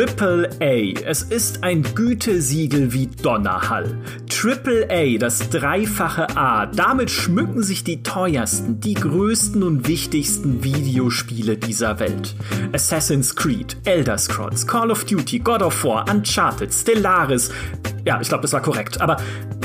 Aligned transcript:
Triple 0.00 0.48
A. 0.62 0.98
Es 1.04 1.20
ist 1.24 1.62
ein 1.62 1.82
Gütesiegel 1.82 2.94
wie 2.94 3.06
Donnerhall. 3.06 3.98
Triple 4.30 4.88
A, 4.90 5.18
das 5.18 5.50
dreifache 5.50 6.38
A. 6.38 6.64
Damit 6.64 7.10
schmücken 7.10 7.62
sich 7.62 7.84
die 7.84 8.02
teuersten, 8.02 8.80
die 8.80 8.94
größten 8.94 9.62
und 9.62 9.88
wichtigsten 9.88 10.64
Videospiele 10.64 11.58
dieser 11.58 12.00
Welt. 12.00 12.34
Assassin's 12.72 13.36
Creed, 13.36 13.76
Elder 13.84 14.16
Scrolls, 14.16 14.66
Call 14.66 14.90
of 14.90 15.04
Duty, 15.04 15.40
God 15.40 15.60
of 15.60 15.84
War, 15.84 16.06
Uncharted, 16.10 16.72
Stellaris. 16.72 17.50
Ja, 18.06 18.22
ich 18.22 18.28
glaube, 18.28 18.40
das 18.40 18.54
war 18.54 18.62
korrekt. 18.62 19.02
Aber 19.02 19.18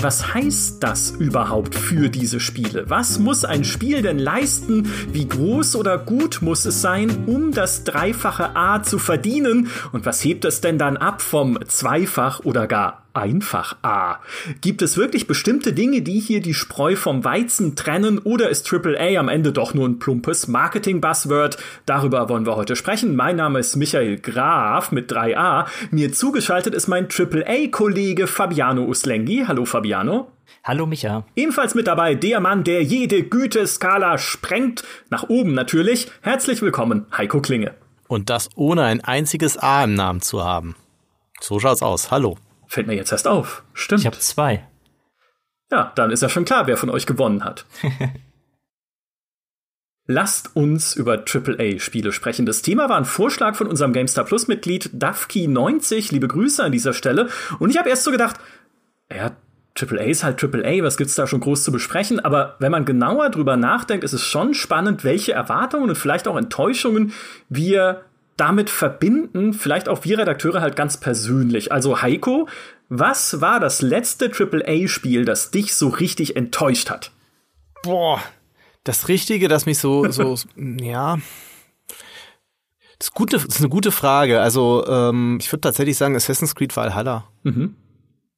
was 0.05 0.35
heißt 0.35 0.83
das 0.83 1.09
überhaupt 1.09 1.73
für 1.73 2.09
diese 2.09 2.39
Spiele? 2.39 2.87
Was 2.91 3.17
muss 3.17 3.43
ein 3.43 3.63
Spiel 3.63 4.03
denn 4.03 4.19
leisten? 4.19 4.87
Wie 5.11 5.27
groß 5.27 5.75
oder 5.77 5.97
gut 5.97 6.43
muss 6.43 6.63
es 6.65 6.79
sein, 6.79 7.23
um 7.25 7.51
das 7.51 7.85
dreifache 7.85 8.55
A 8.55 8.83
zu 8.83 8.99
verdienen? 8.99 9.67
Und 9.93 10.05
was 10.05 10.23
hebt 10.23 10.45
es 10.45 10.61
denn 10.61 10.77
dann 10.77 10.95
ab 10.97 11.23
vom 11.23 11.57
Zweifach 11.65 12.41
oder 12.41 12.67
gar 12.67 13.05
einfach 13.15 13.77
A. 13.81 14.19
Gibt 14.61 14.81
es 14.81 14.97
wirklich 14.97 15.25
bestimmte 15.25 15.73
Dinge, 15.73 16.01
die 16.01 16.19
hier 16.19 16.41
die 16.41 16.53
Spreu 16.53 16.95
vom 16.95 17.23
Weizen 17.23 17.75
trennen 17.75 18.19
oder 18.19 18.49
ist 18.49 18.71
AAA 18.71 19.17
am 19.17 19.29
Ende 19.29 19.53
doch 19.53 19.73
nur 19.73 19.87
ein 19.87 19.99
plumpes 19.99 20.47
Marketing-Buzzword? 20.47 21.57
Darüber 21.85 22.29
wollen 22.29 22.45
wir 22.45 22.55
heute 22.55 22.75
sprechen. 22.75 23.15
Mein 23.15 23.37
Name 23.37 23.59
ist 23.59 23.77
Michael 23.77 24.17
Graf 24.17 24.91
mit 24.91 25.11
3a. 25.11 25.65
Mir 25.91 26.11
zugeschaltet 26.11 26.75
ist 26.75 26.87
mein 26.87 27.07
AAA-Kollege 27.07 28.27
Fabiano 28.27 28.83
Uslengi. 28.83 29.45
Hallo 29.47 29.65
Fabiano. 29.65 29.94
Hallo 30.63 30.85
Micha. 30.85 31.25
Ebenfalls 31.35 31.75
mit 31.75 31.87
dabei 31.87 32.15
der 32.15 32.39
Mann, 32.39 32.63
der 32.63 32.83
jede 32.83 33.23
Güteskala 33.23 34.17
sprengt. 34.17 34.83
Nach 35.09 35.29
oben 35.29 35.53
natürlich. 35.53 36.11
Herzlich 36.21 36.61
willkommen, 36.61 37.05
Heiko 37.15 37.41
Klinge. 37.41 37.75
Und 38.07 38.29
das 38.29 38.49
ohne 38.55 38.83
ein 38.83 39.03
einziges 39.03 39.57
A 39.57 39.83
im 39.83 39.93
Namen 39.93 40.21
zu 40.21 40.43
haben. 40.43 40.75
So 41.39 41.59
schaut's 41.59 41.81
aus. 41.81 42.11
Hallo. 42.11 42.37
Fällt 42.67 42.87
mir 42.87 42.95
jetzt 42.95 43.11
erst 43.11 43.27
auf. 43.27 43.63
Stimmt. 43.73 44.01
Ich 44.01 44.07
habe 44.07 44.17
zwei. 44.17 44.67
Ja, 45.71 45.91
dann 45.95 46.11
ist 46.11 46.21
ja 46.21 46.29
schon 46.29 46.45
klar, 46.45 46.67
wer 46.67 46.77
von 46.77 46.89
euch 46.89 47.05
gewonnen 47.05 47.43
hat. 47.43 47.65
Lasst 50.07 50.55
uns 50.55 50.95
über 50.95 51.23
AAA-Spiele 51.25 52.11
sprechen. 52.11 52.45
Das 52.45 52.61
Thema 52.61 52.89
war 52.89 52.97
ein 52.97 53.05
Vorschlag 53.05 53.55
von 53.55 53.67
unserem 53.67 53.91
GameStar 53.91 54.25
Plus-Mitglied 54.25 54.91
Dafki90. 54.93 56.11
Liebe 56.11 56.27
Grüße 56.27 56.63
an 56.63 56.71
dieser 56.71 56.93
Stelle. 56.93 57.29
Und 57.57 57.71
ich 57.71 57.77
habe 57.77 57.89
erst 57.89 58.03
so 58.03 58.11
gedacht, 58.11 58.39
ja, 59.77 59.87
AAA 59.87 60.05
ist 60.05 60.23
halt 60.23 60.41
AAA, 60.41 60.83
was 60.83 60.97
gibt's 60.97 61.15
da 61.15 61.27
schon 61.27 61.41
groß 61.41 61.63
zu 61.63 61.71
besprechen? 61.71 62.19
Aber 62.19 62.55
wenn 62.59 62.71
man 62.71 62.85
genauer 62.85 63.29
drüber 63.29 63.57
nachdenkt, 63.57 64.03
ist 64.03 64.13
es 64.13 64.23
schon 64.23 64.53
spannend, 64.53 65.03
welche 65.03 65.33
Erwartungen 65.33 65.89
und 65.89 65.95
vielleicht 65.97 66.27
auch 66.27 66.37
Enttäuschungen 66.37 67.13
wir 67.49 68.05
damit 68.37 68.69
verbinden, 68.69 69.53
vielleicht 69.53 69.87
auch 69.87 70.03
wir 70.03 70.19
Redakteure 70.19 70.61
halt 70.61 70.75
ganz 70.75 70.97
persönlich. 70.97 71.71
Also 71.71 72.01
Heiko, 72.01 72.47
was 72.89 73.41
war 73.41 73.59
das 73.59 73.81
letzte 73.81 74.31
AAA-Spiel, 74.31 75.25
das 75.25 75.51
dich 75.51 75.73
so 75.73 75.89
richtig 75.89 76.35
enttäuscht 76.35 76.89
hat? 76.89 77.11
Boah, 77.83 78.21
das 78.83 79.07
Richtige, 79.07 79.47
das 79.47 79.65
mich 79.65 79.77
so, 79.77 80.09
so, 80.11 80.35
ja. 80.57 81.17
Das 82.97 83.09
ist, 83.09 83.13
gute, 83.13 83.37
das 83.37 83.45
ist 83.45 83.59
eine 83.59 83.69
gute 83.69 83.91
Frage. 83.91 84.39
Also, 84.41 84.85
ähm, 84.87 85.37
ich 85.41 85.51
würde 85.51 85.61
tatsächlich 85.61 85.97
sagen, 85.97 86.15
Assassin's 86.15 86.55
Creed 86.55 86.75
Valhalla. 86.75 87.25
Mhm. 87.43 87.75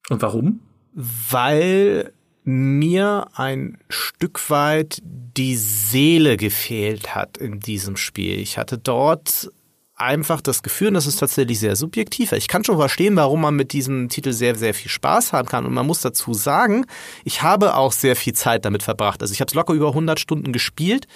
Und 0.09 0.21
warum? 0.21 0.61
Weil 0.99 2.11
mir 2.43 3.27
ein 3.35 3.77
Stück 3.89 4.49
weit 4.49 4.99
die 5.03 5.55
Seele 5.55 6.37
gefehlt 6.37 7.13
hat 7.13 7.37
in 7.37 7.59
diesem 7.59 7.97
Spiel. 7.97 8.39
Ich 8.39 8.57
hatte 8.57 8.77
dort 8.77 9.51
einfach 9.95 10.41
das 10.41 10.63
Gefühl, 10.63 10.89
und 10.89 10.93
das 10.93 11.07
ist 11.07 11.17
tatsächlich 11.17 11.59
sehr 11.59 11.75
subjektiv. 11.75 12.31
Ich 12.31 12.47
kann 12.47 12.63
schon 12.63 12.77
verstehen, 12.77 13.15
warum 13.15 13.41
man 13.41 13.55
mit 13.55 13.73
diesem 13.73 14.09
Titel 14.09 14.31
sehr, 14.31 14.55
sehr 14.55 14.73
viel 14.73 14.89
Spaß 14.89 15.33
haben 15.33 15.47
kann. 15.47 15.65
Und 15.65 15.73
man 15.73 15.85
muss 15.85 16.01
dazu 16.01 16.33
sagen, 16.33 16.85
ich 17.25 17.41
habe 17.41 17.75
auch 17.75 17.91
sehr 17.91 18.15
viel 18.15 18.33
Zeit 18.33 18.63
damit 18.63 18.83
verbracht. 18.83 19.21
Also 19.21 19.33
ich 19.33 19.41
habe 19.41 19.49
es 19.49 19.55
locker 19.55 19.73
über 19.73 19.89
100 19.89 20.19
Stunden 20.19 20.53
gespielt. 20.53 21.07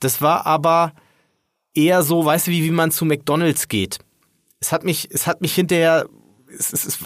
Das 0.00 0.20
war 0.20 0.46
aber 0.46 0.92
eher 1.74 2.02
so, 2.02 2.24
weißt 2.24 2.48
du, 2.48 2.50
wie, 2.50 2.64
wie 2.64 2.70
man 2.70 2.90
zu 2.90 3.04
McDonalds 3.04 3.68
geht. 3.68 3.98
Es 4.60 4.72
hat 4.72 4.84
mich, 4.84 5.08
es 5.10 5.26
hat 5.26 5.42
mich 5.42 5.54
hinterher, 5.54 6.06
es, 6.58 6.72
es, 6.72 6.86
es 6.86 6.98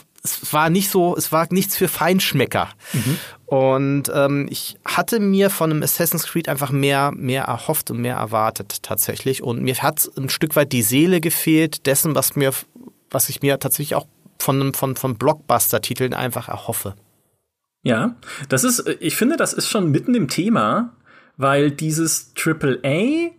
war 0.50 0.70
nicht 0.70 0.91
so, 0.91 1.16
es 1.16 1.32
war 1.32 1.47
nichts 1.50 1.76
für 1.76 1.88
Feinschmecker. 1.88 2.69
Mhm. 2.92 3.16
Und 3.47 4.12
ähm, 4.14 4.47
ich 4.50 4.76
hatte 4.84 5.19
mir 5.19 5.50
von 5.50 5.70
einem 5.70 5.82
Assassin's 5.82 6.26
Creed 6.26 6.48
einfach 6.48 6.70
mehr, 6.70 7.10
mehr 7.12 7.44
erhofft 7.44 7.91
und 7.91 8.00
mehr 8.00 8.16
erwartet 8.16 8.82
tatsächlich. 8.82 9.42
Und 9.42 9.62
mir 9.62 9.75
hat 9.76 10.08
ein 10.16 10.28
Stück 10.28 10.56
weit 10.56 10.72
die 10.72 10.82
Seele 10.82 11.20
gefehlt 11.20 11.86
dessen, 11.86 12.14
was 12.14 12.36
mir, 12.36 12.53
was 13.10 13.28
ich 13.28 13.42
mir 13.42 13.58
tatsächlich 13.58 13.94
auch 13.94 14.06
von, 14.38 14.72
von, 14.75 14.97
von 14.97 15.16
Blockbuster-Titeln 15.16 16.14
einfach 16.14 16.48
erhoffe. 16.48 16.94
Ja, 17.82 18.16
das 18.48 18.64
ist, 18.64 18.84
ich 19.00 19.16
finde, 19.16 19.37
das 19.37 19.52
ist 19.52 19.69
schon 19.69 19.91
mitten 19.91 20.14
im 20.14 20.28
Thema, 20.28 20.94
weil 21.37 21.70
dieses 21.70 22.32
AAA 22.38 23.31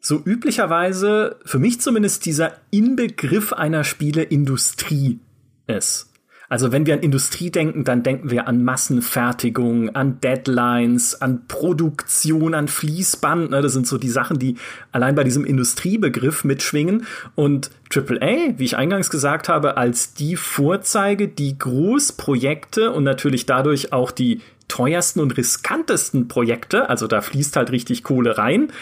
so 0.00 0.22
üblicherweise, 0.24 1.38
für 1.44 1.58
mich 1.58 1.80
zumindest, 1.80 2.24
dieser 2.24 2.52
Inbegriff 2.70 3.52
einer 3.52 3.84
Spieleindustrie 3.84 5.18
ist. 5.66 6.07
Also 6.50 6.72
wenn 6.72 6.86
wir 6.86 6.94
an 6.94 7.00
Industrie 7.00 7.50
denken, 7.50 7.84
dann 7.84 8.02
denken 8.02 8.30
wir 8.30 8.48
an 8.48 8.64
Massenfertigung, 8.64 9.94
an 9.94 10.18
Deadlines, 10.20 11.20
an 11.20 11.46
Produktion, 11.46 12.54
an 12.54 12.68
Fließband. 12.68 13.50
Ne? 13.50 13.60
Das 13.60 13.74
sind 13.74 13.86
so 13.86 13.98
die 13.98 14.08
Sachen, 14.08 14.38
die 14.38 14.56
allein 14.90 15.14
bei 15.14 15.24
diesem 15.24 15.44
Industriebegriff 15.44 16.44
mitschwingen. 16.44 17.04
Und 17.34 17.70
AAA, 17.94 18.58
wie 18.58 18.64
ich 18.64 18.78
eingangs 18.78 19.10
gesagt 19.10 19.50
habe, 19.50 19.76
als 19.76 20.14
die 20.14 20.36
Vorzeige, 20.36 21.28
die 21.28 21.58
Großprojekte 21.58 22.92
und 22.92 23.04
natürlich 23.04 23.44
dadurch 23.44 23.92
auch 23.92 24.10
die 24.10 24.40
teuersten 24.68 25.20
und 25.20 25.36
riskantesten 25.36 26.28
Projekte, 26.28 26.88
also 26.88 27.06
da 27.06 27.20
fließt 27.20 27.56
halt 27.56 27.72
richtig 27.72 28.04
Kohle 28.04 28.38
rein, 28.38 28.72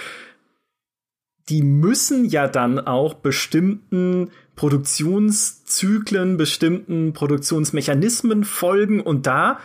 die 1.49 1.62
müssen 1.62 2.25
ja 2.25 2.49
dann 2.49 2.81
auch 2.81 3.15
bestimmten 3.15 4.31
Produktionszyklen, 4.56 6.37
bestimmten 6.37 7.12
Produktionsmechanismen 7.12 8.44
folgen 8.44 9.00
und 9.00 9.27
da 9.27 9.61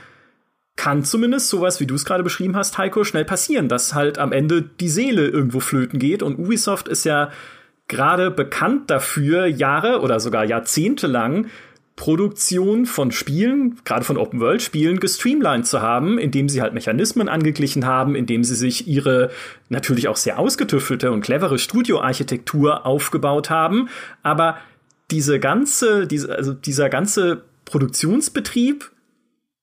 kann 0.75 1.03
zumindest 1.03 1.50
sowas, 1.50 1.79
wie 1.79 1.88
du 1.88 1.96
es 1.96 2.06
gerade 2.06 2.24
beschrieben 2.24 2.56
hast, 2.56 2.78
Heiko, 2.78 3.03
schnell 3.03 3.25
passieren, 3.25 3.68
dass 3.68 3.94
halt 3.94 4.18
am 4.18 4.31
Ende 4.31 4.62
die 4.62 4.90
Seele 4.90 5.28
irgendwo 5.28 5.59
flöten 5.59 6.00
geht 6.00 6.24
und 6.24 6.40
Ubisoft 6.40 6.88
ist 6.88 7.03
ja 7.03 7.31
gerade 7.88 8.31
bekannt 8.31 8.90
dafür, 8.90 9.46
Jahre 9.46 10.02
oder 10.02 10.19
sogar 10.19 10.46
Jahrzehnte 10.46 11.08
lang 11.08 11.47
Produktion 11.97 12.88
von 12.88 13.12
Spielen, 13.12 13.79
gerade 13.84 14.03
von 14.03 14.18
Open-World-Spielen, 14.18 15.00
gestreamlined 15.00 15.68
zu 15.68 15.81
haben, 15.81 16.18
indem 16.18 16.50
sie 16.50 16.62
halt 16.62 16.73
Mechanismen 16.73 17.29
angeglichen 17.29 17.85
haben, 17.85 18.16
indem 18.16 18.44
sie 18.44 18.56
sich 18.56 18.88
ihre 18.88 19.29
natürlich 19.69 20.08
auch 20.08 20.16
sehr 20.16 20.40
ausgetüftelte 20.40 21.12
und 21.12 21.22
clevere 21.22 21.59
Studioarchitektur 21.59 22.88
aufgebaut 22.88 23.52
haben. 23.52 23.90
Aber 24.23 24.58
diese 25.11 25.39
ganze, 25.39 26.07
diese, 26.07 26.33
also 26.35 26.53
dieser 26.53 26.89
ganze 26.89 27.44
Produktionsbetrieb 27.66 28.91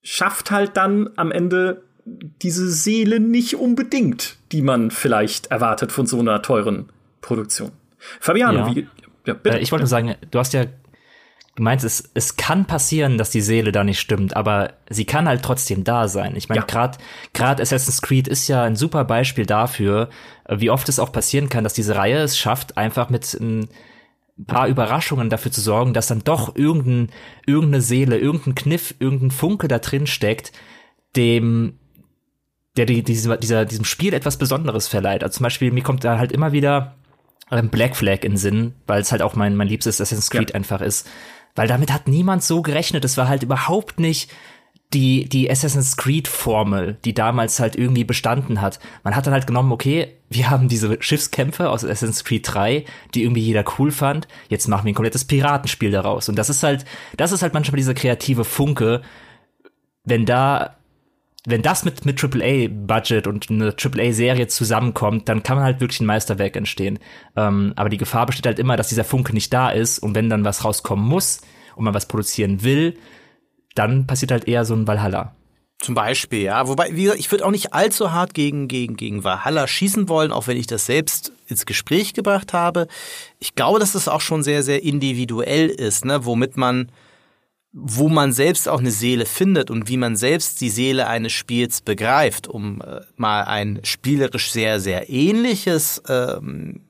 schafft 0.01 0.51
halt 0.51 0.77
dann 0.77 1.09
am 1.15 1.31
Ende 1.31 1.83
diese 2.05 2.69
Seele 2.69 3.19
nicht 3.19 3.55
unbedingt, 3.55 4.37
die 4.51 4.61
man 4.61 4.91
vielleicht 4.91 5.47
erwartet 5.47 5.91
von 5.91 6.07
so 6.07 6.19
einer 6.19 6.41
teuren 6.41 6.89
Produktion. 7.21 7.71
Fabiano, 8.19 8.59
ja. 8.59 8.75
wie, 8.75 8.87
ja, 9.25 9.33
bitte. 9.33 9.57
Äh, 9.57 9.61
ich 9.61 9.71
wollte 9.71 9.83
nur 9.83 9.89
sagen, 9.89 10.15
du 10.31 10.39
hast 10.39 10.53
ja 10.53 10.65
gemeint, 11.55 11.83
es, 11.83 12.09
es 12.13 12.37
kann 12.37 12.65
passieren, 12.65 13.17
dass 13.17 13.31
die 13.31 13.41
Seele 13.41 13.71
da 13.71 13.83
nicht 13.83 13.99
stimmt, 13.99 14.35
aber 14.35 14.73
sie 14.89 15.05
kann 15.05 15.27
halt 15.27 15.43
trotzdem 15.43 15.83
da 15.83 16.07
sein. 16.07 16.35
Ich 16.37 16.47
meine, 16.47 16.61
ja. 16.61 16.65
gerade 16.65 16.97
gerade 17.33 17.61
Assassin's 17.61 18.01
Creed 18.01 18.27
ist 18.29 18.47
ja 18.47 18.63
ein 18.63 18.77
super 18.77 19.03
Beispiel 19.03 19.45
dafür, 19.45 20.09
wie 20.47 20.69
oft 20.69 20.87
es 20.87 20.99
auch 20.99 21.11
passieren 21.11 21.49
kann, 21.49 21.65
dass 21.65 21.73
diese 21.73 21.95
Reihe 21.95 22.19
es 22.19 22.37
schafft, 22.37 22.77
einfach 22.77 23.09
mit 23.09 23.37
ein 24.39 24.45
paar 24.45 24.67
Überraschungen 24.67 25.29
dafür 25.29 25.51
zu 25.51 25.61
sorgen, 25.61 25.93
dass 25.93 26.07
dann 26.07 26.23
doch 26.23 26.55
irgendein, 26.55 27.09
irgendeine 27.45 27.81
Seele, 27.81 28.17
irgendein 28.17 28.55
Kniff, 28.55 28.95
irgendein 28.99 29.31
Funke 29.31 29.67
da 29.67 29.79
drin 29.79 30.07
steckt, 30.07 30.53
dem 31.15 31.79
der 32.77 32.85
die, 32.85 33.03
dieser, 33.03 33.35
dieser, 33.35 33.65
diesem 33.65 33.83
Spiel 33.83 34.13
etwas 34.13 34.37
Besonderes 34.37 34.87
verleiht. 34.87 35.23
Also 35.23 35.37
zum 35.37 35.43
Beispiel, 35.43 35.71
mir 35.71 35.83
kommt 35.83 36.03
da 36.05 36.17
halt 36.17 36.31
immer 36.31 36.53
wieder 36.53 36.95
ähm, 37.51 37.69
Black 37.69 37.95
Flag 37.95 38.23
in 38.23 38.37
Sinn, 38.37 38.73
weil 38.87 39.01
es 39.01 39.11
halt 39.11 39.21
auch 39.21 39.35
mein, 39.35 39.55
mein 39.55 39.67
liebstes 39.67 39.99
Assassin's 39.99 40.29
Creed 40.29 40.51
ja. 40.51 40.55
einfach 40.55 40.79
ist. 40.81 41.07
Weil 41.55 41.67
damit 41.67 41.91
hat 41.91 42.07
niemand 42.07 42.43
so 42.43 42.61
gerechnet. 42.61 43.03
Es 43.03 43.17
war 43.17 43.27
halt 43.27 43.43
überhaupt 43.43 43.99
nicht 43.99 44.31
die, 44.93 45.29
die 45.29 45.49
Assassin's 45.51 45.97
Creed 45.97 46.27
Formel, 46.27 46.97
die 47.05 47.13
damals 47.13 47.59
halt 47.59 47.75
irgendwie 47.75 48.03
bestanden 48.03 48.59
hat. 48.59 48.79
Man 49.03 49.15
hat 49.15 49.27
dann 49.27 49.33
halt 49.33 49.45
genommen, 49.45 49.71
okay, 49.71 50.15
wir 50.29 50.49
haben 50.49 50.67
diese 50.67 50.97
Schiffskämpfe 50.99 51.69
aus 51.69 51.83
Assassin's 51.83 52.23
Creed 52.23 52.47
3, 52.51 52.85
die 53.13 53.23
irgendwie 53.23 53.41
jeder 53.41 53.63
cool 53.77 53.91
fand. 53.91 54.27
Jetzt 54.47 54.67
machen 54.67 54.85
wir 54.85 54.91
ein 54.91 54.95
komplettes 54.95 55.25
Piratenspiel 55.25 55.91
daraus. 55.91 56.27
Und 56.27 56.37
das 56.37 56.49
ist 56.49 56.63
halt, 56.63 56.85
das 57.17 57.31
ist 57.31 57.43
halt 57.43 57.53
manchmal 57.53 57.77
dieser 57.77 57.93
kreative 57.93 58.43
Funke, 58.43 59.01
wenn 60.05 60.25
da 60.25 60.75
wenn 61.45 61.61
das 61.61 61.85
mit, 61.85 62.05
mit 62.05 62.21
AAA-Budget 62.21 63.25
und 63.25 63.49
eine 63.49 63.73
AAA-Serie 63.73 64.47
zusammenkommt, 64.47 65.29
dann 65.29 65.41
kann 65.41 65.55
man 65.55 65.63
halt 65.63 65.79
wirklich 65.79 66.01
ein 66.01 66.05
Meisterwerk 66.05 66.55
entstehen. 66.57 66.99
Ähm, 67.35 67.73
aber 67.77 67.87
die 67.87 67.97
Gefahr 67.97 68.25
besteht 68.25 68.45
halt 68.45 68.59
immer, 68.59 68.75
dass 68.75 68.89
dieser 68.89 69.05
Funke 69.05 69.33
nicht 69.33 69.53
da 69.53 69.69
ist 69.69 69.99
und 69.99 70.15
wenn 70.15 70.29
dann 70.29 70.43
was 70.43 70.65
rauskommen 70.65 71.07
muss 71.07 71.41
und 71.75 71.85
man 71.85 71.93
was 71.93 72.07
produzieren 72.07 72.63
will, 72.63 72.97
dann 73.75 74.07
passiert 74.07 74.31
halt 74.31 74.47
eher 74.47 74.65
so 74.65 74.73
ein 74.73 74.87
Valhalla. 74.87 75.33
Zum 75.79 75.95
Beispiel, 75.95 76.41
ja. 76.41 76.67
Wobei, 76.67 76.89
wie 76.91 77.03
gesagt, 77.03 77.21
ich 77.21 77.31
würde 77.31 77.45
auch 77.45 77.51
nicht 77.51 77.73
allzu 77.73 78.11
hart 78.11 78.33
gegen, 78.33 78.67
gegen, 78.67 78.97
gegen 78.97 79.23
Valhalla 79.23 79.65
schießen 79.65 80.09
wollen, 80.09 80.33
auch 80.33 80.47
wenn 80.47 80.57
ich 80.57 80.67
das 80.67 80.85
selbst 80.85 81.31
ins 81.47 81.65
Gespräch 81.65 82.13
gebracht 82.13 82.51
habe. 82.51 82.87
Ich 83.39 83.55
glaube, 83.55 83.79
dass 83.79 83.93
das 83.93 84.09
auch 84.09 84.19
schon 84.19 84.43
sehr, 84.43 84.61
sehr 84.61 84.83
individuell 84.83 85.69
ist, 85.69 86.03
ne, 86.03 86.25
womit 86.25 86.57
man, 86.57 86.91
wo 87.71 88.09
man 88.09 88.33
selbst 88.33 88.67
auch 88.67 88.79
eine 88.79 88.91
Seele 88.91 89.25
findet 89.25 89.71
und 89.71 89.87
wie 89.87 89.95
man 89.95 90.17
selbst 90.17 90.59
die 90.59 90.69
Seele 90.69 91.07
eines 91.07 91.31
Spiels 91.31 91.79
begreift, 91.79 92.49
um 92.49 92.81
äh, 92.81 92.99
mal 93.15 93.43
ein 93.43 93.79
spielerisch 93.83 94.51
sehr, 94.51 94.81
sehr 94.81 95.09
ähnliches 95.09 96.01
ähm, 96.09 96.81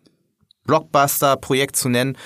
Blockbuster-Projekt 0.65 1.75
zu 1.75 1.89
nennen 1.89 2.17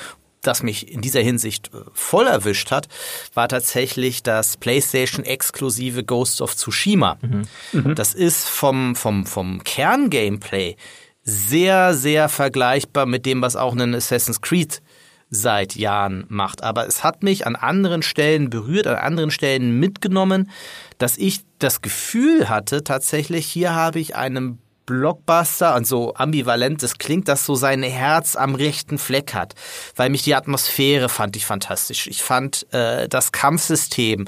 das 0.44 0.64
mich 0.64 0.92
in 0.92 1.02
dieser 1.02 1.22
Hinsicht 1.22 1.72
äh, 1.74 1.80
voll 1.94 2.28
erwischt 2.28 2.72
hat, 2.72 2.88
war 3.34 3.48
tatsächlich 3.48 4.24
das 4.24 4.58
PlayStation-exklusive 4.58 6.04
Ghost 6.04 6.42
of 6.42 6.56
Tsushima. 6.56 7.18
Mhm. 7.22 7.42
Mhm. 7.72 7.96
Das 7.96 8.14
ist 8.14 8.48
vom, 8.48 8.96
vom, 8.96 9.26
vom 9.26 9.64
Kern-Gameplay 9.64 10.76
sehr, 11.24 11.94
sehr 11.94 12.30
vergleichbar 12.30 13.06
mit 13.06 13.26
dem, 13.26 13.42
was 13.42 13.56
auch 13.56 13.74
ein 13.76 13.96
Assassin's 13.96 14.42
Creed 14.42 14.82
seit 15.30 15.76
Jahren 15.76 16.26
macht. 16.30 16.64
Aber 16.64 16.88
es 16.88 17.04
hat 17.04 17.24
mich 17.24 17.48
an 17.48 17.56
anderen 17.56 18.04
Stellen 18.04 18.50
berührt, 18.50 18.88
an 18.88 18.98
anderen 18.98 19.32
Stellen 19.32 19.80
mitgenommen, 19.80 20.52
dass 20.98 21.18
ich 21.18 21.42
das 21.60 21.82
Gefühl 21.82 22.50
hatte, 22.50 22.84
tatsächlich, 22.84 23.46
hier 23.46 23.74
habe 23.74 24.00
ich 24.00 24.16
einem 24.16 24.60
Blockbuster 24.86 25.76
und 25.76 25.88
so 25.88 26.14
ambivalent 26.16 26.84
es 26.84 26.98
klingt, 26.98 27.28
dass 27.28 27.46
so 27.46 27.56
sein 27.56 27.84
Herz 27.84 28.36
am 28.36 28.56
rechten 28.56 28.98
Fleck 28.98 29.34
hat, 29.34 29.56
weil 29.96 30.10
mich 30.10 30.24
die 30.24 30.36
Atmosphäre 30.36 31.10
fand 31.10 31.36
ich 31.36 31.46
fantastisch. 31.46 32.08
Ich 32.08 32.22
fand 32.22 32.68
äh, 32.74 33.08
das 33.08 33.32
Kampfsystem 33.32 34.26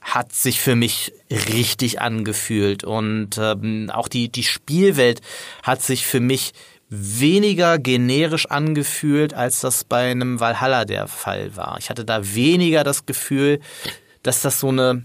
hat 0.00 0.32
sich 0.32 0.60
für 0.60 0.76
mich 0.76 1.12
richtig 1.30 2.00
angefühlt 2.00 2.84
und 2.84 3.38
ähm, 3.38 3.90
auch 3.92 4.08
die 4.08 4.28
die 4.30 4.44
Spielwelt 4.44 5.20
hat 5.62 5.82
sich 5.82 6.06
für 6.06 6.20
mich 6.20 6.52
weniger 6.88 7.78
generisch 7.78 8.46
angefühlt, 8.46 9.34
als 9.34 9.60
das 9.60 9.84
bei 9.84 10.10
einem 10.10 10.38
Valhalla 10.38 10.84
der 10.84 11.08
Fall 11.08 11.56
war. 11.56 11.76
Ich 11.78 11.90
hatte 11.90 12.04
da 12.04 12.34
weniger 12.34 12.84
das 12.84 13.06
Gefühl, 13.06 13.60
dass 14.22 14.42
das 14.42 14.60
so 14.60 14.68
eine 14.68 15.04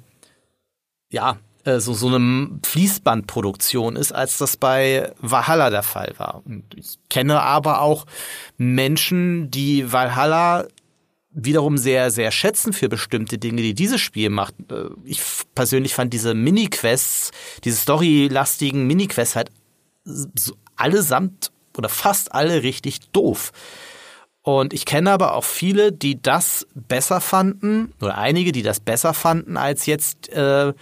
ja, 1.11 1.37
äh, 1.65 1.79
so, 1.79 1.93
so 1.93 2.07
eine 2.07 2.59
Fließbandproduktion 2.63 3.95
ist, 3.95 4.11
als 4.11 4.37
das 4.37 4.57
bei 4.57 5.11
Valhalla 5.19 5.69
der 5.69 5.83
Fall 5.83 6.13
war. 6.17 6.41
Und 6.45 6.63
ich 6.75 6.97
kenne 7.09 7.41
aber 7.41 7.81
auch 7.81 8.05
Menschen, 8.57 9.51
die 9.51 9.91
Valhalla 9.91 10.65
wiederum 11.33 11.77
sehr, 11.77 12.11
sehr 12.11 12.31
schätzen 12.31 12.73
für 12.73 12.89
bestimmte 12.89 13.37
Dinge, 13.37 13.61
die 13.61 13.73
dieses 13.73 14.01
Spiel 14.01 14.29
macht. 14.29 14.55
Äh, 14.71 14.89
ich 15.05 15.21
persönlich 15.55 15.93
fand 15.93 16.13
diese 16.13 16.33
Mini-Quests, 16.33 17.31
diese 17.63 17.77
storylastigen 17.77 18.87
Mini-Quests 18.87 19.35
halt 19.35 19.49
allesamt 20.75 21.51
oder 21.77 21.89
fast 21.89 22.33
alle 22.33 22.63
richtig 22.63 23.11
doof. 23.11 23.51
Und 24.43 24.73
ich 24.73 24.85
kenne 24.85 25.11
aber 25.11 25.35
auch 25.35 25.43
viele, 25.43 25.91
die 25.91 26.19
das 26.19 26.67
besser 26.73 27.21
fanden, 27.21 27.93
oder 28.01 28.17
einige, 28.17 28.51
die 28.51 28.63
das 28.63 28.79
besser 28.79 29.13
fanden, 29.13 29.55
als 29.55 29.85
jetzt 29.85 30.29
äh, 30.29 30.73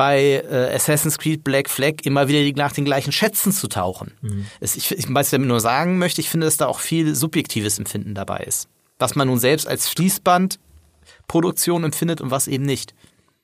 bei 0.00 0.42
äh, 0.50 0.74
Assassin's 0.74 1.18
Creed 1.18 1.44
Black 1.44 1.68
Flag 1.68 1.96
immer 2.04 2.26
wieder 2.26 2.40
nach 2.56 2.72
den 2.72 2.86
gleichen 2.86 3.12
Schätzen 3.12 3.52
zu 3.52 3.68
tauchen. 3.68 4.12
Mhm. 4.22 4.46
Es, 4.58 4.74
ich, 4.74 4.90
ich, 4.92 5.04
was 5.14 5.26
ich 5.26 5.32
damit 5.32 5.48
nur 5.48 5.60
sagen 5.60 5.98
möchte, 5.98 6.22
ich 6.22 6.30
finde, 6.30 6.46
dass 6.46 6.56
da 6.56 6.68
auch 6.68 6.80
viel 6.80 7.14
subjektives 7.14 7.78
Empfinden 7.78 8.14
dabei 8.14 8.38
ist. 8.38 8.66
Was 8.98 9.14
man 9.14 9.28
nun 9.28 9.38
selbst 9.38 9.68
als 9.68 9.90
Fließbandproduktion 9.90 11.84
empfindet 11.84 12.22
und 12.22 12.30
was 12.30 12.48
eben 12.48 12.64
nicht. 12.64 12.94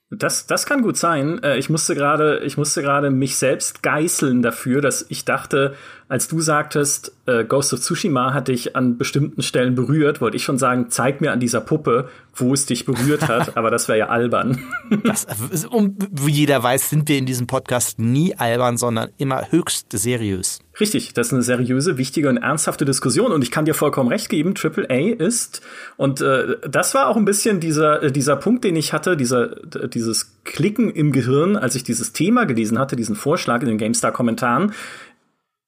Das, 0.09 0.47
das 0.47 0.65
kann 0.65 0.81
gut 0.81 0.97
sein. 0.97 1.43
Äh, 1.43 1.59
ich 1.59 1.69
musste 1.69 1.95
gerade, 1.95 2.39
ich 2.39 2.57
musste 2.57 2.81
gerade 2.81 3.11
mich 3.11 3.37
selbst 3.37 3.83
geißeln 3.83 4.41
dafür, 4.41 4.81
dass 4.81 5.05
ich 5.11 5.27
dachte, 5.27 5.75
als 6.09 6.29
du 6.29 6.41
sagtest, 6.41 7.13
äh, 7.27 7.45
Ghost 7.45 7.73
of 7.73 7.81
Tsushima 7.81 8.33
hat 8.33 8.49
dich 8.49 8.77
an 8.77 8.97
bestimmten 8.97 9.43
Stellen 9.43 9.75
berührt, 9.75 10.21
wollte 10.21 10.37
ich 10.37 10.45
schon 10.45 10.59
sagen, 10.59 10.87
zeig 10.89 11.21
mir 11.21 11.33
an 11.33 11.41
dieser 11.41 11.61
Puppe, 11.61 12.09
wo 12.35 12.55
es 12.55 12.67
dich 12.67 12.85
berührt 12.85 13.27
hat, 13.29 13.57
aber 13.57 13.71
das 13.71 13.89
wäre 13.89 13.99
ja 13.99 14.09
albern. 14.09 14.63
das, 15.03 15.27
um, 15.69 15.97
wie 16.13 16.31
jeder 16.31 16.63
weiß, 16.63 16.91
sind 16.91 17.09
wir 17.09 17.19
in 17.19 17.27
diesem 17.27 17.49
Podcast 17.49 17.99
nie 17.99 18.37
albern, 18.37 18.77
sondern 18.77 19.11
immer 19.19 19.51
höchst 19.51 19.87
seriös. 19.93 20.61
Richtig, 20.79 21.15
das 21.15 21.29
ist 21.29 21.33
eine 21.33 21.43
seriöse, 21.43 21.97
wichtige 21.97 22.29
und 22.29 22.37
ernsthafte 22.37 22.85
Diskussion 22.85 23.33
und 23.33 23.43
ich 23.43 23.51
kann 23.51 23.65
dir 23.65 23.75
vollkommen 23.75 24.11
recht 24.11 24.29
geben, 24.29 24.55
AAA 24.57 25.15
ist 25.19 25.63
und 25.97 26.21
äh, 26.21 26.57
das 26.69 26.95
war 26.95 27.09
auch 27.09 27.17
ein 27.17 27.25
bisschen 27.25 27.61
dieser 27.61 28.03
äh, 28.03 28.13
dieser 28.13 28.37
Punkt, 28.37 28.63
den 28.63 28.77
ich 28.77 28.93
hatte, 28.93 29.17
dieser 29.17 29.57
dieses 29.89 30.37
Klicken 30.45 30.91
im 30.91 31.13
Gehirn, 31.13 31.57
als 31.57 31.75
ich 31.77 31.83
dieses 31.83 32.13
Thema 32.13 32.45
gelesen 32.45 32.79
hatte, 32.79 32.95
diesen 32.95 33.17
Vorschlag 33.17 33.63
in 33.63 33.69
den 33.69 33.79
GameStar 33.79 34.13
Kommentaren 34.13 34.73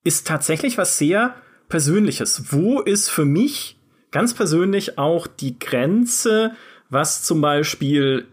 ist 0.05 0.27
tatsächlich 0.27 0.79
was 0.79 0.99
sehr 0.99 1.35
Persönliches. 1.69 2.53
Wo 2.53 2.81
ist 2.81 3.11
für 3.11 3.25
mich 3.25 3.77
ganz 4.11 4.35
persönlich 4.35 4.99
auch 4.99 5.27
die 5.27 5.59
Grenze, 5.59 6.53
was 6.89 7.23
zum 7.25 7.41
Beispiel 7.41 8.27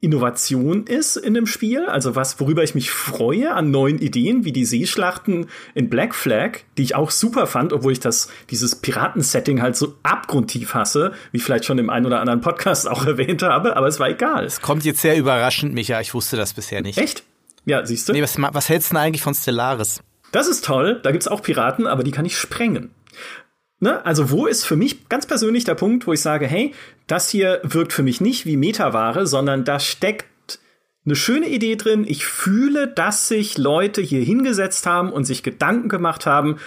Innovation 0.00 0.84
ist 0.84 1.16
in 1.16 1.34
dem 1.34 1.46
Spiel, 1.46 1.86
also 1.86 2.16
was, 2.16 2.40
worüber 2.40 2.64
ich 2.64 2.74
mich 2.74 2.90
freue 2.90 3.54
an 3.54 3.70
neuen 3.70 4.00
Ideen, 4.00 4.44
wie 4.44 4.50
die 4.50 4.64
Seeschlachten 4.64 5.46
in 5.74 5.88
Black 5.88 6.16
Flag, 6.16 6.58
die 6.76 6.82
ich 6.82 6.96
auch 6.96 7.12
super 7.12 7.46
fand, 7.46 7.72
obwohl 7.72 7.92
ich 7.92 8.00
das, 8.00 8.26
dieses 8.50 8.74
Piratensetting 8.74 9.62
halt 9.62 9.76
so 9.76 9.94
abgrundtief 10.02 10.74
hasse, 10.74 11.12
wie 11.30 11.36
ich 11.36 11.44
vielleicht 11.44 11.66
schon 11.66 11.78
im 11.78 11.88
einen 11.88 12.06
oder 12.06 12.18
anderen 12.18 12.40
Podcast 12.40 12.88
auch 12.90 13.06
erwähnt 13.06 13.44
habe, 13.44 13.76
aber 13.76 13.86
es 13.86 14.00
war 14.00 14.08
egal. 14.08 14.44
Es 14.44 14.60
kommt 14.60 14.84
jetzt 14.84 15.02
sehr 15.02 15.16
überraschend, 15.16 15.72
Micha, 15.72 16.00
ich 16.00 16.14
wusste 16.14 16.36
das 16.36 16.52
bisher 16.52 16.82
nicht. 16.82 16.98
Echt? 16.98 17.22
Ja, 17.64 17.86
siehst 17.86 18.08
du? 18.08 18.12
Nee, 18.12 18.22
was, 18.22 18.36
was 18.36 18.68
hältst 18.68 18.90
du 18.90 18.94
denn 18.94 19.04
eigentlich 19.04 19.22
von 19.22 19.34
Stellaris? 19.34 20.00
Das 20.32 20.48
ist 20.48 20.64
toll, 20.64 21.00
da 21.02 21.12
gibt's 21.12 21.28
auch 21.28 21.42
Piraten, 21.42 21.86
aber 21.86 22.02
die 22.02 22.10
kann 22.10 22.24
ich 22.24 22.36
sprengen. 22.36 22.90
Ne? 23.78 24.04
Also 24.04 24.30
wo 24.30 24.46
ist 24.46 24.64
für 24.64 24.76
mich 24.76 25.08
ganz 25.08 25.26
persönlich 25.26 25.64
der 25.64 25.74
Punkt, 25.74 26.06
wo 26.06 26.12
ich 26.12 26.20
sage, 26.20 26.46
hey, 26.46 26.72
das 27.06 27.28
hier 27.28 27.60
wirkt 27.64 27.92
für 27.92 28.02
mich 28.02 28.20
nicht 28.20 28.46
wie 28.46 28.56
Metaware, 28.56 29.26
sondern 29.26 29.64
da 29.64 29.78
steckt 29.78 30.60
eine 31.04 31.16
schöne 31.16 31.48
Idee 31.48 31.76
drin. 31.76 32.04
Ich 32.06 32.24
fühle, 32.24 32.86
dass 32.88 33.28
sich 33.28 33.58
Leute 33.58 34.00
hier 34.00 34.22
hingesetzt 34.22 34.86
haben 34.86 35.12
und 35.12 35.24
sich 35.24 35.42
Gedanken 35.42 35.88
gemacht 35.88 36.26
haben, 36.26 36.58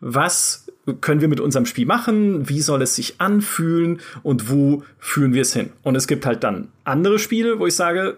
was 0.00 0.72
können 1.00 1.20
wir 1.20 1.28
mit 1.28 1.40
unserem 1.40 1.66
Spiel 1.66 1.86
machen, 1.86 2.48
wie 2.48 2.60
soll 2.60 2.82
es 2.82 2.96
sich 2.96 3.20
anfühlen 3.20 4.00
und 4.22 4.50
wo 4.50 4.82
führen 4.98 5.32
wir 5.32 5.42
es 5.42 5.52
hin. 5.52 5.72
Und 5.82 5.94
es 5.94 6.08
gibt 6.08 6.26
halt 6.26 6.42
dann 6.42 6.72
andere 6.84 7.18
Spiele, 7.18 7.58
wo 7.58 7.66
ich 7.66 7.76
sage, 7.76 8.16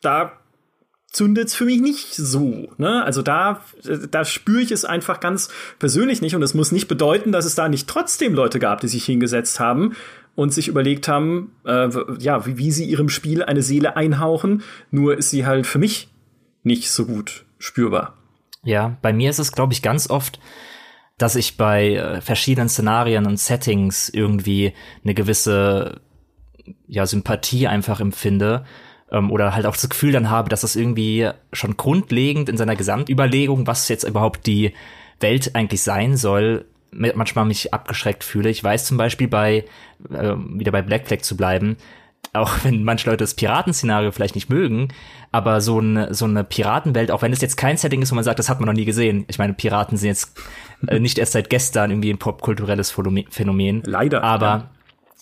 da 0.00 0.32
zündet's 1.10 1.54
für 1.54 1.64
mich 1.64 1.80
nicht 1.80 2.14
so. 2.14 2.68
Ne? 2.76 3.02
Also 3.02 3.22
da, 3.22 3.62
da 4.10 4.24
spüre 4.24 4.60
ich 4.60 4.70
es 4.70 4.84
einfach 4.84 5.20
ganz 5.20 5.48
persönlich 5.78 6.20
nicht. 6.20 6.36
Und 6.36 6.42
es 6.42 6.54
muss 6.54 6.72
nicht 6.72 6.88
bedeuten, 6.88 7.32
dass 7.32 7.44
es 7.44 7.54
da 7.54 7.68
nicht 7.68 7.88
trotzdem 7.88 8.34
Leute 8.34 8.58
gab, 8.58 8.80
die 8.80 8.88
sich 8.88 9.04
hingesetzt 9.04 9.58
haben 9.58 9.96
und 10.34 10.52
sich 10.52 10.68
überlegt 10.68 11.08
haben, 11.08 11.52
äh, 11.64 11.88
ja, 12.18 12.46
wie, 12.46 12.58
wie 12.58 12.70
sie 12.70 12.84
ihrem 12.84 13.08
Spiel 13.08 13.42
eine 13.42 13.62
Seele 13.62 13.96
einhauchen. 13.96 14.62
Nur 14.90 15.16
ist 15.16 15.30
sie 15.30 15.46
halt 15.46 15.66
für 15.66 15.78
mich 15.78 16.08
nicht 16.62 16.90
so 16.90 17.06
gut 17.06 17.44
spürbar. 17.58 18.14
Ja, 18.62 18.98
bei 19.00 19.12
mir 19.12 19.30
ist 19.30 19.38
es, 19.38 19.52
glaube 19.52 19.72
ich, 19.72 19.82
ganz 19.82 20.10
oft, 20.10 20.38
dass 21.16 21.36
ich 21.36 21.56
bei 21.56 21.94
äh, 21.94 22.20
verschiedenen 22.20 22.68
Szenarien 22.68 23.26
und 23.26 23.38
Settings 23.38 24.08
irgendwie 24.10 24.74
eine 25.02 25.14
gewisse 25.14 26.00
ja, 26.86 27.06
Sympathie 27.06 27.66
einfach 27.66 28.00
empfinde 28.00 28.64
ähm, 29.10 29.30
oder 29.30 29.54
halt 29.54 29.66
auch 29.66 29.74
das 29.74 29.88
Gefühl 29.88 30.12
dann 30.12 30.30
habe, 30.30 30.48
dass 30.48 30.62
das 30.62 30.76
irgendwie 30.76 31.28
schon 31.52 31.76
grundlegend 31.76 32.48
in 32.48 32.56
seiner 32.56 32.76
Gesamtüberlegung, 32.76 33.66
was 33.66 33.88
jetzt 33.88 34.04
überhaupt 34.04 34.46
die 34.46 34.72
Welt 35.20 35.54
eigentlich 35.54 35.82
sein 35.82 36.16
soll, 36.16 36.64
manchmal 36.90 37.44
mich 37.44 37.74
abgeschreckt 37.74 38.24
fühle. 38.24 38.48
Ich 38.48 38.64
weiß 38.64 38.86
zum 38.86 38.96
Beispiel 38.96 39.28
bei, 39.28 39.64
äh, 40.10 40.34
wieder 40.36 40.72
bei 40.72 40.82
Black 40.82 41.06
Flag 41.06 41.20
zu 41.20 41.36
bleiben, 41.36 41.76
auch 42.32 42.52
wenn 42.62 42.84
manche 42.84 43.08
Leute 43.08 43.24
das 43.24 43.34
Piratenszenario 43.34 44.12
vielleicht 44.12 44.34
nicht 44.34 44.50
mögen, 44.50 44.88
aber 45.32 45.60
so 45.60 45.78
eine, 45.78 46.14
so 46.14 46.24
eine 46.24 46.44
Piratenwelt, 46.44 47.10
auch 47.10 47.22
wenn 47.22 47.32
es 47.32 47.40
jetzt 47.40 47.56
kein 47.56 47.76
Setting 47.76 48.02
ist, 48.02 48.10
wo 48.10 48.14
man 48.14 48.24
sagt, 48.24 48.38
das 48.38 48.48
hat 48.48 48.60
man 48.60 48.66
noch 48.66 48.74
nie 48.74 48.84
gesehen. 48.84 49.24
Ich 49.28 49.38
meine, 49.38 49.52
Piraten 49.52 49.98
sind 49.98 50.08
jetzt 50.08 50.40
äh, 50.86 50.98
nicht 50.98 51.18
erst 51.18 51.32
seit 51.32 51.50
gestern 51.50 51.90
irgendwie 51.90 52.10
ein 52.10 52.18
popkulturelles 52.18 52.94
Phänomen. 53.30 53.82
Leider. 53.84 54.22
Aber 54.22 54.46
ja 54.46 54.70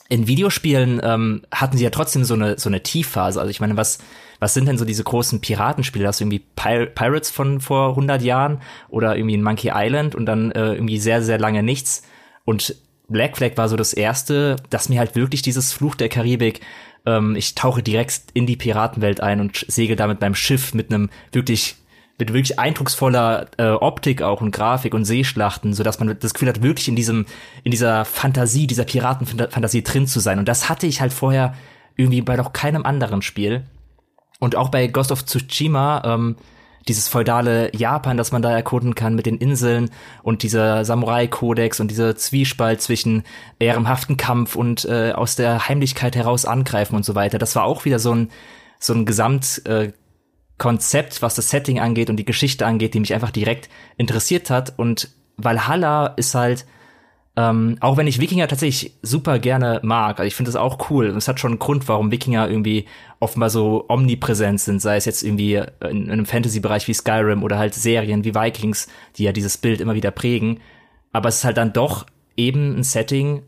in 0.08 0.26
Videospielen 0.26 1.00
ähm, 1.02 1.42
hatten 1.52 1.76
sie 1.76 1.84
ja 1.84 1.90
trotzdem 1.90 2.24
so 2.24 2.34
eine 2.34 2.58
so 2.58 2.68
eine 2.68 2.82
Tiefphase. 2.82 3.40
Also 3.40 3.50
ich 3.50 3.60
meine, 3.60 3.76
was 3.76 3.98
was 4.38 4.54
sind 4.54 4.66
denn 4.66 4.78
so 4.78 4.84
diese 4.84 5.04
großen 5.04 5.40
Piratenspiele? 5.40 6.06
Hast 6.06 6.20
du 6.20 6.24
irgendwie 6.24 6.44
Pir 6.56 6.86
Pirates 6.86 7.30
von 7.30 7.60
vor 7.60 7.90
100 7.90 8.22
Jahren 8.22 8.60
oder 8.88 9.16
irgendwie 9.16 9.36
ein 9.36 9.42
Monkey 9.42 9.72
Island 9.74 10.14
und 10.14 10.26
dann 10.26 10.52
äh, 10.52 10.74
irgendwie 10.74 10.98
sehr 10.98 11.22
sehr 11.22 11.38
lange 11.38 11.62
nichts. 11.62 12.02
Und 12.44 12.76
Black 13.08 13.36
Flag 13.36 13.56
war 13.56 13.68
so 13.68 13.76
das 13.76 13.92
erste, 13.92 14.56
das 14.70 14.88
mir 14.88 14.98
halt 14.98 15.14
wirklich 15.14 15.42
dieses 15.42 15.72
Fluch 15.72 15.94
der 15.94 16.08
Karibik 16.08 16.60
ähm, 17.06 17.36
ich 17.36 17.54
tauche 17.54 17.82
direkt 17.82 18.22
in 18.34 18.46
die 18.46 18.56
Piratenwelt 18.56 19.20
ein 19.20 19.40
und 19.40 19.64
segel 19.68 19.96
damit 19.96 20.20
beim 20.20 20.34
Schiff 20.34 20.74
mit 20.74 20.92
einem 20.92 21.08
wirklich 21.32 21.76
mit 22.18 22.32
wirklich 22.32 22.58
eindrucksvoller 22.58 23.46
äh, 23.58 23.68
Optik 23.68 24.22
auch 24.22 24.40
und 24.40 24.50
Grafik 24.50 24.94
und 24.94 25.04
Seeschlachten, 25.04 25.74
so 25.74 25.82
dass 25.82 25.98
man 26.00 26.18
das 26.18 26.34
Gefühl 26.34 26.48
hat, 26.48 26.62
wirklich 26.62 26.88
in 26.88 26.96
diesem 26.96 27.26
in 27.62 27.70
dieser 27.70 28.04
Fantasie, 28.04 28.66
dieser 28.66 28.84
Piratenfantasie 28.84 29.82
drin 29.82 30.06
zu 30.06 30.20
sein. 30.20 30.38
Und 30.38 30.48
das 30.48 30.68
hatte 30.68 30.86
ich 30.86 31.00
halt 31.00 31.12
vorher 31.12 31.54
irgendwie 31.96 32.22
bei 32.22 32.36
noch 32.36 32.52
keinem 32.52 32.84
anderen 32.84 33.22
Spiel. 33.22 33.64
Und 34.38 34.56
auch 34.56 34.68
bei 34.68 34.86
Ghost 34.86 35.12
of 35.12 35.24
Tsushima 35.24 36.02
ähm, 36.04 36.36
dieses 36.88 37.08
feudale 37.08 37.74
Japan, 37.74 38.16
das 38.16 38.32
man 38.32 38.42
da 38.42 38.50
erkunden 38.50 38.94
kann 38.94 39.14
mit 39.14 39.26
den 39.26 39.38
Inseln 39.38 39.90
und 40.22 40.42
dieser 40.42 40.84
Samurai-Kodex 40.84 41.80
und 41.80 41.90
dieser 41.90 42.16
Zwiespalt 42.16 42.80
zwischen 42.80 43.24
ehrenhaften 43.58 44.16
Kampf 44.16 44.56
und 44.56 44.84
äh, 44.84 45.12
aus 45.12 45.36
der 45.36 45.68
Heimlichkeit 45.68 46.16
heraus 46.16 46.44
angreifen 46.44 46.94
und 46.94 47.04
so 47.04 47.14
weiter. 47.14 47.38
Das 47.38 47.56
war 47.56 47.64
auch 47.64 47.84
wieder 47.84 47.98
so 47.98 48.14
ein, 48.14 48.30
so 48.78 48.94
ein 48.94 49.04
Gesamtkonzept, 49.04 49.68
äh, 49.68 49.92
was 51.22 51.34
das 51.34 51.50
Setting 51.50 51.80
angeht 51.80 52.10
und 52.10 52.16
die 52.16 52.24
Geschichte 52.24 52.66
angeht, 52.66 52.94
die 52.94 53.00
mich 53.00 53.14
einfach 53.14 53.30
direkt 53.30 53.68
interessiert 53.96 54.50
hat. 54.50 54.74
Und 54.76 55.10
Valhalla 55.36 56.06
ist 56.16 56.34
halt 56.34 56.66
ähm, 57.38 57.76
auch 57.80 57.98
wenn 57.98 58.06
ich 58.06 58.18
Wikinger 58.18 58.48
tatsächlich 58.48 58.94
super 59.02 59.38
gerne 59.38 59.80
mag, 59.82 60.18
also 60.18 60.26
ich 60.26 60.34
finde 60.34 60.50
das 60.50 60.56
auch 60.56 60.90
cool. 60.90 61.10
Und 61.10 61.18
es 61.18 61.28
hat 61.28 61.38
schon 61.38 61.52
einen 61.52 61.58
Grund, 61.58 61.86
warum 61.86 62.10
Wikinger 62.10 62.48
irgendwie 62.48 62.86
offenbar 63.20 63.50
so 63.50 63.84
omnipräsent 63.88 64.60
sind, 64.60 64.80
sei 64.80 64.96
es 64.96 65.04
jetzt 65.04 65.22
irgendwie 65.22 65.56
in, 65.56 66.04
in 66.06 66.10
einem 66.10 66.26
Fantasy-Bereich 66.26 66.88
wie 66.88 66.94
Skyrim 66.94 67.42
oder 67.42 67.58
halt 67.58 67.74
Serien 67.74 68.24
wie 68.24 68.34
Vikings, 68.34 68.88
die 69.16 69.24
ja 69.24 69.32
dieses 69.32 69.58
Bild 69.58 69.82
immer 69.82 69.94
wieder 69.94 70.10
prägen. 70.10 70.60
Aber 71.12 71.28
es 71.28 71.36
ist 71.38 71.44
halt 71.44 71.58
dann 71.58 71.74
doch 71.74 72.06
eben 72.38 72.74
ein 72.78 72.82
Setting, 72.82 73.42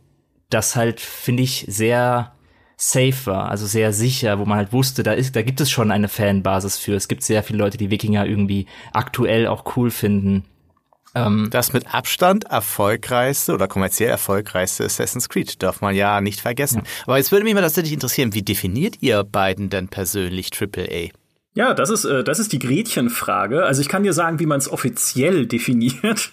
das 0.50 0.76
halt, 0.76 1.00
finde 1.00 1.42
ich, 1.42 1.64
sehr 1.68 2.32
safe 2.78 3.26
war, 3.26 3.50
also 3.50 3.66
sehr 3.66 3.92
sicher, 3.92 4.38
wo 4.38 4.44
man 4.44 4.56
halt 4.56 4.72
wusste, 4.72 5.02
da 5.02 5.12
ist, 5.12 5.34
da 5.34 5.42
gibt 5.42 5.60
es 5.60 5.70
schon 5.70 5.90
eine 5.90 6.08
Fanbasis 6.08 6.78
für. 6.78 6.94
Es 6.94 7.08
gibt 7.08 7.24
sehr 7.24 7.42
viele 7.42 7.58
Leute, 7.58 7.76
die 7.76 7.90
Wikinger 7.90 8.24
irgendwie 8.24 8.66
aktuell 8.92 9.48
auch 9.48 9.76
cool 9.76 9.90
finden. 9.90 10.44
Ähm, 11.14 11.48
das 11.50 11.72
mit 11.72 11.92
Abstand 11.92 12.44
erfolgreichste 12.44 13.52
oder 13.52 13.66
kommerziell 13.66 14.10
erfolgreichste 14.10 14.84
Assassin's 14.84 15.28
Creed 15.28 15.60
darf 15.62 15.80
man 15.80 15.94
ja 15.94 16.20
nicht 16.20 16.40
vergessen. 16.40 16.82
Ja. 16.84 17.04
Aber 17.06 17.16
jetzt 17.16 17.32
würde 17.32 17.44
mich 17.44 17.54
mal 17.54 17.62
tatsächlich 17.62 17.92
interessieren, 17.92 18.34
wie 18.34 18.42
definiert 18.42 18.96
ihr 19.00 19.24
beiden 19.24 19.70
denn 19.70 19.88
persönlich 19.88 20.50
AAA? 20.52 21.08
Ja, 21.58 21.74
das 21.74 21.90
ist, 21.90 22.04
äh, 22.04 22.22
das 22.22 22.38
ist 22.38 22.52
die 22.52 22.60
Gretchenfrage. 22.60 23.64
Also 23.64 23.80
ich 23.80 23.88
kann 23.88 24.04
dir 24.04 24.12
sagen, 24.12 24.38
wie 24.38 24.46
man 24.46 24.58
es 24.58 24.70
offiziell 24.70 25.44
definiert. 25.48 26.30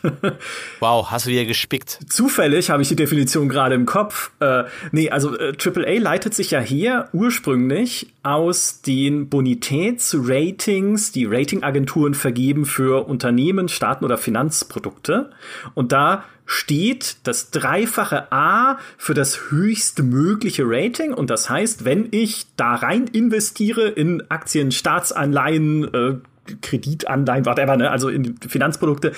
wow, 0.80 1.10
hast 1.10 1.26
du 1.26 1.32
dir 1.32 1.48
gespickt? 1.48 1.98
Zufällig 2.08 2.70
habe 2.70 2.84
ich 2.84 2.90
die 2.90 2.96
Definition 2.96 3.50
gerade 3.50 3.74
im 3.74 3.88
Kopf. 3.88 4.30
Äh, 4.40 4.66
nee, 4.92 5.10
also 5.10 5.36
äh, 5.36 5.54
AAA 5.58 6.00
leitet 6.00 6.36
sich 6.36 6.52
ja 6.52 6.60
her 6.60 7.10
ursprünglich 7.12 8.14
aus 8.26 8.82
den 8.82 9.30
Bonitätsratings, 9.30 11.12
die 11.12 11.26
Ratingagenturen 11.26 12.16
vergeben 12.16 12.66
für 12.66 13.08
Unternehmen, 13.08 13.70
Staaten 13.70 14.04
oder 14.04 14.18
Finanzprodukte. 14.18 15.30
Und 15.76 15.92
da 15.92 16.24
steht 16.48 17.18
das 17.24 17.52
dreifache 17.52 18.32
A 18.32 18.80
für 18.98 19.14
das 19.14 19.52
höchstmögliche 19.52 20.64
Rating. 20.66 21.14
Und 21.14 21.30
das 21.30 21.50
heißt, 21.50 21.86
wenn 21.86 22.08
ich 22.12 22.48
da 22.58 22.76
rein 22.76 23.06
investiere 23.06 23.90
in 23.90 24.24
Aktien, 24.30 24.72
Staatsanleihen, 24.72 25.94
äh, 25.94 26.16
Kreditanleihen, 26.62 27.46
whatever, 27.46 27.78
ne, 27.78 27.92
also 27.92 28.10
in 28.10 28.38
Finanzprodukte, 28.38 29.14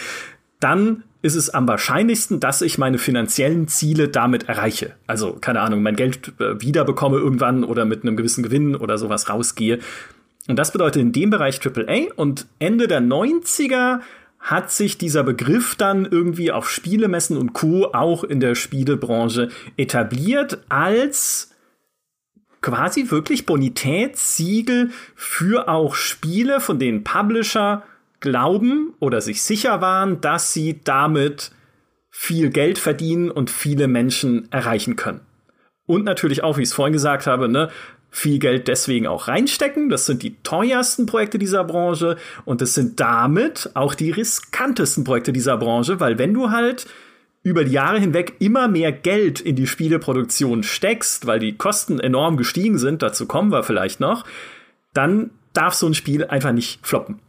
dann 0.60 1.04
ist 1.22 1.36
es 1.36 1.50
am 1.50 1.68
wahrscheinlichsten, 1.68 2.40
dass 2.40 2.62
ich 2.62 2.78
meine 2.78 2.98
finanziellen 2.98 3.68
Ziele 3.68 4.08
damit 4.08 4.48
erreiche. 4.48 4.94
Also, 5.08 5.34
keine 5.34 5.62
Ahnung, 5.62 5.82
mein 5.82 5.96
Geld 5.96 6.34
äh, 6.40 6.62
wiederbekomme 6.62 7.18
irgendwann 7.18 7.64
oder 7.64 7.86
mit 7.86 8.04
einem 8.04 8.16
gewissen 8.16 8.44
Gewinn 8.44 8.76
oder 8.76 8.98
sowas 8.98 9.30
rausgehe. 9.30 9.80
Und 10.48 10.58
das 10.58 10.72
bedeutet 10.72 11.02
in 11.02 11.12
dem 11.12 11.30
Bereich 11.30 11.60
AAA 11.66 12.14
und 12.16 12.48
Ende 12.60 12.88
der 12.88 13.02
90er 13.02 14.00
hat 14.40 14.72
sich 14.72 14.98
dieser 14.98 15.24
Begriff 15.24 15.76
dann 15.76 16.06
irgendwie 16.06 16.52
auf 16.52 16.70
Spielemessen 16.70 17.38
und 17.38 17.54
Co. 17.54 17.86
auch 17.94 18.24
in 18.24 18.40
der 18.40 18.56
Spielebranche 18.56 19.50
etabliert 19.76 20.60
als 20.70 21.52
quasi 22.62 23.12
wirklich 23.12 23.46
Bonitätssiegel 23.46 24.92
für 25.16 25.68
auch 25.68 25.96
Spiele, 25.96 26.62
von 26.62 26.80
denen 26.80 27.04
Publisher 27.04 27.84
glauben 28.19 28.93
oder 29.00 29.21
sich 29.21 29.41
sicher 29.41 29.81
waren, 29.81 30.21
dass 30.21 30.53
sie 30.53 30.81
damit 30.83 31.51
viel 32.09 32.50
Geld 32.50 32.79
verdienen 32.79 33.29
und 33.29 33.50
viele 33.50 33.88
Menschen 33.88 34.51
erreichen 34.51 34.95
können. 34.95 35.21
Und 35.86 36.03
natürlich 36.03 36.43
auch, 36.43 36.57
wie 36.57 36.63
ich 36.63 36.69
es 36.69 36.74
vorhin 36.74 36.93
gesagt 36.93 37.27
habe, 37.27 37.47
ne, 37.47 37.69
viel 38.09 38.39
Geld 38.39 38.67
deswegen 38.67 39.07
auch 39.07 39.27
reinstecken. 39.27 39.89
Das 39.89 40.05
sind 40.05 40.24
die 40.24 40.36
teuersten 40.41 41.05
Projekte 41.05 41.38
dieser 41.38 41.63
Branche 41.63 42.17
und 42.45 42.62
es 42.62 42.74
sind 42.74 43.00
damit 43.00 43.69
auch 43.74 43.93
die 43.93 44.12
riskantesten 44.12 45.03
Projekte 45.03 45.31
dieser 45.31 45.57
Branche, 45.57 46.00
weil 46.00 46.17
wenn 46.17 46.33
du 46.33 46.50
halt 46.50 46.88
über 47.43 47.63
die 47.63 47.71
Jahre 47.71 48.00
hinweg 48.00 48.36
immer 48.39 48.67
mehr 48.67 48.91
Geld 48.91 49.39
in 49.39 49.55
die 49.55 49.67
Spieleproduktion 49.67 50.63
steckst, 50.63 51.27
weil 51.27 51.39
die 51.39 51.55
Kosten 51.55 52.00
enorm 52.00 52.36
gestiegen 52.36 52.77
sind, 52.77 53.01
dazu 53.01 53.25
kommen 53.25 53.51
wir 53.51 53.63
vielleicht 53.63 54.00
noch, 54.00 54.25
dann 54.93 55.29
darf 55.53 55.74
so 55.74 55.88
ein 55.88 55.93
Spiel 55.93 56.25
einfach 56.25 56.51
nicht 56.51 56.86
floppen. 56.86 57.19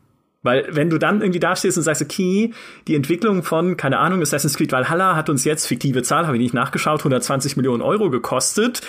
Weil 0.42 0.66
wenn 0.70 0.88
du 0.88 0.98
dann 0.98 1.20
irgendwie 1.20 1.40
dastehst 1.40 1.76
und 1.76 1.82
sagst, 1.82 2.00
okay, 2.00 2.52
die 2.86 2.94
Entwicklung 2.94 3.42
von, 3.42 3.76
keine 3.76 3.98
Ahnung, 3.98 4.22
Assassin's 4.22 4.56
Creed 4.56 4.70
Valhalla 4.72 5.16
hat 5.16 5.28
uns 5.28 5.44
jetzt, 5.44 5.66
fiktive 5.66 6.02
Zahl, 6.02 6.26
habe 6.26 6.36
ich 6.36 6.42
nicht 6.42 6.54
nachgeschaut, 6.54 7.00
120 7.00 7.56
Millionen 7.56 7.82
Euro 7.82 8.10
gekostet 8.10 8.82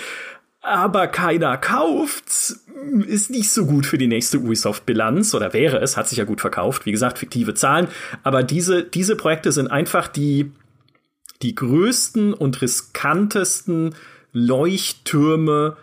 aber 0.61 1.07
keiner 1.07 1.57
kauft's, 1.57 2.65
ist 3.07 3.29
nicht 3.29 3.49
so 3.49 3.65
gut 3.65 3.85
für 3.85 3.97
die 3.97 4.07
nächste 4.07 4.39
Ubisoft-Bilanz 4.39 5.33
oder 5.33 5.53
wäre 5.53 5.79
es, 5.79 5.97
hat 5.97 6.09
sich 6.09 6.17
ja 6.17 6.25
gut 6.25 6.41
verkauft, 6.41 6.85
wie 6.85 6.91
gesagt, 6.91 7.17
fiktive 7.17 7.53
Zahlen, 7.53 7.87
aber 8.23 8.43
diese, 8.43 8.83
diese 8.83 9.15
Projekte 9.15 9.51
sind 9.51 9.67
einfach 9.67 10.07
die, 10.07 10.51
die 11.41 11.55
größten 11.55 12.33
und 12.33 12.61
riskantesten 12.61 13.95
Leuchttürme 14.31 15.77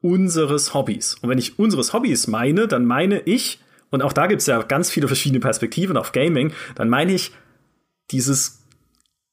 unseres 0.00 0.74
Hobbys. 0.74 1.16
Und 1.20 1.28
wenn 1.28 1.38
ich 1.38 1.58
unseres 1.58 1.92
Hobbys 1.92 2.26
meine, 2.26 2.66
dann 2.66 2.84
meine 2.84 3.20
ich, 3.20 3.60
und 3.90 4.02
auch 4.02 4.12
da 4.12 4.26
gibt's 4.26 4.46
ja 4.46 4.62
ganz 4.62 4.90
viele 4.90 5.06
verschiedene 5.06 5.40
Perspektiven 5.40 5.96
auf 5.96 6.12
Gaming, 6.12 6.52
dann 6.74 6.88
meine 6.88 7.12
ich 7.12 7.32
dieses 8.10 8.64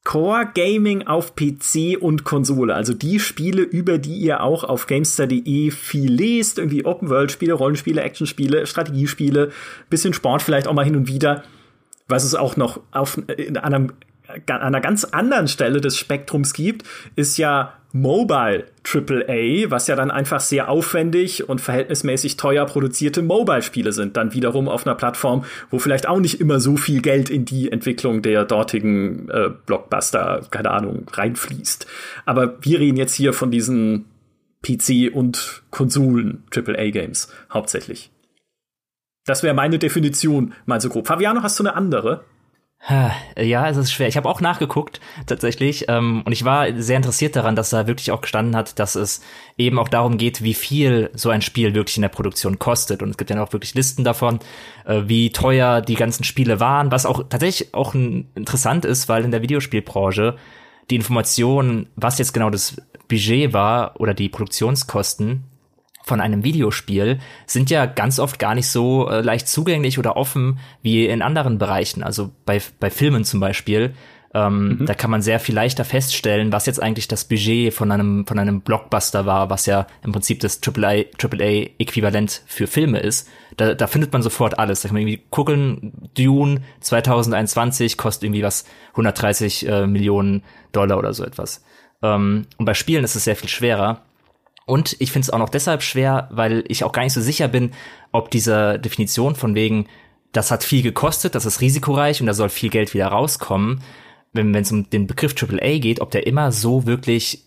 Core 0.03 0.49
Gaming 0.55 1.05
auf 1.05 1.35
PC 1.35 1.97
und 1.99 2.23
Konsole, 2.23 2.73
also 2.73 2.93
die 2.93 3.19
Spiele, 3.19 3.61
über 3.61 3.99
die 3.99 4.15
ihr 4.15 4.41
auch 4.41 4.63
auf 4.63 4.87
Gamestar.de 4.87 5.69
viel 5.69 6.11
lest, 6.11 6.57
irgendwie 6.57 6.85
Open 6.85 7.09
World 7.09 7.31
Spiele, 7.31 7.53
Rollenspiele, 7.53 8.01
Actionspiele, 8.01 8.65
Strategiespiele, 8.65 9.51
bisschen 9.89 10.13
Sport 10.13 10.41
vielleicht 10.41 10.67
auch 10.67 10.73
mal 10.73 10.85
hin 10.85 10.95
und 10.95 11.07
wieder, 11.07 11.43
was 12.07 12.23
es 12.23 12.33
auch 12.33 12.57
noch 12.57 12.81
auf 12.91 13.19
in 13.37 13.57
einem 13.57 13.93
an 14.47 14.61
einer 14.61 14.81
ganz 14.81 15.03
anderen 15.03 15.49
Stelle 15.49 15.81
des 15.81 15.97
Spektrums 15.97 16.53
gibt, 16.53 16.87
ist 17.15 17.37
ja 17.37 17.73
Mobile 17.93 18.65
AAA, 18.83 19.69
was 19.69 19.87
ja 19.87 19.95
dann 19.95 20.11
einfach 20.11 20.39
sehr 20.39 20.69
aufwendig 20.69 21.47
und 21.49 21.61
verhältnismäßig 21.61 22.37
teuer 22.37 22.65
produzierte 22.65 23.21
Mobile-Spiele 23.21 23.91
sind, 23.91 24.17
dann 24.17 24.33
wiederum 24.33 24.67
auf 24.69 24.85
einer 24.85 24.95
Plattform, 24.95 25.45
wo 25.69 25.79
vielleicht 25.79 26.07
auch 26.07 26.19
nicht 26.19 26.39
immer 26.39 26.59
so 26.59 26.77
viel 26.77 27.01
Geld 27.01 27.29
in 27.29 27.45
die 27.45 27.71
Entwicklung 27.71 28.21
der 28.21 28.45
dortigen 28.45 29.29
äh, 29.29 29.49
Blockbuster, 29.65 30.41
keine 30.51 30.71
Ahnung, 30.71 31.05
reinfließt. 31.11 31.85
Aber 32.25 32.57
wir 32.61 32.79
reden 32.79 32.97
jetzt 32.97 33.15
hier 33.15 33.33
von 33.33 33.51
diesen 33.51 34.05
PC- 34.63 35.11
und 35.11 35.63
Konsolen 35.71 36.43
AAA-Games 36.55 37.29
hauptsächlich. 37.51 38.11
Das 39.25 39.43
wäre 39.43 39.53
meine 39.53 39.79
Definition, 39.79 40.53
mal 40.65 40.81
so 40.81 40.89
grob. 40.89 41.07
Fabiano, 41.07 41.43
hast 41.43 41.59
du 41.59 41.63
eine 41.63 41.75
andere? 41.75 42.23
Ja, 42.89 43.69
es 43.69 43.77
ist 43.77 43.91
schwer. 43.91 44.07
Ich 44.07 44.17
habe 44.17 44.27
auch 44.27 44.41
nachgeguckt 44.41 44.99
tatsächlich 45.27 45.85
ähm, 45.87 46.23
und 46.25 46.31
ich 46.31 46.45
war 46.45 46.67
sehr 46.81 46.97
interessiert 46.97 47.35
daran, 47.35 47.55
dass 47.55 47.69
da 47.69 47.85
wirklich 47.85 48.09
auch 48.09 48.21
gestanden 48.21 48.55
hat, 48.55 48.79
dass 48.79 48.95
es 48.95 49.21
eben 49.55 49.77
auch 49.77 49.87
darum 49.87 50.17
geht, 50.17 50.41
wie 50.41 50.55
viel 50.55 51.11
so 51.13 51.29
ein 51.29 51.43
Spiel 51.43 51.75
wirklich 51.75 51.97
in 51.97 52.01
der 52.01 52.09
Produktion 52.09 52.57
kostet. 52.57 53.03
Und 53.03 53.11
es 53.11 53.17
gibt 53.17 53.29
ja 53.29 53.41
auch 53.41 53.53
wirklich 53.53 53.75
Listen 53.75 54.03
davon, 54.03 54.39
äh, 54.85 55.03
wie 55.05 55.31
teuer 55.31 55.81
die 55.81 55.93
ganzen 55.93 56.23
Spiele 56.23 56.59
waren, 56.59 56.91
was 56.91 57.05
auch 57.05 57.23
tatsächlich 57.29 57.73
auch 57.75 57.93
interessant 57.93 58.83
ist, 58.83 59.07
weil 59.07 59.23
in 59.23 59.31
der 59.31 59.43
Videospielbranche 59.43 60.37
die 60.89 60.95
Information, 60.95 61.87
was 61.95 62.17
jetzt 62.17 62.33
genau 62.33 62.49
das 62.49 62.77
Budget 63.07 63.53
war 63.53 63.99
oder 63.99 64.15
die 64.15 64.27
Produktionskosten, 64.29 65.43
von 66.03 66.21
einem 66.21 66.43
Videospiel 66.43 67.19
sind 67.45 67.69
ja 67.69 67.85
ganz 67.85 68.19
oft 68.19 68.39
gar 68.39 68.55
nicht 68.55 68.67
so 68.67 69.09
äh, 69.09 69.21
leicht 69.21 69.47
zugänglich 69.47 69.99
oder 69.99 70.17
offen 70.17 70.59
wie 70.81 71.05
in 71.05 71.21
anderen 71.21 71.57
Bereichen. 71.57 72.03
Also 72.03 72.31
bei, 72.45 72.61
bei 72.79 72.89
Filmen 72.89 73.23
zum 73.23 73.39
Beispiel. 73.39 73.93
Ähm, 74.33 74.77
mhm. 74.79 74.85
Da 74.85 74.93
kann 74.93 75.11
man 75.11 75.21
sehr 75.21 75.41
viel 75.41 75.55
leichter 75.55 75.83
feststellen, 75.83 76.53
was 76.53 76.65
jetzt 76.65 76.81
eigentlich 76.81 77.09
das 77.09 77.25
Budget 77.25 77.73
von 77.73 77.91
einem, 77.91 78.25
von 78.25 78.39
einem 78.39 78.61
Blockbuster 78.61 79.25
war, 79.25 79.49
was 79.49 79.65
ja 79.65 79.87
im 80.03 80.13
Prinzip 80.13 80.39
das 80.39 80.61
AAA, 80.65 81.03
AAA-Äquivalent 81.21 82.41
für 82.45 82.67
Filme 82.67 82.99
ist. 82.99 83.27
Da, 83.57 83.73
da 83.73 83.87
findet 83.87 84.13
man 84.13 84.21
sofort 84.23 84.57
alles. 84.57 84.81
Da 84.81 84.87
kann 84.87 84.95
man 84.95 85.01
irgendwie 85.01 85.23
gucken, 85.29 86.09
Dune 86.15 86.61
2021 86.79 87.97
kostet 87.97 88.23
irgendwie 88.23 88.43
was 88.43 88.63
130 88.91 89.67
äh, 89.67 89.87
Millionen 89.87 90.43
Dollar 90.71 90.97
oder 90.97 91.13
so 91.13 91.25
etwas. 91.25 91.61
Ähm, 92.01 92.47
und 92.57 92.65
bei 92.65 92.73
Spielen 92.73 93.03
ist 93.03 93.15
es 93.15 93.25
sehr 93.25 93.35
viel 93.35 93.49
schwerer 93.49 94.01
Und 94.65 94.95
ich 94.99 95.11
finde 95.11 95.25
es 95.25 95.29
auch 95.29 95.39
noch 95.39 95.49
deshalb 95.49 95.81
schwer, 95.83 96.29
weil 96.31 96.63
ich 96.67 96.83
auch 96.83 96.91
gar 96.91 97.03
nicht 97.03 97.13
so 97.13 97.21
sicher 97.21 97.47
bin, 97.47 97.71
ob 98.11 98.31
diese 98.31 98.79
Definition 98.79 99.35
von 99.35 99.55
wegen, 99.55 99.87
das 100.31 100.51
hat 100.51 100.63
viel 100.63 100.81
gekostet, 100.81 101.35
das 101.35 101.45
ist 101.45 101.61
risikoreich 101.61 102.21
und 102.21 102.27
da 102.27 102.33
soll 102.33 102.49
viel 102.49 102.69
Geld 102.69 102.93
wieder 102.93 103.07
rauskommen, 103.07 103.81
wenn 104.33 104.55
es 104.55 104.71
um 104.71 104.89
den 104.89 105.07
Begriff 105.07 105.35
AAA 105.35 105.79
geht, 105.79 105.99
ob 105.99 106.11
der 106.11 106.25
immer 106.25 106.51
so 106.51 106.85
wirklich 106.85 107.45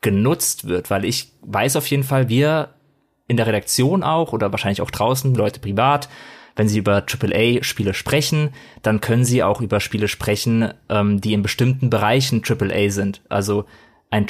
genutzt 0.00 0.66
wird, 0.66 0.90
weil 0.90 1.04
ich 1.04 1.32
weiß 1.42 1.76
auf 1.76 1.86
jeden 1.86 2.04
Fall, 2.04 2.28
wir 2.28 2.70
in 3.28 3.36
der 3.36 3.46
Redaktion 3.46 4.02
auch 4.02 4.32
oder 4.32 4.50
wahrscheinlich 4.50 4.82
auch 4.82 4.90
draußen, 4.90 5.34
Leute 5.34 5.60
privat, 5.60 6.08
wenn 6.56 6.68
sie 6.68 6.78
über 6.78 7.04
AAA-Spiele 7.06 7.94
sprechen, 7.94 8.50
dann 8.82 9.00
können 9.00 9.24
sie 9.24 9.42
auch 9.42 9.60
über 9.60 9.80
Spiele 9.80 10.08
sprechen, 10.08 10.74
ähm, 10.88 11.20
die 11.20 11.32
in 11.32 11.42
bestimmten 11.42 11.88
Bereichen 11.88 12.42
AAA 12.46 12.90
sind. 12.90 13.22
Also 13.28 13.64
ein 14.10 14.26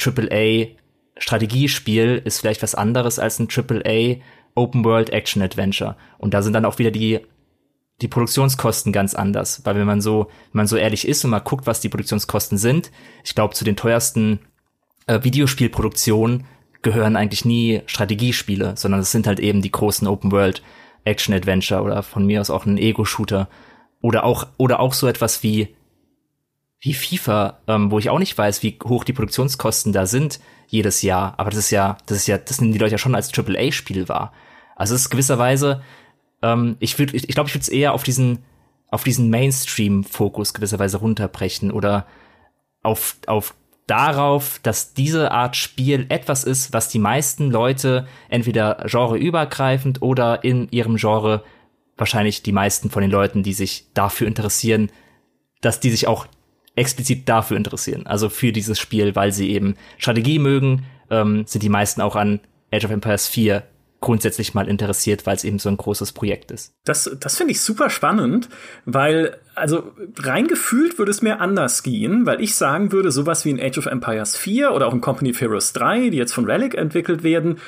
AAA-Strategiespiel 1.15 2.21
ist 2.23 2.39
vielleicht 2.39 2.63
was 2.63 2.75
anderes 2.75 3.19
als 3.19 3.39
ein 3.39 3.47
AAA 3.49 4.21
Open 4.55 4.83
World 4.83 5.09
Action 5.09 5.41
Adventure. 5.41 5.95
Und 6.17 6.33
da 6.33 6.41
sind 6.41 6.53
dann 6.53 6.65
auch 6.65 6.79
wieder 6.79 6.91
die 6.91 7.21
die 8.01 8.07
Produktionskosten 8.07 8.91
ganz 8.91 9.13
anders, 9.13 9.61
weil 9.65 9.75
wenn 9.75 9.85
man 9.85 10.01
so, 10.01 10.25
wenn 10.51 10.59
man 10.59 10.67
so 10.67 10.75
ehrlich 10.75 11.07
ist 11.07 11.23
und 11.23 11.31
mal 11.31 11.39
guckt, 11.39 11.67
was 11.67 11.79
die 11.79 11.89
Produktionskosten 11.89 12.57
sind, 12.57 12.91
ich 13.23 13.35
glaube, 13.35 13.53
zu 13.53 13.63
den 13.63 13.75
teuersten 13.75 14.39
äh, 15.05 15.23
Videospielproduktionen 15.23 16.45
gehören 16.81 17.15
eigentlich 17.15 17.45
nie 17.45 17.81
Strategiespiele, 17.85 18.73
sondern 18.75 18.99
es 18.99 19.11
sind 19.11 19.27
halt 19.27 19.39
eben 19.39 19.61
die 19.61 19.71
großen 19.71 20.07
Open 20.07 20.31
World 20.31 20.63
Action 21.05 21.33
Adventure 21.33 21.81
oder 21.81 22.03
von 22.03 22.25
mir 22.25 22.41
aus 22.41 22.49
auch 22.49 22.65
ein 22.65 22.77
Ego 22.77 23.05
Shooter 23.05 23.47
oder 24.01 24.23
auch 24.25 24.47
oder 24.57 24.79
auch 24.79 24.93
so 24.93 25.07
etwas 25.07 25.43
wie 25.43 25.75
wie 26.83 26.93
FIFA, 26.93 27.59
ähm, 27.67 27.91
wo 27.91 27.97
ich 27.97 28.09
auch 28.09 28.19
nicht 28.19 28.37
weiß, 28.37 28.61
wie 28.61 28.77
hoch 28.83 29.03
die 29.03 29.13
Produktionskosten 29.13 29.93
da 29.93 30.05
sind 30.05 30.39
jedes 30.67 31.01
Jahr, 31.01 31.33
aber 31.37 31.49
das 31.49 31.59
ist 31.59 31.71
ja 31.71 31.97
das 32.05 32.17
ist 32.17 32.27
ja 32.27 32.37
das 32.37 32.59
nehmen 32.59 32.73
die 32.73 32.79
Leute 32.79 32.91
ja 32.91 32.97
schon 32.97 33.15
als 33.15 33.31
AAA 33.37 33.71
Spiel 33.71 34.09
wahr. 34.09 34.33
Also 34.75 34.95
es 34.95 35.01
ist 35.01 35.09
gewisserweise 35.09 35.81
ähm, 36.43 36.75
ich 36.79 36.99
würde, 36.99 37.15
ich 37.15 37.27
glaube, 37.27 37.47
ich 37.47 37.55
würde 37.55 37.63
es 37.63 37.69
eher 37.69 37.93
auf 37.93 38.03
diesen, 38.03 38.43
auf 38.91 39.03
diesen 39.03 39.31
Mainstream-Fokus 39.31 40.53
gewisserweise 40.53 40.97
runterbrechen 40.97 41.71
oder 41.71 42.05
auf, 42.83 43.15
auf 43.25 43.55
darauf, 43.87 44.59
dass 44.61 44.93
diese 44.93 45.31
Art 45.31 45.55
Spiel 45.55 46.05
etwas 46.09 46.43
ist, 46.43 46.73
was 46.73 46.89
die 46.89 46.99
meisten 46.99 47.49
Leute 47.49 48.07
entweder 48.29 48.85
genreübergreifend 48.85 50.01
oder 50.01 50.43
in 50.43 50.67
ihrem 50.69 50.97
Genre 50.97 51.43
wahrscheinlich 51.97 52.43
die 52.43 52.51
meisten 52.51 52.89
von 52.89 53.01
den 53.01 53.11
Leuten, 53.11 53.43
die 53.43 53.53
sich 53.53 53.87
dafür 53.93 54.27
interessieren, 54.27 54.91
dass 55.61 55.79
die 55.79 55.89
sich 55.89 56.07
auch 56.07 56.27
explizit 56.75 57.29
dafür 57.29 57.57
interessieren. 57.57 58.05
Also 58.05 58.29
für 58.29 58.51
dieses 58.51 58.79
Spiel, 58.79 59.15
weil 59.15 59.31
sie 59.31 59.51
eben 59.51 59.75
Strategie 59.97 60.39
mögen, 60.39 60.85
ähm, 61.09 61.45
sind 61.45 61.63
die 61.63 61.69
meisten 61.69 62.01
auch 62.01 62.15
an 62.15 62.39
Age 62.71 62.85
of 62.85 62.91
Empires 62.91 63.27
4 63.27 63.63
grundsätzlich 64.03 64.53
mal 64.53 64.67
interessiert, 64.67 65.25
weil 65.25 65.37
es 65.37 65.45
eben 65.45 65.59
so 65.59 65.69
ein 65.69 65.77
großes 65.77 66.11
Projekt 66.11 66.51
ist. 66.51 66.73
Das, 66.83 67.09
das 67.21 67.37
finde 67.37 67.53
ich 67.53 67.61
super 67.61 67.89
spannend, 67.89 68.49
weil, 68.83 69.37
also 69.55 69.93
rein 70.17 70.47
gefühlt 70.47 70.97
würde 70.97 71.11
es 71.11 71.21
mir 71.21 71.39
anders 71.39 71.83
gehen, 71.83 72.25
weil 72.25 72.41
ich 72.41 72.55
sagen 72.55 72.91
würde, 72.91 73.11
sowas 73.11 73.45
wie 73.45 73.51
in 73.51 73.61
Age 73.61 73.77
of 73.77 73.85
Empires 73.85 74.35
4 74.35 74.73
oder 74.73 74.87
auch 74.87 74.93
in 74.93 74.99
Company 74.99 75.31
of 75.31 75.39
Heroes 75.39 75.71
3, 75.71 76.09
die 76.09 76.17
jetzt 76.17 76.33
von 76.33 76.43
Relic 76.43 76.75
entwickelt 76.75 77.23
werden, 77.23 77.59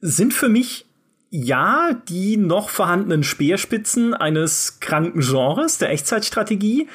sind 0.00 0.32
für 0.32 0.48
mich 0.48 0.86
ja 1.30 1.90
die 2.08 2.36
noch 2.36 2.68
vorhandenen 2.68 3.24
Speerspitzen 3.24 4.14
eines 4.14 4.78
kranken 4.78 5.22
Genres 5.22 5.78
der 5.78 5.90
Echtzeitstrategie, 5.90 6.86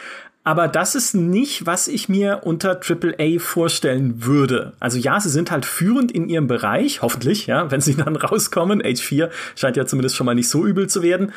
aber 0.49 0.67
das 0.67 0.95
ist 0.95 1.13
nicht, 1.13 1.67
was 1.67 1.87
ich 1.87 2.09
mir 2.09 2.41
unter 2.43 2.79
AAA 2.81 3.37
vorstellen 3.37 4.25
würde. 4.25 4.73
Also 4.79 4.97
ja, 4.97 5.19
sie 5.19 5.29
sind 5.29 5.51
halt 5.51 5.63
führend 5.63 6.11
in 6.11 6.27
ihrem 6.27 6.47
Bereich, 6.47 7.03
hoffentlich, 7.03 7.45
ja, 7.45 7.69
wenn 7.69 7.81
sie 7.81 7.93
dann 7.95 8.15
rauskommen. 8.15 8.81
Age 8.83 8.99
4 8.99 9.29
scheint 9.55 9.77
ja 9.77 9.85
zumindest 9.85 10.15
schon 10.15 10.25
mal 10.25 10.33
nicht 10.33 10.49
so 10.49 10.65
übel 10.65 10.87
zu 10.87 11.03
werden. 11.03 11.33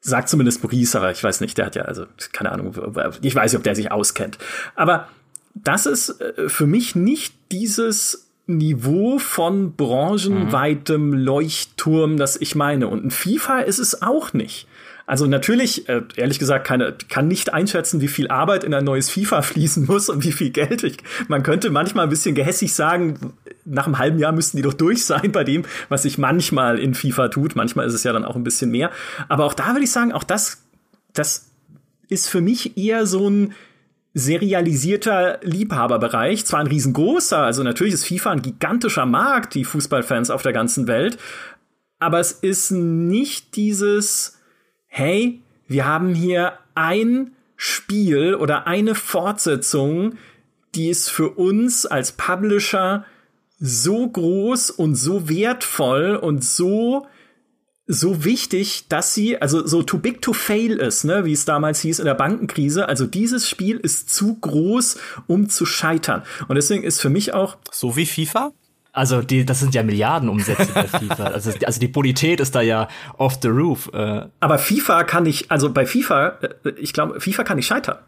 Sagt 0.00 0.30
zumindest 0.30 0.62
Maurice, 0.62 0.96
aber 0.96 1.10
ich 1.10 1.22
weiß 1.22 1.42
nicht, 1.42 1.58
der 1.58 1.66
hat 1.66 1.76
ja, 1.76 1.82
also, 1.82 2.06
keine 2.32 2.50
Ahnung, 2.50 2.74
ich 3.20 3.34
weiß 3.34 3.52
nicht, 3.52 3.58
ob 3.58 3.62
der 3.62 3.74
sich 3.74 3.92
auskennt. 3.92 4.38
Aber 4.74 5.08
das 5.52 5.84
ist 5.84 6.18
äh, 6.22 6.48
für 6.48 6.66
mich 6.66 6.96
nicht 6.96 7.34
dieses 7.52 8.26
Niveau 8.46 9.18
von 9.18 9.76
branchenweitem 9.76 11.12
Leuchtturm, 11.12 12.16
das 12.16 12.40
ich 12.40 12.54
meine. 12.54 12.88
Und 12.88 13.04
ein 13.04 13.10
FIFA 13.10 13.58
ist 13.58 13.80
es 13.80 14.00
auch 14.00 14.32
nicht. 14.32 14.66
Also 15.06 15.26
natürlich, 15.26 15.88
äh, 15.88 16.02
ehrlich 16.16 16.40
gesagt, 16.40 16.66
keine, 16.66 16.96
kann 17.08 17.28
nicht 17.28 17.54
einschätzen, 17.54 18.00
wie 18.00 18.08
viel 18.08 18.26
Arbeit 18.28 18.64
in 18.64 18.74
ein 18.74 18.84
neues 18.84 19.08
FIFA 19.08 19.42
fließen 19.42 19.86
muss 19.86 20.08
und 20.08 20.24
wie 20.24 20.32
viel 20.32 20.50
Geld. 20.50 20.82
Ich, 20.82 20.98
man 21.28 21.44
könnte 21.44 21.70
manchmal 21.70 22.06
ein 22.06 22.10
bisschen 22.10 22.34
gehässig 22.34 22.74
sagen, 22.74 23.32
nach 23.64 23.86
einem 23.86 23.98
halben 23.98 24.18
Jahr 24.18 24.32
müssten 24.32 24.56
die 24.56 24.64
doch 24.64 24.74
durch 24.74 25.04
sein 25.04 25.30
bei 25.30 25.44
dem, 25.44 25.64
was 25.88 26.02
sich 26.02 26.18
manchmal 26.18 26.80
in 26.80 26.94
FIFA 26.94 27.28
tut. 27.28 27.54
Manchmal 27.54 27.86
ist 27.86 27.94
es 27.94 28.02
ja 28.02 28.12
dann 28.12 28.24
auch 28.24 28.34
ein 28.34 28.44
bisschen 28.44 28.70
mehr. 28.70 28.90
Aber 29.28 29.44
auch 29.44 29.54
da 29.54 29.68
würde 29.68 29.84
ich 29.84 29.92
sagen, 29.92 30.12
auch 30.12 30.24
das, 30.24 30.64
das 31.12 31.50
ist 32.08 32.28
für 32.28 32.40
mich 32.40 32.76
eher 32.76 33.06
so 33.06 33.30
ein 33.30 33.54
serialisierter 34.14 35.40
Liebhaberbereich, 35.42 36.46
zwar 36.46 36.60
ein 36.60 36.66
riesengroßer, 36.68 37.38
also 37.38 37.62
natürlich 37.62 37.92
ist 37.92 38.06
FIFA 38.06 38.30
ein 38.30 38.42
gigantischer 38.42 39.04
Markt, 39.04 39.54
die 39.54 39.64
Fußballfans 39.64 40.30
auf 40.30 40.40
der 40.40 40.54
ganzen 40.54 40.86
Welt, 40.86 41.18
aber 41.98 42.18
es 42.18 42.32
ist 42.32 42.70
nicht 42.70 43.56
dieses 43.56 44.38
hey, 44.96 45.42
wir 45.68 45.84
haben 45.84 46.14
hier 46.14 46.54
ein 46.74 47.32
Spiel 47.54 48.34
oder 48.34 48.66
eine 48.66 48.94
Fortsetzung, 48.94 50.14
die 50.74 50.88
ist 50.88 51.10
für 51.10 51.32
uns 51.32 51.84
als 51.84 52.12
Publisher 52.12 53.04
so 53.58 54.08
groß 54.08 54.70
und 54.70 54.94
so 54.94 55.28
wertvoll 55.28 56.16
und 56.16 56.42
so 56.42 57.06
so 57.86 58.24
wichtig, 58.24 58.88
dass 58.88 59.14
sie, 59.14 59.40
also 59.40 59.66
so 59.66 59.82
too 59.82 59.98
big 59.98 60.22
to 60.22 60.32
fail 60.32 60.72
ist, 60.78 61.04
ne, 61.04 61.26
wie 61.26 61.32
es 61.34 61.44
damals 61.44 61.80
hieß 61.82 61.98
in 61.98 62.06
der 62.06 62.14
Bankenkrise. 62.14 62.88
Also 62.88 63.06
dieses 63.06 63.48
Spiel 63.48 63.76
ist 63.76 64.08
zu 64.12 64.34
groß, 64.40 64.96
um 65.26 65.50
zu 65.50 65.66
scheitern. 65.66 66.22
Und 66.48 66.56
deswegen 66.56 66.82
ist 66.82 67.00
für 67.00 67.10
mich 67.10 67.34
auch. 67.34 67.58
So 67.70 67.96
wie 67.96 68.06
FIFA? 68.06 68.52
Also 68.96 69.20
die, 69.20 69.44
das 69.44 69.60
sind 69.60 69.74
ja 69.74 69.82
Milliardenumsätze 69.82 70.72
bei 70.72 70.88
FIFA. 70.88 71.24
Also, 71.36 71.52
also 71.66 71.80
die 71.80 71.88
Bonität 71.88 72.40
ist 72.40 72.54
da 72.54 72.62
ja 72.62 72.88
off 73.18 73.38
the 73.42 73.48
roof. 73.48 73.90
Äh. 73.92 74.22
Aber 74.40 74.58
FIFA 74.58 75.04
kann 75.04 75.26
ich, 75.26 75.50
also 75.50 75.70
bei 75.70 75.84
FIFA, 75.84 76.38
äh, 76.64 76.70
ich 76.78 76.94
glaube, 76.94 77.20
FIFA 77.20 77.44
kann 77.44 77.56
nicht 77.56 77.66
scheitern. 77.66 77.98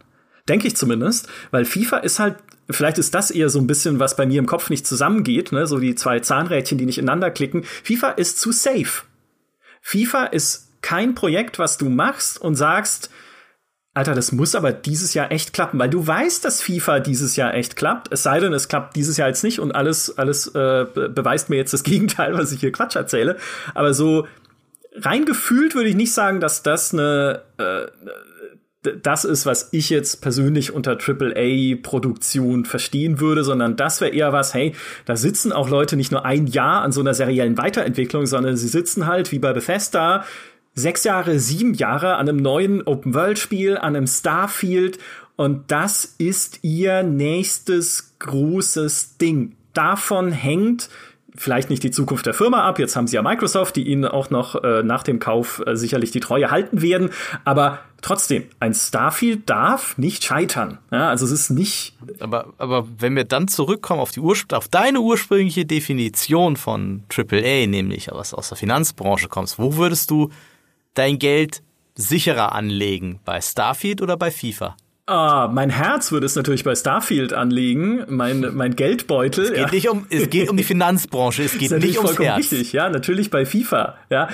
Denke 0.49 0.67
ich 0.67 0.77
zumindest, 0.77 1.29
weil 1.51 1.67
FIFA 1.67 1.99
ist 1.99 2.19
halt, 2.19 2.37
vielleicht 2.71 2.97
ist 2.97 3.15
das 3.15 3.31
eher 3.31 3.51
so 3.51 3.59
ein 3.59 3.67
bisschen, 3.67 3.99
was 3.99 4.17
bei 4.17 4.25
mir 4.25 4.39
im 4.39 4.47
Kopf 4.47 4.71
nicht 4.71 4.87
zusammengeht, 4.87 5.53
ne? 5.53 5.67
so 5.67 5.79
die 5.79 5.95
zwei 5.95 6.21
Zahnrädchen, 6.21 6.79
die 6.79 6.87
nicht 6.87 6.99
ineinander 6.99 7.31
klicken. 7.31 7.65
FIFA 7.65 8.13
ist 8.13 8.39
zu 8.39 8.51
safe. 8.51 9.03
FIFA 9.83 10.25
ist 10.25 10.71
kein 10.81 11.15
Projekt, 11.15 11.59
was 11.59 11.77
du 11.77 11.91
machst 11.91 12.41
und 12.41 12.55
sagst, 12.55 13.11
Alter, 13.99 14.15
das 14.15 14.31
muss 14.31 14.55
aber 14.55 14.71
dieses 14.71 15.13
Jahr 15.15 15.33
echt 15.33 15.53
klappen, 15.53 15.77
weil 15.81 15.91
du 15.91 16.07
weißt, 16.07 16.45
dass 16.45 16.63
FIFA 16.63 17.01
dieses 17.01 17.35
Jahr 17.35 17.53
echt 17.55 17.75
klappt. 17.75 18.13
Es 18.13 18.23
sei 18.23 18.39
denn, 18.39 18.53
es 18.53 18.69
klappt 18.69 18.95
dieses 18.95 19.17
Jahr 19.17 19.27
jetzt 19.27 19.43
nicht 19.43 19.59
und 19.59 19.73
alles, 19.73 20.17
alles 20.17 20.47
äh, 20.55 20.87
beweist 20.95 21.51
mir 21.51 21.57
jetzt 21.57 21.73
das 21.73 21.83
Gegenteil, 21.83 22.39
was 22.39 22.53
ich 22.53 22.61
hier 22.61 22.71
Quatsch 22.71 22.95
erzähle. 22.95 23.39
Aber 23.75 23.95
so 23.95 24.29
rein 24.95 25.25
gefühlt 25.25 25.75
würde 25.75 25.89
ich 25.89 25.97
nicht 25.97 26.13
sagen, 26.13 26.39
dass 26.39 26.63
das 26.63 26.95
eine 26.95 27.43
äh, 27.59 27.87
das 29.03 29.25
ist, 29.25 29.45
was 29.45 29.71
ich 29.73 29.91
jetzt 29.91 30.23
persönlich 30.23 30.73
unter 30.73 30.93
AAA-Produktion 30.93 32.65
verstehen 32.65 33.19
würde, 33.19 33.43
sondern 33.43 33.75
das 33.75 34.01
wäre 34.01 34.13
eher 34.15 34.33
was, 34.33 34.55
hey, 34.55 34.77
da 35.05 35.17
sitzen 35.17 35.53
auch 35.53 35.69
Leute 35.69 35.97
nicht 35.97 36.13
nur 36.13 36.25
ein 36.25 36.47
Jahr 36.47 36.83
an 36.83 36.93
so 36.93 37.01
einer 37.01 37.15
seriellen 37.15 37.59
Weiterentwicklung, 37.59 38.27
sondern 38.27 38.57
sie 38.57 38.69
sitzen 38.69 39.07
halt 39.07 39.33
wie 39.33 39.41
bei 39.41 39.53
Bethesda 39.53 40.25
sechs 40.79 41.05
Jahre, 41.05 41.39
sieben 41.39 41.75
Jahre 41.75 42.17
an 42.17 42.29
einem 42.29 42.39
neuen 42.39 42.83
Open-World-Spiel, 42.83 43.77
an 43.77 43.97
einem 43.97 44.07
Starfield 44.07 44.99
und 45.37 45.71
das 45.71 46.05
ist 46.19 46.61
ihr 46.63 47.03
nächstes 47.03 48.15
großes 48.19 49.19
Ding. 49.19 49.55
Davon 49.73 50.33
hängt 50.33 50.89
vielleicht 51.37 51.71
nicht 51.71 51.83
die 51.85 51.91
Zukunft 51.91 52.27
der 52.27 52.35
Firma 52.35 52.67
ab. 52.67 52.79
Jetzt 52.79 52.97
haben 52.97 53.07
sie 53.07 53.17
ja 53.17 53.23
Microsoft, 53.23 53.77
die 53.77 53.87
ihnen 53.87 54.05
auch 54.05 54.31
noch 54.31 54.63
äh, 54.63 54.83
nach 54.83 55.03
dem 55.03 55.21
Kauf 55.21 55.63
äh, 55.65 55.77
sicherlich 55.77 56.11
die 56.11 56.21
Treue 56.21 56.51
halten 56.51 56.83
werden. 56.83 57.11
Aber 57.45 57.79
trotzdem, 58.03 58.45
ein 58.61 58.75
Starfield 58.75 59.49
darf 59.49 59.97
nicht 59.97 60.25
scheitern. 60.25 60.79
Ja, 60.91 61.09
also 61.09 61.25
es 61.25 61.31
ist 61.31 61.51
nicht. 61.51 61.95
Aber, 62.21 62.53
aber 62.59 62.89
wenn 62.99 63.15
wir 63.15 63.25
dann 63.25 63.49
zurückkommen 63.49 64.01
auf 64.01 64.11
die 64.11 64.21
Urspr 64.21 64.57
auf 64.57 64.69
deine 64.69 65.01
ursprüngliche 65.01 65.65
Definition 65.65 66.57
von 66.57 67.05
AAA, 67.17 67.67
nämlich 67.67 68.09
was 68.11 68.35
aus 68.35 68.49
der 68.49 68.59
Finanzbranche 68.59 69.29
kommst, 69.29 69.59
wo 69.59 69.77
würdest 69.77 70.11
du 70.11 70.31
dein 70.99 71.19
Geld 71.19 71.63
sicherer 71.95 72.53
anlegen? 72.55 73.21
Bei 73.25 73.41
Starfield 73.41 74.03
oder 74.03 74.17
bei 74.17 74.31
FIFA? 74.31 74.77
Ah, 75.07 75.49
mein 75.51 75.71
Herz 75.71 76.13
würde 76.13 76.27
es 76.27 76.37
natürlich 76.37 76.65
bei 76.65 76.75
Starfield 76.75 77.33
anlegen, 77.33 78.05
mein, 78.09 78.55
mein 78.55 78.77
Geldbeutel. 78.77 79.45
Es 79.45 79.51
geht, 79.51 79.59
ja. 79.59 79.71
nicht 79.71 79.89
um, 79.89 80.07
es 80.11 80.29
geht 80.29 80.51
um 80.51 80.57
die 80.59 80.65
Finanzbranche, 80.65 81.45
es 81.45 81.53
geht 81.59 81.71
nicht 81.71 81.97
ums 81.97 82.19
Herz. 82.19 82.37
Richtig, 82.37 82.73
ja, 82.75 82.91
natürlich 82.91 83.31
bei 83.31 83.47
FIFA, 83.47 83.97
ja. 84.11 84.29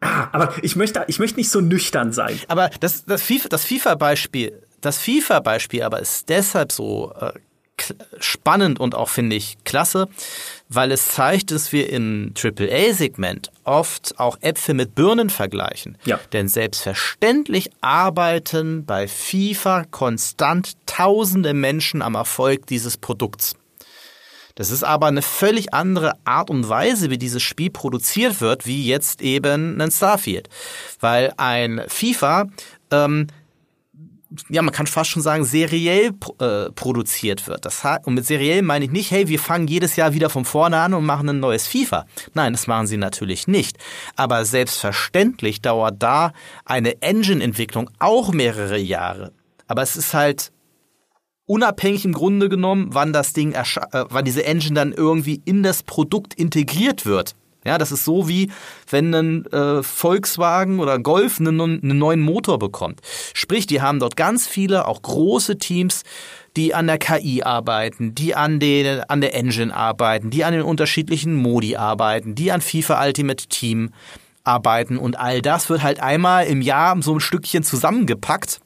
Ah, 0.00 0.28
aber 0.32 0.52
ich 0.62 0.76
möchte, 0.76 1.04
ich 1.08 1.18
möchte 1.18 1.38
nicht 1.38 1.50
so 1.50 1.62
nüchtern 1.62 2.12
sein. 2.12 2.38
Aber 2.48 2.70
das, 2.80 3.06
das 3.06 3.22
FIFA-Beispiel, 3.22 4.62
das 4.82 4.98
FIFA-Beispiel 4.98 5.82
aber 5.82 6.00
ist 6.00 6.28
deshalb 6.28 6.70
so 6.70 7.12
äh, 7.18 7.32
spannend 8.20 8.80
und 8.80 8.94
auch, 8.94 9.08
finde 9.08 9.36
ich, 9.36 9.56
klasse, 9.64 10.08
weil 10.68 10.92
es 10.92 11.08
zeigt, 11.08 11.50
dass 11.50 11.72
wir 11.72 11.90
im 11.90 12.34
AAA-Segment 12.36 13.50
oft 13.64 14.18
auch 14.18 14.38
Äpfel 14.40 14.74
mit 14.74 14.94
Birnen 14.94 15.30
vergleichen. 15.30 15.96
Ja. 16.04 16.20
Denn 16.32 16.48
selbstverständlich 16.48 17.70
arbeiten 17.80 18.84
bei 18.84 19.08
FIFA 19.08 19.84
konstant 19.90 20.72
tausende 20.86 21.54
Menschen 21.54 22.02
am 22.02 22.14
Erfolg 22.14 22.66
dieses 22.66 22.96
Produkts. 22.96 23.54
Das 24.58 24.70
ist 24.70 24.82
aber 24.82 25.06
eine 25.06 25.22
völlig 25.22 25.72
andere 25.72 26.14
Art 26.24 26.50
und 26.50 26.68
Weise, 26.68 27.10
wie 27.10 27.18
dieses 27.18 27.44
Spiel 27.44 27.70
produziert 27.70 28.40
wird, 28.40 28.66
wie 28.66 28.84
jetzt 28.84 29.22
eben 29.22 29.80
ein 29.80 29.90
Starfield. 29.92 30.48
Weil 30.98 31.32
ein 31.36 31.80
FIFA 31.86 32.48
ähm, 32.90 33.28
ja, 34.48 34.62
man 34.62 34.74
kann 34.74 34.86
fast 34.86 35.10
schon 35.10 35.22
sagen, 35.22 35.44
seriell 35.44 36.12
äh, 36.40 36.70
produziert 36.72 37.46
wird. 37.46 37.64
Das 37.64 37.82
und 38.04 38.14
mit 38.14 38.26
seriell 38.26 38.62
meine 38.62 38.84
ich 38.84 38.90
nicht, 38.90 39.10
hey, 39.10 39.28
wir 39.28 39.38
fangen 39.38 39.68
jedes 39.68 39.96
Jahr 39.96 40.12
wieder 40.12 40.28
von 40.28 40.44
vorne 40.44 40.78
an 40.78 40.94
und 40.94 41.06
machen 41.06 41.28
ein 41.28 41.40
neues 41.40 41.66
FIFA. 41.66 42.06
Nein, 42.34 42.52
das 42.52 42.66
machen 42.66 42.86
sie 42.86 42.98
natürlich 42.98 43.48
nicht. 43.48 43.78
Aber 44.16 44.44
selbstverständlich 44.44 45.62
dauert 45.62 46.02
da 46.02 46.32
eine 46.64 47.00
Engine-Entwicklung 47.00 47.90
auch 47.98 48.32
mehrere 48.32 48.78
Jahre. 48.78 49.32
Aber 49.66 49.82
es 49.82 49.96
ist 49.96 50.12
halt 50.12 50.52
unabhängig 51.46 52.04
im 52.04 52.12
Grunde 52.12 52.48
genommen, 52.48 52.88
wann 52.92 53.12
das 53.12 53.32
Ding, 53.32 53.52
äh, 53.52 53.64
wann 53.92 54.24
diese 54.24 54.44
Engine 54.44 54.74
dann 54.74 54.92
irgendwie 54.92 55.40
in 55.44 55.62
das 55.62 55.82
Produkt 55.82 56.34
integriert 56.34 57.06
wird. 57.06 57.34
Ja, 57.64 57.76
das 57.76 57.92
ist 57.92 58.04
so 58.04 58.28
wie 58.28 58.50
wenn 58.88 59.12
ein 59.12 59.46
äh, 59.46 59.82
Volkswagen 59.82 60.80
oder 60.80 60.98
Golf 60.98 61.40
einen, 61.40 61.60
einen 61.60 61.98
neuen 61.98 62.20
Motor 62.20 62.58
bekommt. 62.58 63.00
Sprich, 63.34 63.66
die 63.66 63.82
haben 63.82 63.98
dort 63.98 64.16
ganz 64.16 64.46
viele, 64.46 64.86
auch 64.86 65.02
große 65.02 65.58
Teams, 65.58 66.04
die 66.56 66.74
an 66.74 66.86
der 66.86 66.98
KI 66.98 67.42
arbeiten, 67.42 68.14
die 68.14 68.34
an, 68.34 68.58
den, 68.58 69.00
an 69.02 69.20
der 69.20 69.34
Engine 69.34 69.74
arbeiten, 69.74 70.30
die 70.30 70.44
an 70.44 70.52
den 70.52 70.62
unterschiedlichen 70.62 71.34
Modi 71.34 71.76
arbeiten, 71.76 72.34
die 72.34 72.52
an 72.52 72.60
FIFA 72.60 73.04
Ultimate 73.04 73.46
Team 73.48 73.90
arbeiten 74.44 74.96
und 74.96 75.18
all 75.18 75.42
das 75.42 75.68
wird 75.68 75.82
halt 75.82 76.00
einmal 76.00 76.46
im 76.46 76.62
Jahr 76.62 77.00
so 77.02 77.14
ein 77.14 77.20
Stückchen 77.20 77.62
zusammengepackt 77.62 78.60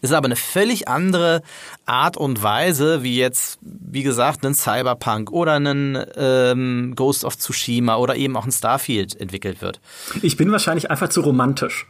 ist 0.00 0.12
aber 0.12 0.26
eine 0.26 0.36
völlig 0.36 0.88
andere 0.88 1.42
Art 1.86 2.16
und 2.16 2.42
Weise, 2.42 3.02
wie 3.02 3.16
jetzt, 3.16 3.58
wie 3.62 4.02
gesagt, 4.02 4.44
ein 4.44 4.54
Cyberpunk 4.54 5.30
oder 5.30 5.58
ein 5.58 6.04
ähm, 6.16 6.94
Ghost 6.96 7.24
of 7.24 7.36
Tsushima 7.36 7.96
oder 7.96 8.16
eben 8.16 8.36
auch 8.36 8.44
ein 8.44 8.52
Starfield 8.52 9.20
entwickelt 9.20 9.62
wird. 9.62 9.80
Ich 10.22 10.36
bin 10.36 10.50
wahrscheinlich 10.52 10.90
einfach 10.90 11.08
zu 11.08 11.20
romantisch. 11.20 11.86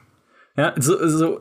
Ja, 0.55 0.74
so, 0.78 1.09
so, 1.09 1.40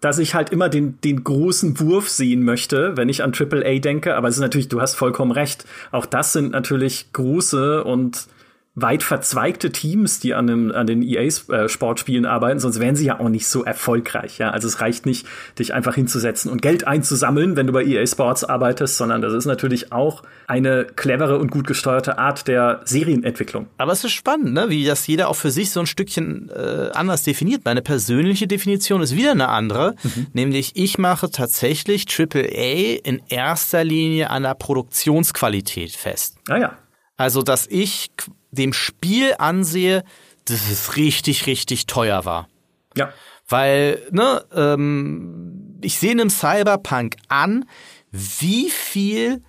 dass 0.00 0.18
ich 0.18 0.34
halt 0.34 0.50
immer 0.50 0.70
den, 0.70 0.98
den 1.02 1.24
großen 1.24 1.78
Wurf 1.78 2.08
sehen 2.08 2.42
möchte, 2.42 2.96
wenn 2.96 3.10
ich 3.10 3.22
an 3.22 3.34
AAA 3.38 3.80
denke. 3.80 4.16
Aber 4.16 4.28
es 4.28 4.36
ist 4.36 4.40
natürlich, 4.40 4.68
du 4.68 4.80
hast 4.80 4.94
vollkommen 4.94 5.30
recht. 5.30 5.66
Auch 5.92 6.06
das 6.06 6.32
sind 6.32 6.52
natürlich 6.52 7.12
große 7.12 7.84
und 7.84 8.28
weit 8.76 9.02
verzweigte 9.02 9.72
Teams, 9.72 10.20
die 10.20 10.32
an, 10.32 10.46
dem, 10.46 10.70
an 10.70 10.86
den 10.86 11.02
EA-Sportspielen 11.02 12.24
arbeiten, 12.24 12.60
sonst 12.60 12.78
wären 12.78 12.94
sie 12.94 13.06
ja 13.06 13.18
auch 13.18 13.28
nicht 13.28 13.48
so 13.48 13.64
erfolgreich. 13.64 14.38
Ja? 14.38 14.50
Also 14.50 14.68
es 14.68 14.80
reicht 14.80 15.06
nicht, 15.06 15.26
dich 15.58 15.74
einfach 15.74 15.96
hinzusetzen 15.96 16.50
und 16.52 16.62
Geld 16.62 16.86
einzusammeln, 16.86 17.56
wenn 17.56 17.66
du 17.66 17.72
bei 17.72 17.84
EA 17.84 18.06
Sports 18.06 18.44
arbeitest, 18.44 18.96
sondern 18.96 19.22
das 19.22 19.32
ist 19.32 19.46
natürlich 19.46 19.92
auch 19.92 20.22
eine 20.46 20.84
clevere 20.84 21.38
und 21.38 21.50
gut 21.50 21.66
gesteuerte 21.66 22.18
Art 22.18 22.46
der 22.46 22.80
Serienentwicklung. 22.84 23.66
Aber 23.76 23.90
es 23.90 24.04
ist 24.04 24.12
spannend, 24.12 24.52
ne? 24.52 24.70
wie 24.70 24.84
das 24.84 25.04
jeder 25.08 25.28
auch 25.28 25.36
für 25.36 25.50
sich 25.50 25.70
so 25.70 25.80
ein 25.80 25.86
Stückchen 25.86 26.48
äh, 26.50 26.90
anders 26.94 27.24
definiert. 27.24 27.64
Meine 27.64 27.82
persönliche 27.82 28.46
Definition 28.46 29.02
ist 29.02 29.16
wieder 29.16 29.32
eine 29.32 29.48
andere, 29.48 29.96
mhm. 30.04 30.28
nämlich 30.32 30.72
ich 30.76 30.96
mache 30.96 31.28
tatsächlich 31.30 32.06
AAA 32.08 33.00
in 33.02 33.20
erster 33.28 33.82
Linie 33.82 34.30
an 34.30 34.44
der 34.44 34.54
Produktionsqualität 34.54 35.90
fest. 35.90 36.36
Ah 36.48 36.58
ja. 36.58 36.78
Also, 37.16 37.42
dass 37.42 37.66
ich 37.66 38.10
dem 38.50 38.72
Spiel 38.72 39.34
ansehe, 39.38 40.04
dass 40.44 40.70
es 40.70 40.96
richtig, 40.96 41.46
richtig 41.46 41.86
teuer 41.86 42.24
war. 42.24 42.48
Ja. 42.96 43.12
Weil, 43.48 44.00
ne, 44.10 44.44
ähm, 44.54 45.78
ich 45.80 45.98
sehe 45.98 46.12
einem 46.12 46.30
Cyberpunk 46.30 47.16
an, 47.28 47.64
wie 48.10 48.70
viel 48.70 49.42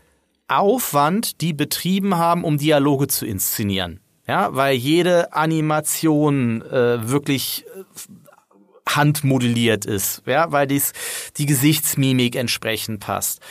Aufwand 0.48 1.42
die 1.42 1.54
betrieben 1.54 2.18
haben, 2.18 2.44
um 2.44 2.58
Dialoge 2.58 3.08
zu 3.08 3.26
inszenieren. 3.26 4.00
Ja, 4.28 4.56
weil 4.56 4.76
jede 4.76 5.34
Animation 5.34 6.62
äh, 6.62 7.10
wirklich 7.10 7.66
äh, 7.76 7.84
handmodelliert 8.88 9.86
ist, 9.86 10.24
ja, 10.26 10.52
weil 10.52 10.68
dies, 10.68 10.94
die 11.38 11.46
Gesichtsmimik 11.46 12.36
entsprechend 12.36 13.00
passt 13.00 13.42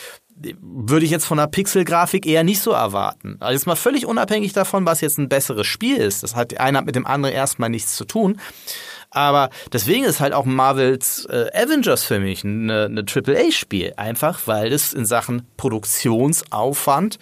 würde 0.61 1.05
ich 1.05 1.11
jetzt 1.11 1.27
von 1.27 1.39
der 1.39 1.47
Pixel-Grafik 1.47 2.27
eher 2.27 2.45
nicht 2.45 2.61
so 2.61 2.71
erwarten. 2.73 3.37
Also 3.41 3.53
jetzt 3.53 3.67
mal 3.67 3.77
völlig 3.77 4.07
unabhängig 4.07 4.53
davon, 4.53 4.87
was 4.87 5.01
jetzt 5.01 5.19
ein 5.19 5.29
besseres 5.29 5.67
Spiel 5.67 5.97
ist. 5.97 6.23
Das 6.23 6.35
hat 6.35 6.59
einer 6.59 6.83
mit 6.83 6.95
dem 6.95 7.07
anderen 7.07 7.35
erstmal 7.35 7.69
nichts 7.69 7.97
zu 7.97 8.05
tun. 8.05 8.41
Aber 9.11 9.51
deswegen 9.73 10.05
ist 10.05 10.21
halt 10.21 10.33
auch 10.33 10.45
Marvels 10.45 11.27
äh, 11.27 11.51
Avengers 11.53 12.05
für 12.05 12.21
mich 12.21 12.45
eine, 12.45 12.85
eine 12.85 13.05
AAA-Spiel. 13.05 13.95
Einfach 13.97 14.41
weil 14.47 14.73
es 14.73 14.93
in 14.93 15.05
Sachen 15.05 15.47
Produktionsaufwand 15.57 17.19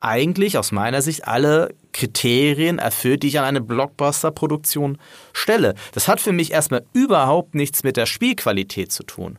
eigentlich 0.00 0.58
aus 0.58 0.72
meiner 0.72 1.02
Sicht 1.02 1.26
alle 1.26 1.74
Kriterien 1.92 2.78
erfüllt, 2.78 3.22
die 3.22 3.28
ich 3.28 3.38
an 3.38 3.44
eine 3.44 3.60
Blockbuster-Produktion 3.60 4.98
stelle. 5.32 5.74
Das 5.92 6.06
hat 6.08 6.20
für 6.20 6.32
mich 6.32 6.52
erstmal 6.52 6.84
überhaupt 6.92 7.54
nichts 7.54 7.82
mit 7.82 7.96
der 7.96 8.06
Spielqualität 8.06 8.92
zu 8.92 9.04
tun. 9.04 9.38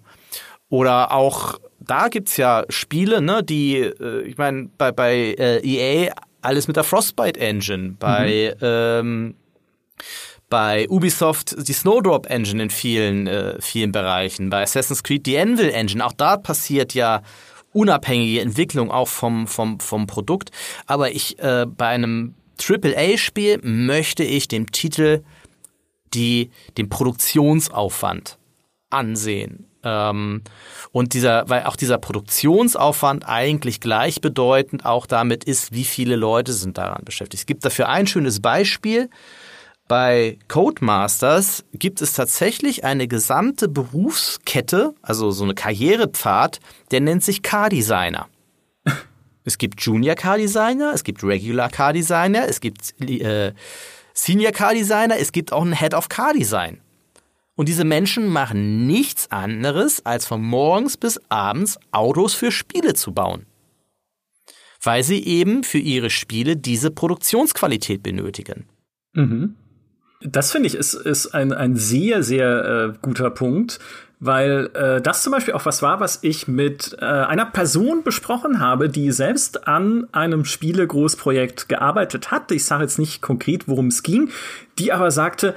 Oder 0.70 1.12
auch 1.12 1.60
da 1.88 2.10
gibt's 2.10 2.38
ja 2.38 2.66
Spiele, 2.70 3.22
ne, 3.22 3.44
die, 3.44 3.78
äh, 3.78 4.22
ich 4.22 4.38
meine, 4.38 4.70
bei, 4.78 4.92
bei 4.92 5.36
äh, 5.38 5.60
EA 5.64 6.14
alles 6.42 6.68
mit 6.68 6.76
der 6.76 6.84
Frostbite 6.84 7.40
Engine, 7.40 7.96
bei 8.00 8.56
mhm. 8.56 8.62
ähm, 8.62 9.36
bei 10.50 10.88
Ubisoft 10.88 11.68
die 11.68 11.74
Snowdrop 11.74 12.30
Engine 12.30 12.64
in 12.64 12.70
vielen 12.70 13.28
äh, 13.28 13.60
vielen 13.60 13.92
Bereichen, 13.92 14.50
bei 14.50 14.64
Assassin's 14.64 15.04
Creed 15.04 15.26
die 15.26 15.38
Anvil 15.38 15.70
Engine, 15.70 16.06
auch 16.06 16.14
da 16.14 16.38
passiert 16.38 16.94
ja 16.94 17.22
unabhängige 17.74 18.42
Entwicklung 18.42 18.92
auch 18.92 19.10
vom 19.10 19.48
vom 19.48 19.80
vom 19.80 20.08
Produkt, 20.08 20.52
aber 20.86 21.12
ich 21.12 21.40
äh, 21.40 21.66
bei 21.66 21.88
einem 21.88 22.36
AAA 22.62 23.18
Spiel 23.18 23.60
möchte 23.62 24.24
ich 24.24 24.48
dem 24.48 24.72
Titel 24.72 25.24
die 26.14 26.50
den 26.78 26.88
Produktionsaufwand 26.88 28.38
ansehen 28.90 29.67
ähm, 29.88 30.42
und 30.92 31.14
dieser, 31.14 31.48
weil 31.50 31.64
auch 31.64 31.76
dieser 31.76 31.98
Produktionsaufwand 31.98 33.28
eigentlich 33.28 33.80
gleichbedeutend 33.80 34.86
auch 34.86 35.06
damit 35.06 35.44
ist, 35.44 35.72
wie 35.72 35.86
viele 35.86 36.16
Leute 36.16 36.54
sind 36.54 36.78
daran 36.78 37.04
beschäftigt. 37.06 37.42
Es 37.42 37.46
gibt 37.46 37.64
dafür 37.64 37.90
ein 37.90 38.08
schönes 38.08 38.42
Beispiel. 38.42 39.10
Bei 39.88 40.38
Codemasters 40.50 41.64
gibt 41.72 42.02
es 42.02 42.14
tatsächlich 42.14 42.84
eine 42.84 43.08
gesamte 43.08 43.70
Berufskette, 43.70 44.94
also 45.02 45.32
so 45.32 45.46
eine 45.46 45.54
Karrierepfad, 45.54 46.60
der 46.92 47.00
nennt 47.00 47.24
sich 47.24 47.42
Car-Designer. 47.42 48.28
Es 49.46 49.58
gibt 49.58 49.82
Junior 49.82 50.16
Car 50.16 50.38
Designer, 50.38 50.92
es 50.94 51.06
gibt 51.06 51.24
Regular 51.24 51.70
Car 51.70 51.94
Designer, 51.94 52.50
es 52.50 52.60
gibt 52.60 53.00
äh, 53.00 53.54
Senior 54.14 54.52
Car 54.52 54.74
Designer, 54.74 55.18
es 55.18 55.32
gibt 55.32 55.54
auch 55.54 55.62
einen 55.62 55.72
Head 55.72 55.94
of 55.94 56.10
Car 56.10 56.34
Design. 56.34 56.82
Und 57.58 57.68
diese 57.68 57.86
Menschen 57.86 58.28
machen 58.28 58.86
nichts 58.86 59.32
anderes, 59.32 60.06
als 60.06 60.28
von 60.28 60.42
morgens 60.44 60.96
bis 60.96 61.20
abends 61.28 61.80
Autos 61.92 62.36
für 62.36 62.52
Spiele 62.52 62.94
zu 62.94 63.14
bauen. 63.14 63.48
Weil 64.82 65.04
sie 65.04 65.26
eben 65.26 65.64
für 65.64 65.80
ihre 65.80 66.12
Spiele 66.12 66.56
diese 66.56 66.92
Produktionsqualität 66.92 68.04
benötigen. 68.04 68.68
Mhm. 69.14 69.56
Das 70.22 70.52
finde 70.52 70.68
ich 70.68 70.76
ist, 70.76 70.94
ist 70.94 71.34
ein, 71.34 71.52
ein 71.52 71.76
sehr, 71.76 72.22
sehr 72.22 72.94
äh, 72.94 72.98
guter 73.02 73.32
Punkt, 73.32 73.80
weil 74.20 74.70
äh, 74.76 75.02
das 75.02 75.24
zum 75.24 75.32
Beispiel 75.32 75.56
auch 75.56 75.66
was 75.66 75.82
war, 75.82 76.00
was 76.00 76.20
ich 76.22 76.48
mit 76.48 76.96
äh, 77.00 77.06
einer 77.06 77.46
Person 77.48 78.04
besprochen 78.04 78.60
habe, 78.60 78.88
die 78.88 79.12
selbst 79.12 79.68
an 79.68 80.08
einem 80.12 80.46
Spiele-Großprojekt 80.46 81.70
gearbeitet 81.70 82.30
hat. 82.30 82.52
Ich 82.52 82.66
sage 82.66 82.84
jetzt 82.84 83.00
nicht 83.00 83.24
konkret, 83.24 83.68
worum 83.68 83.88
es 83.88 84.04
ging, 84.04 84.30
die 84.78 84.94
aber 84.94 85.10
sagte, 85.10 85.56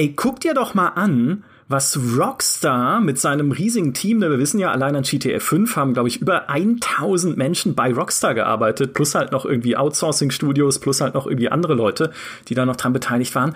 ey, 0.00 0.14
guck 0.16 0.40
dir 0.40 0.54
doch 0.54 0.72
mal 0.72 0.88
an, 0.88 1.44
was 1.68 1.98
Rockstar 2.16 3.02
mit 3.02 3.18
seinem 3.18 3.52
riesigen 3.52 3.92
Team, 3.92 4.22
wir 4.22 4.38
wissen 4.38 4.58
ja, 4.58 4.70
allein 4.70 4.96
an 4.96 5.02
GTA 5.02 5.38
5 5.40 5.76
haben, 5.76 5.92
glaube 5.92 6.08
ich, 6.08 6.22
über 6.22 6.48
1000 6.48 7.36
Menschen 7.36 7.74
bei 7.74 7.92
Rockstar 7.92 8.32
gearbeitet, 8.32 8.94
plus 8.94 9.14
halt 9.14 9.30
noch 9.30 9.44
irgendwie 9.44 9.76
Outsourcing-Studios, 9.76 10.78
plus 10.78 11.02
halt 11.02 11.12
noch 11.12 11.26
irgendwie 11.26 11.50
andere 11.50 11.74
Leute, 11.74 12.12
die 12.48 12.54
da 12.54 12.64
noch 12.64 12.76
dran 12.76 12.94
beteiligt 12.94 13.34
waren. 13.34 13.54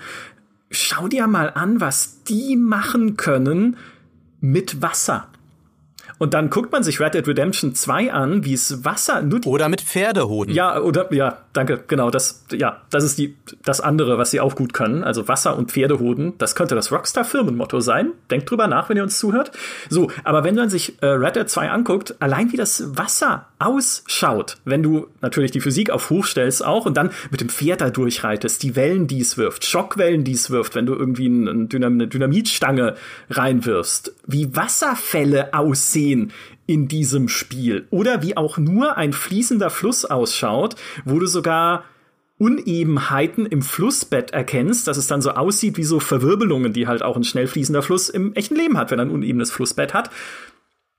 Schau 0.69 1.07
dir 1.07 1.25
mal 1.25 1.49
an, 1.49 1.81
was 1.81 2.23
die 2.23 2.55
machen 2.55 3.17
können 3.17 3.77
mit 4.39 4.83
Wasser. 4.83 5.27
Und 6.17 6.33
dann 6.33 6.49
guckt 6.49 6.71
man 6.71 6.83
sich 6.83 6.99
Red 6.99 7.13
Dead 7.13 7.27
Redemption 7.27 7.75
2 7.75 8.13
an, 8.13 8.45
wie 8.45 8.53
es 8.53 8.85
Wasser 8.85 9.21
nur 9.21 9.41
die 9.41 9.47
Oder 9.47 9.69
mit 9.69 9.81
Pferdehoden. 9.81 10.53
Ja, 10.53 10.79
oder 10.79 11.11
ja, 11.13 11.39
danke, 11.53 11.83
genau, 11.87 12.09
das 12.09 12.45
ja, 12.51 12.81
das 12.89 13.03
ist 13.03 13.17
die 13.17 13.35
das 13.63 13.81
andere, 13.81 14.17
was 14.17 14.31
sie 14.31 14.39
auch 14.39 14.55
gut 14.55 14.73
können, 14.73 15.03
also 15.03 15.27
Wasser 15.27 15.57
und 15.57 15.71
Pferdehoden. 15.71 16.37
Das 16.37 16.55
könnte 16.55 16.75
das 16.75 16.91
Rockstar 16.91 17.25
Firmenmotto 17.25 17.79
sein. 17.79 18.11
Denkt 18.31 18.49
drüber 18.49 18.67
nach, 18.67 18.89
wenn 18.89 18.97
ihr 18.97 19.03
uns 19.03 19.19
zuhört. 19.19 19.51
So, 19.89 20.09
aber 20.23 20.43
wenn 20.43 20.55
man 20.55 20.69
sich 20.69 21.01
äh, 21.01 21.07
Red 21.07 21.35
Dead 21.35 21.49
2 21.49 21.69
anguckt, 21.69 22.15
allein 22.19 22.51
wie 22.51 22.57
das 22.57 22.97
Wasser 22.97 23.47
ausschaut, 23.59 24.57
wenn 24.63 24.83
du 24.83 25.07
natürlich 25.21 25.51
die 25.51 25.61
Physik 25.61 25.89
auf 25.89 26.09
hoch 26.09 26.25
stellst 26.25 26.63
auch 26.63 26.85
und 26.85 26.95
dann 26.95 27.11
mit 27.29 27.41
dem 27.41 27.49
Pferd 27.49 27.81
da 27.81 27.89
durchreitest, 27.89 28.63
die 28.63 28.75
Wellen, 28.75 29.07
die 29.07 29.19
es 29.19 29.37
wirft, 29.37 29.65
Schockwellen, 29.65 30.23
die 30.23 30.33
es 30.33 30.49
wirft, 30.49 30.75
wenn 30.75 30.85
du 30.85 30.93
irgendwie 30.93 31.27
eine 31.27 32.07
Dynamitstange 32.07 32.95
reinwirfst, 33.29 34.13
wie 34.27 34.55
Wasserfälle 34.55 35.53
aussehen 35.53 35.94
sehen 35.95 36.33
in 36.67 36.87
diesem 36.87 37.29
Spiel. 37.29 37.87
Oder 37.89 38.21
wie 38.21 38.35
auch 38.37 38.57
nur 38.57 38.97
ein 38.97 39.13
fließender 39.13 39.69
Fluss 39.69 40.03
ausschaut, 40.03 40.75
wo 41.05 41.19
du 41.19 41.25
sogar 41.25 41.85
Unebenheiten 42.37 43.45
im 43.45 43.61
Flussbett 43.61 44.31
erkennst, 44.31 44.87
dass 44.87 44.97
es 44.97 45.07
dann 45.07 45.21
so 45.21 45.31
aussieht 45.31 45.77
wie 45.77 45.85
so 45.85 46.01
Verwirbelungen, 46.01 46.73
die 46.73 46.85
halt 46.85 47.01
auch 47.01 47.15
ein 47.15 47.23
schnell 47.23 47.47
fließender 47.47 47.81
Fluss 47.81 48.09
im 48.09 48.33
echten 48.33 48.55
Leben 48.55 48.77
hat, 48.77 48.91
wenn 48.91 48.99
er 48.99 49.05
ein 49.05 49.11
unebenes 49.11 49.51
Flussbett 49.51 49.93
hat. 49.93 50.09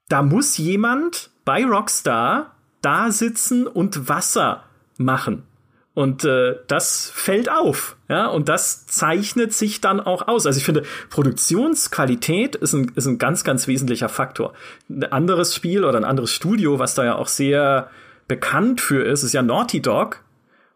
Da 0.09 0.23
muss 0.23 0.57
jemand 0.57 1.31
bei 1.45 1.65
Rockstar 1.65 2.57
da 2.81 3.11
sitzen 3.11 3.67
und 3.67 4.09
Wasser 4.09 4.65
machen. 4.97 5.43
Und 5.97 6.27
äh, 6.27 6.57
das 6.67 7.11
fällt 7.15 7.51
auf, 7.51 7.97
ja, 8.11 8.27
und 8.27 8.51
das 8.51 8.85
zeichnet 8.87 9.55
sich 9.55 9.81
dann 9.81 9.99
auch 9.99 10.29
aus. 10.29 10.45
Also 10.45 10.59
ich 10.59 10.65
finde, 10.67 10.83
Produktionsqualität 11.09 12.55
ist 12.55 12.75
ein, 12.75 12.93
ist 12.97 13.07
ein 13.07 13.17
ganz, 13.17 13.45
ganz 13.45 13.67
wesentlicher 13.67 14.11
Faktor. 14.11 14.53
Ein 14.91 15.05
anderes 15.05 15.55
Spiel 15.55 15.87
oder 15.87 15.97
ein 15.97 16.05
anderes 16.05 16.35
Studio, 16.35 16.79
was 16.79 16.97
da 16.97 17.07
ja 17.07 17.15
auch 17.15 17.29
sehr 17.29 17.89
bekannt 18.29 18.83
für 18.83 19.07
ist, 19.07 19.23
ist 19.23 19.33
ja 19.33 19.41
Naughty 19.41 19.81
Dog. 19.81 20.23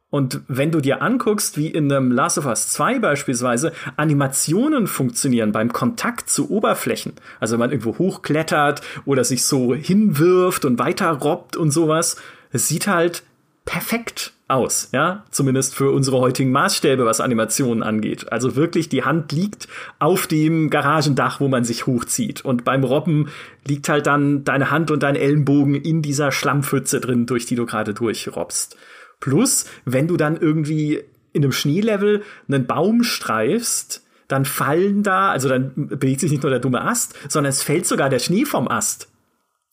Und 0.09 0.41
wenn 0.49 0.71
du 0.71 0.81
dir 0.81 1.03
anguckst, 1.03 1.59
wie 1.59 1.67
in 1.67 1.93
einem 1.93 2.11
Last 2.13 2.39
of 2.39 2.47
Us 2.47 2.71
2 2.71 3.01
beispielsweise 3.01 3.73
Animationen 3.99 4.87
funktionieren 4.87 5.53
beim 5.53 5.71
Kontakt 5.71 6.31
zu 6.31 6.51
Oberflächen, 6.51 7.13
also 7.41 7.53
wenn 7.53 7.61
man 7.61 7.73
irgendwo 7.73 7.99
hochklettert 7.99 8.81
oder 9.05 9.25
sich 9.25 9.45
so 9.45 9.75
hinwirft 9.75 10.65
und 10.65 10.79
weiter 10.79 11.11
robbt 11.11 11.59
und 11.59 11.73
sowas, 11.73 12.17
es 12.53 12.69
sieht 12.69 12.87
halt 12.87 13.23
perfekt 13.67 14.33
aus, 14.51 14.89
ja, 14.93 15.25
zumindest 15.31 15.75
für 15.75 15.91
unsere 15.91 16.19
heutigen 16.19 16.51
Maßstäbe, 16.51 17.05
was 17.05 17.21
Animationen 17.21 17.83
angeht. 17.83 18.33
Also 18.33 18.57
wirklich, 18.57 18.89
die 18.89 19.05
Hand 19.05 19.33
liegt 19.33 19.69
auf 19.99 20.27
dem 20.27 20.71
Garagendach, 20.71 21.41
wo 21.41 21.49
man 21.49 21.65
sich 21.65 21.87
hochzieht. 21.87 22.45
Und 22.45 22.65
beim 22.65 22.85
Robben 22.85 23.29
liegt 23.67 23.89
halt 23.89 24.07
dann 24.07 24.45
deine 24.45 24.71
Hand 24.71 24.91
und 24.91 25.03
dein 25.03 25.17
Ellenbogen 25.17 25.75
in 25.75 26.03
dieser 26.03 26.33
Schlammpfütze 26.33 27.01
drin, 27.01 27.27
durch 27.27 27.47
die 27.47 27.55
du 27.55 27.67
gerade 27.67 27.95
durchrobbst. 27.95 28.77
Plus, 29.21 29.67
wenn 29.85 30.09
du 30.09 30.17
dann 30.17 30.37
irgendwie 30.37 31.03
in 31.33 31.45
einem 31.45 31.53
Schneelevel 31.53 32.23
einen 32.49 32.67
Baum 32.67 33.03
streifst, 33.03 34.03
dann 34.29 34.45
fallen 34.45 35.03
da, 35.03 35.31
also 35.31 35.49
dann 35.49 35.73
bewegt 35.75 36.21
sich 36.21 36.31
nicht 36.31 36.43
nur 36.43 36.51
der 36.51 36.61
dumme 36.61 36.83
Ast, 36.83 37.15
sondern 37.29 37.51
es 37.51 37.63
fällt 37.63 37.87
sogar 37.87 38.09
der 38.09 38.19
Schnee 38.19 38.45
vom 38.45 38.69
Ast. 38.69 39.09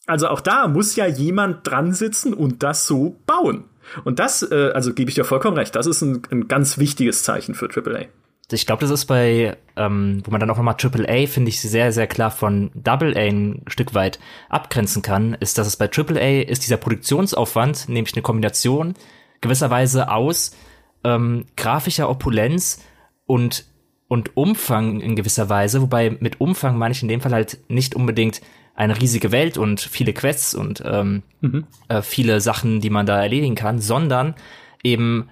Also 0.08 0.30
auch 0.30 0.42
da 0.42 0.68
muss 0.68 0.96
ja 0.96 1.06
jemand 1.06 1.68
dran 1.68 1.94
sitzen 1.94 2.34
und 2.34 2.64
das 2.64 2.88
so 2.88 3.20
bauen. 3.26 3.66
Und 4.04 4.20
das, 4.20 4.44
äh, 4.44 4.72
also 4.74 4.94
gebe 4.94 5.10
ich 5.10 5.16
dir 5.16 5.26
vollkommen 5.26 5.58
recht, 5.58 5.76
das 5.76 5.86
ist 5.88 6.02
ein, 6.02 6.22
ein 6.32 6.48
ganz 6.48 6.78
wichtiges 6.78 7.24
Zeichen 7.24 7.56
für 7.56 7.70
AAA. 7.70 8.06
Ich 8.50 8.66
glaube, 8.66 8.80
das 8.80 8.92
ist 8.92 9.06
bei, 9.06 9.58
ähm, 9.76 10.22
wo 10.24 10.32
man 10.32 10.40
dann 10.40 10.50
auch 10.50 10.56
nochmal 10.56 10.78
AAA, 10.82 11.28
finde 11.28 11.50
ich, 11.50 11.60
sehr, 11.60 11.92
sehr 11.92 12.08
klar 12.08 12.32
von 12.32 12.72
Double 12.74 13.14
A 13.18 13.20
ein 13.20 13.64
Stück 13.68 13.94
weit 13.94 14.20
abgrenzen 14.48 15.02
kann, 15.02 15.34
ist, 15.34 15.58
dass 15.58 15.68
es 15.68 15.76
bei 15.76 15.90
AAA 15.92 16.44
ist 16.44 16.64
dieser 16.64 16.78
Produktionsaufwand, 16.78 17.90
nämlich 17.90 18.14
eine 18.16 18.22
Kombination 18.22 18.94
gewisserweise 19.42 20.10
aus 20.10 20.56
ähm, 21.04 21.46
grafischer 21.58 22.10
Opulenz 22.10 22.82
und, 23.26 23.66
und 24.08 24.38
Umfang 24.38 25.02
in 25.02 25.18
gewisser 25.18 25.50
Weise, 25.50 25.82
wobei 25.82 26.18
mit 26.22 26.40
Umfang 26.40 26.78
meine 26.78 26.94
ich 26.94 27.02
in 27.02 27.10
dem 27.10 27.20
Fall 27.20 27.34
halt 27.34 27.60
nicht 27.68 27.96
unbedingt 27.96 28.42
eine 28.78 29.02
riesige 29.02 29.32
Welt 29.32 29.58
und 29.58 29.82
viele 29.82 30.14
Quests 30.14 30.54
und 30.54 30.84
ähm, 30.86 31.24
mhm. 31.42 31.66
äh, 31.90 32.02
viele 32.02 32.40
Sachen, 32.40 32.80
die 32.80 32.92
man 32.92 33.08
da 33.08 33.22
erledigen 33.22 33.56
kann, 33.56 33.82
sondern 33.82 34.36
eben 34.84 35.30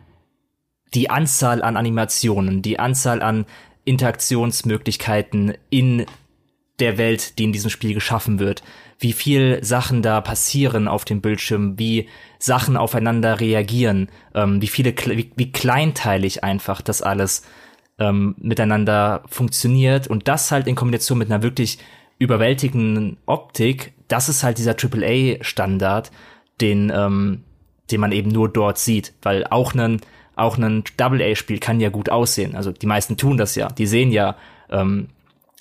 die 0.94 1.10
Anzahl 1.10 1.62
an 1.62 1.78
Animationen, 1.78 2.62
die 2.64 2.80
Anzahl 2.80 3.22
an 3.22 3.46
Interaktionsmöglichkeiten 3.86 5.54
in 5.70 6.08
der 6.80 6.98
Welt, 6.98 7.38
die 7.38 7.44
in 7.44 7.54
diesem 7.54 7.70
Spiel 7.70 7.94
geschaffen 7.94 8.40
wird, 8.40 8.64
wie 8.98 9.14
viel 9.14 9.64
Sachen 9.64 10.02
da 10.02 10.22
passieren 10.22 10.88
auf 10.88 11.06
dem 11.06 11.22
Bildschirm, 11.22 11.78
wie 11.78 12.10
Sachen 12.40 12.78
aufeinander 12.78 13.40
reagieren, 13.40 14.10
ähm, 14.34 14.60
wie 14.62 14.68
viele, 14.68 14.96
wie, 14.98 15.32
wie 15.36 15.52
kleinteilig 15.52 16.44
einfach 16.44 16.82
das 16.82 17.04
alles 17.04 17.44
ähm, 18.00 18.36
miteinander 18.40 19.24
funktioniert 19.28 20.08
und 20.08 20.28
das 20.28 20.52
halt 20.52 20.66
in 20.66 20.76
Kombination 20.76 21.20
mit 21.20 21.32
einer 21.32 21.44
wirklich 21.44 21.78
überwältigenden 22.18 23.18
Optik, 23.26 23.94
das 24.08 24.30
ist 24.30 24.44
halt 24.44 24.58
dieser 24.58 24.76
AAA-Standard, 24.76 26.12
den, 26.62 26.92
ähm, 26.94 27.44
den 27.92 28.00
man 28.00 28.12
eben 28.12 28.30
nur 28.30 28.50
dort 28.50 28.78
sieht, 28.78 29.14
weil 29.22 29.46
auch 29.48 29.74
ein 29.74 30.02
auch 30.36 30.58
ein 30.58 30.84
Double-A-Spiel 30.98 31.60
kann 31.60 31.80
ja 31.80 31.90
gut 31.90 32.10
aussehen. 32.10 32.56
Also 32.56 32.72
die 32.72 32.88
meisten 32.88 33.16
tun 33.16 33.38
das 33.38 33.56
ja. 33.56 33.70
Die 33.70 33.88
sehen 33.88 34.12
ja 34.12 34.36
ähm, 34.70 35.08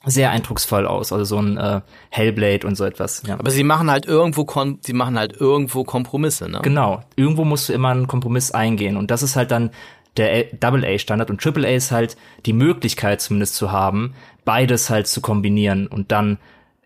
sehr 0.05 0.31
eindrucksvoll 0.31 0.87
aus, 0.87 1.13
also 1.13 1.25
so 1.25 1.39
ein 1.39 1.57
äh, 1.57 1.81
Hellblade 2.11 2.67
und 2.67 2.75
so 2.77 2.85
etwas. 2.85 3.23
Ja. 3.27 3.39
Aber 3.39 3.51
sie 3.51 3.65
machen 3.65 3.91
halt 3.91 4.07
irgendwo 4.07 4.47
sie 4.83 4.93
machen 4.93 5.19
halt 5.19 5.41
irgendwo 5.41 5.85
Kompromisse, 5.85 6.49
ne? 6.49 6.61
Genau, 6.63 7.03
irgendwo 7.17 7.45
musst 7.45 7.69
du 7.69 7.73
immer 7.73 7.91
einen 7.91 8.07
Kompromiss 8.07 8.51
eingehen 8.51 8.97
und 8.97 9.11
das 9.11 9.23
ist 9.23 9.37
halt 9.37 9.51
dann 9.51 9.71
der 10.17 10.45
Double 10.45 10.85
A 10.85 10.99
Standard 10.99 11.31
und 11.31 11.41
Triple 11.41 11.67
A 11.67 11.71
ist 11.71 11.91
halt 11.91 12.17
die 12.47 12.53
Möglichkeit 12.53 13.21
zumindest 13.21 13.57
zu 13.57 13.73
haben, 13.73 14.15
beides 14.45 14.91
halt 14.91 15.07
zu 15.07 15.21
kombinieren 15.21 15.87
und 15.87 16.13
dann 16.13 16.39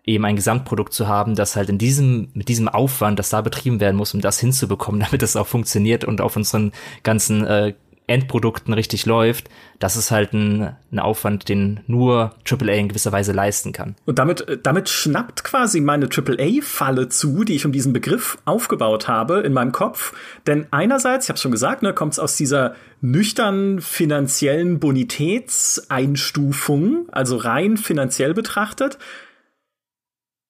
eben 0.05 0.25
ein 0.25 0.35
Gesamtprodukt 0.35 0.93
zu 0.93 1.07
haben, 1.07 1.35
das 1.35 1.55
halt 1.55 1.69
in 1.69 1.77
diesem, 1.77 2.29
mit 2.33 2.49
diesem 2.49 2.67
Aufwand, 2.67 3.19
das 3.19 3.29
da 3.29 3.41
betrieben 3.41 3.79
werden 3.79 3.95
muss, 3.95 4.13
um 4.13 4.21
das 4.21 4.39
hinzubekommen, 4.39 5.01
damit 5.05 5.21
es 5.21 5.35
auch 5.35 5.47
funktioniert 5.47 6.03
und 6.03 6.21
auf 6.21 6.35
unseren 6.35 6.71
ganzen 7.03 7.45
äh, 7.45 7.73
Endprodukten 8.09 8.73
richtig 8.73 9.05
läuft, 9.05 9.49
das 9.79 9.95
ist 9.95 10.11
halt 10.11 10.33
ein, 10.33 10.75
ein 10.91 10.99
Aufwand, 10.99 11.47
den 11.47 11.79
nur 11.87 12.35
AAA 12.49 12.73
in 12.73 12.89
gewisser 12.89 13.11
Weise 13.11 13.31
leisten 13.31 13.71
kann. 13.71 13.95
Und 14.05 14.17
damit, 14.19 14.47
äh, 14.47 14.57
damit 14.61 14.89
schnappt 14.89 15.43
quasi 15.43 15.81
meine 15.81 16.09
AAA-Falle 16.09 17.09
zu, 17.09 17.43
die 17.43 17.55
ich 17.55 17.65
um 17.65 17.71
diesen 17.71 17.93
Begriff 17.93 18.37
aufgebaut 18.45 19.07
habe 19.07 19.39
in 19.41 19.53
meinem 19.53 19.71
Kopf. 19.71 20.13
Denn 20.47 20.65
einerseits, 20.71 21.25
ich 21.25 21.29
habe 21.29 21.39
schon 21.39 21.51
gesagt, 21.51 21.83
ne, 21.83 21.93
kommt 21.93 22.13
es 22.13 22.19
aus 22.19 22.35
dieser 22.35 22.75
nüchtern 23.01 23.79
finanziellen 23.79 24.79
Bonitätseinstufung, 24.79 27.07
also 27.11 27.37
rein 27.37 27.77
finanziell 27.77 28.33
betrachtet 28.33 28.97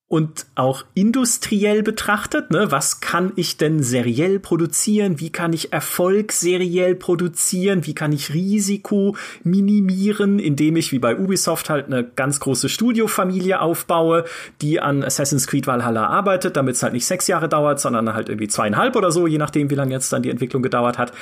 und 0.09 0.47
auch 0.55 0.85
industriell 0.95 1.83
betrachtet, 1.83 2.49
ne, 2.49 2.71
was 2.71 2.99
kann 2.99 3.31
ich 3.35 3.57
denn 3.57 3.83
seriell 3.83 4.39
produzieren? 4.39 5.19
Wie 5.19 5.29
kann 5.29 5.53
ich 5.53 5.71
Erfolg 5.71 6.31
seriell 6.31 6.95
produzieren? 6.95 7.85
Wie 7.85 7.93
kann 7.93 8.11
ich 8.11 8.33
Risiko 8.33 9.15
minimieren, 9.43 10.39
indem 10.39 10.77
ich 10.77 10.91
wie 10.91 10.97
bei 10.97 11.15
Ubisoft 11.15 11.69
halt 11.69 11.85
eine 11.85 12.03
ganz 12.03 12.39
große 12.39 12.69
Studiofamilie 12.69 13.61
aufbaue, 13.61 14.25
die 14.63 14.79
an 14.79 15.03
Assassin's 15.03 15.45
Creed 15.45 15.67
Valhalla 15.67 16.07
arbeitet, 16.07 16.57
damit 16.57 16.75
es 16.75 16.81
halt 16.81 16.93
nicht 16.93 17.05
sechs 17.05 17.27
Jahre 17.27 17.47
dauert, 17.47 17.79
sondern 17.79 18.11
halt 18.15 18.29
irgendwie 18.29 18.47
zweieinhalb 18.47 18.95
oder 18.95 19.11
so, 19.11 19.27
je 19.27 19.37
nachdem, 19.37 19.69
wie 19.69 19.75
lange 19.75 19.93
jetzt 19.93 20.11
dann 20.11 20.23
die 20.23 20.31
Entwicklung 20.31 20.63
gedauert 20.63 20.97
hat. 20.97 21.13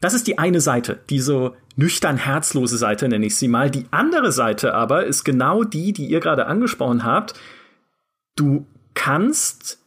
Das 0.00 0.14
ist 0.14 0.26
die 0.26 0.38
eine 0.38 0.60
Seite, 0.60 0.98
die 1.10 1.20
so 1.20 1.54
nüchtern 1.76 2.16
herzlose 2.16 2.76
Seite 2.76 3.08
nenne 3.08 3.26
ich 3.26 3.36
sie 3.36 3.46
mal. 3.46 3.70
Die 3.70 3.86
andere 3.92 4.32
Seite 4.32 4.74
aber 4.74 5.06
ist 5.06 5.22
genau 5.22 5.62
die, 5.62 5.92
die 5.92 6.06
ihr 6.06 6.18
gerade 6.18 6.46
angesprochen 6.46 7.04
habt, 7.04 7.34
du 8.40 8.66
kannst 8.94 9.78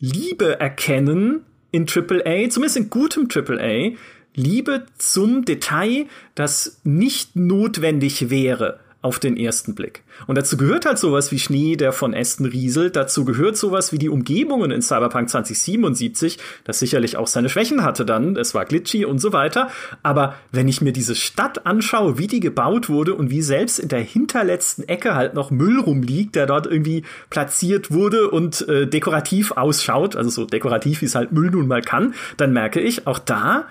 Liebe 0.00 0.58
erkennen 0.58 1.44
in 1.70 1.86
AAA, 1.88 2.48
zumindest 2.48 2.76
in 2.76 2.90
gutem 2.90 3.28
AAA, 3.32 3.92
Liebe 4.34 4.86
zum 4.98 5.44
Detail, 5.44 6.06
das 6.34 6.80
nicht 6.84 7.36
notwendig 7.36 8.30
wäre 8.30 8.80
auf 9.02 9.18
den 9.18 9.36
ersten 9.36 9.74
Blick. 9.74 10.02
Und 10.26 10.36
dazu 10.36 10.56
gehört 10.56 10.84
halt 10.84 10.98
sowas 10.98 11.32
wie 11.32 11.38
Schnee, 11.38 11.76
der 11.76 11.92
von 11.92 12.12
Ästen 12.12 12.44
rieselt. 12.44 12.96
Dazu 12.96 13.24
gehört 13.24 13.56
sowas 13.56 13.92
wie 13.92 13.98
die 13.98 14.10
Umgebungen 14.10 14.70
in 14.70 14.82
Cyberpunk 14.82 15.30
2077, 15.30 16.38
das 16.64 16.78
sicherlich 16.78 17.16
auch 17.16 17.26
seine 17.26 17.48
Schwächen 17.48 17.82
hatte 17.82 18.04
dann. 18.04 18.36
Es 18.36 18.54
war 18.54 18.66
glitchy 18.66 19.06
und 19.06 19.18
so 19.18 19.32
weiter. 19.32 19.70
Aber 20.02 20.34
wenn 20.52 20.68
ich 20.68 20.82
mir 20.82 20.92
diese 20.92 21.14
Stadt 21.14 21.66
anschaue, 21.66 22.18
wie 22.18 22.26
die 22.26 22.40
gebaut 22.40 22.90
wurde 22.90 23.14
und 23.14 23.30
wie 23.30 23.42
selbst 23.42 23.78
in 23.78 23.88
der 23.88 24.00
hinterletzten 24.00 24.86
Ecke 24.86 25.14
halt 25.14 25.32
noch 25.32 25.50
Müll 25.50 25.80
rumliegt, 25.80 26.34
der 26.34 26.46
dort 26.46 26.66
irgendwie 26.66 27.04
platziert 27.30 27.90
wurde 27.90 28.30
und 28.30 28.68
äh, 28.68 28.86
dekorativ 28.86 29.52
ausschaut, 29.52 30.14
also 30.14 30.28
so 30.28 30.44
dekorativ, 30.44 31.00
wie 31.00 31.06
es 31.06 31.14
halt 31.14 31.32
Müll 31.32 31.50
nun 31.50 31.68
mal 31.68 31.80
kann, 31.80 32.14
dann 32.36 32.52
merke 32.52 32.80
ich, 32.80 33.06
auch 33.06 33.18
da 33.18 33.66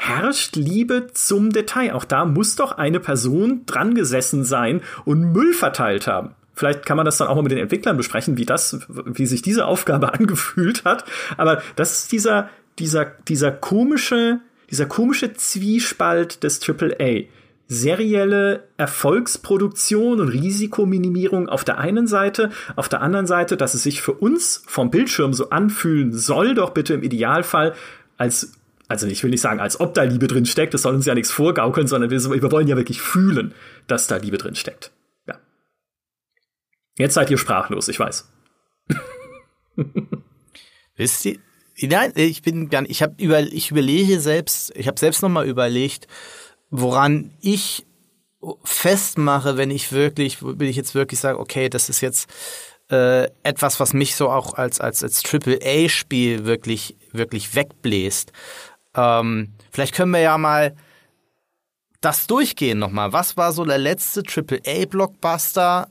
herrscht 0.00 0.56
Liebe 0.56 1.08
zum 1.12 1.50
Detail. 1.50 1.92
Auch 1.92 2.04
da 2.04 2.24
muss 2.24 2.56
doch 2.56 2.72
eine 2.72 3.00
Person 3.00 3.66
dran 3.66 3.94
gesessen 3.94 4.44
sein 4.44 4.80
und 5.04 5.32
Müll 5.32 5.52
verteilt 5.52 6.06
haben. 6.06 6.34
Vielleicht 6.54 6.86
kann 6.86 6.96
man 6.96 7.04
das 7.04 7.18
dann 7.18 7.28
auch 7.28 7.34
mal 7.34 7.42
mit 7.42 7.52
den 7.52 7.58
Entwicklern 7.58 7.98
besprechen, 7.98 8.38
wie 8.38 8.46
das, 8.46 8.80
wie 8.88 9.26
sich 9.26 9.42
diese 9.42 9.66
Aufgabe 9.66 10.14
angefühlt 10.14 10.86
hat. 10.86 11.04
Aber 11.36 11.62
das 11.76 11.98
ist 11.98 12.12
dieser, 12.12 12.48
dieser, 12.78 13.04
dieser 13.28 13.52
komische, 13.52 14.40
dieser 14.70 14.86
komische 14.86 15.34
Zwiespalt 15.34 16.44
des 16.44 16.60
AAA 16.66 17.26
serielle 17.68 18.64
Erfolgsproduktion 18.78 20.20
und 20.20 20.28
Risikominimierung 20.28 21.48
auf 21.48 21.62
der 21.62 21.78
einen 21.78 22.06
Seite, 22.06 22.50
auf 22.74 22.88
der 22.88 23.02
anderen 23.02 23.26
Seite, 23.26 23.56
dass 23.56 23.74
es 23.74 23.82
sich 23.82 24.00
für 24.00 24.14
uns 24.14 24.64
vom 24.66 24.90
Bildschirm 24.90 25.34
so 25.34 25.50
anfühlen 25.50 26.12
soll, 26.12 26.54
doch 26.54 26.70
bitte 26.70 26.94
im 26.94 27.02
Idealfall 27.02 27.74
als 28.16 28.52
also 28.90 29.06
ich 29.06 29.22
will 29.22 29.30
nicht 29.30 29.40
sagen, 29.40 29.60
als 29.60 29.78
ob 29.78 29.94
da 29.94 30.02
Liebe 30.02 30.26
drin 30.26 30.46
steckt, 30.46 30.74
das 30.74 30.82
soll 30.82 30.96
uns 30.96 31.06
ja 31.06 31.14
nichts 31.14 31.30
vorgaukeln, 31.30 31.86
sondern 31.86 32.10
wir, 32.10 32.18
wir 32.20 32.50
wollen 32.50 32.66
ja 32.66 32.76
wirklich 32.76 33.00
fühlen, 33.00 33.54
dass 33.86 34.08
da 34.08 34.16
Liebe 34.16 34.36
drin 34.36 34.56
steckt. 34.56 34.90
Ja. 35.28 35.38
Jetzt 36.98 37.14
seid 37.14 37.30
ihr 37.30 37.38
sprachlos, 37.38 37.86
ich 37.86 38.00
weiß. 38.00 38.28
Wisst 40.96 41.24
ihr? 41.24 41.38
Nein, 41.82 42.12
ich 42.16 42.42
bin 42.42 42.68
gar 42.68 42.80
nicht, 42.80 42.90
ich 42.90 43.00
habe 43.00 43.14
über, 43.22 43.38
ich 43.38 43.70
überlege 43.70 44.18
selbst, 44.18 44.72
ich 44.74 44.88
habe 44.88 44.98
selbst 44.98 45.22
noch 45.22 45.28
mal 45.28 45.46
überlegt, 45.46 46.08
woran 46.70 47.30
ich 47.40 47.86
festmache, 48.64 49.56
wenn 49.56 49.70
ich 49.70 49.92
wirklich, 49.92 50.38
wenn 50.42 50.68
ich 50.68 50.74
jetzt 50.74 50.96
wirklich 50.96 51.20
sage, 51.20 51.38
okay, 51.38 51.68
das 51.68 51.90
ist 51.90 52.00
jetzt 52.00 52.28
äh, 52.90 53.28
etwas, 53.44 53.78
was 53.78 53.92
mich 53.94 54.16
so 54.16 54.30
auch 54.30 54.54
als 54.54 54.80
als 54.80 55.04
als 55.04 55.22
Triple 55.22 55.60
A 55.62 55.88
Spiel 55.88 56.44
wirklich 56.44 56.96
wirklich 57.12 57.54
wegbläst. 57.54 58.32
Ähm, 58.94 59.52
vielleicht 59.70 59.94
können 59.94 60.12
wir 60.12 60.20
ja 60.20 60.38
mal 60.38 60.74
das 62.00 62.26
durchgehen 62.26 62.78
nochmal. 62.78 63.12
Was 63.12 63.36
war 63.36 63.52
so 63.52 63.64
der 63.64 63.78
letzte 63.78 64.22
Triple 64.22 64.60
A 64.66 64.86
Blockbuster, 64.86 65.88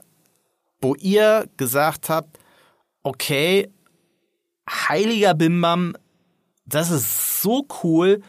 wo 0.80 0.94
ihr 0.96 1.48
gesagt 1.56 2.08
habt, 2.08 2.38
okay, 3.02 3.70
heiliger 4.68 5.34
Bimbam, 5.34 5.94
das 6.64 6.90
ist 6.90 7.42
so 7.42 7.66
cool, 7.82 8.22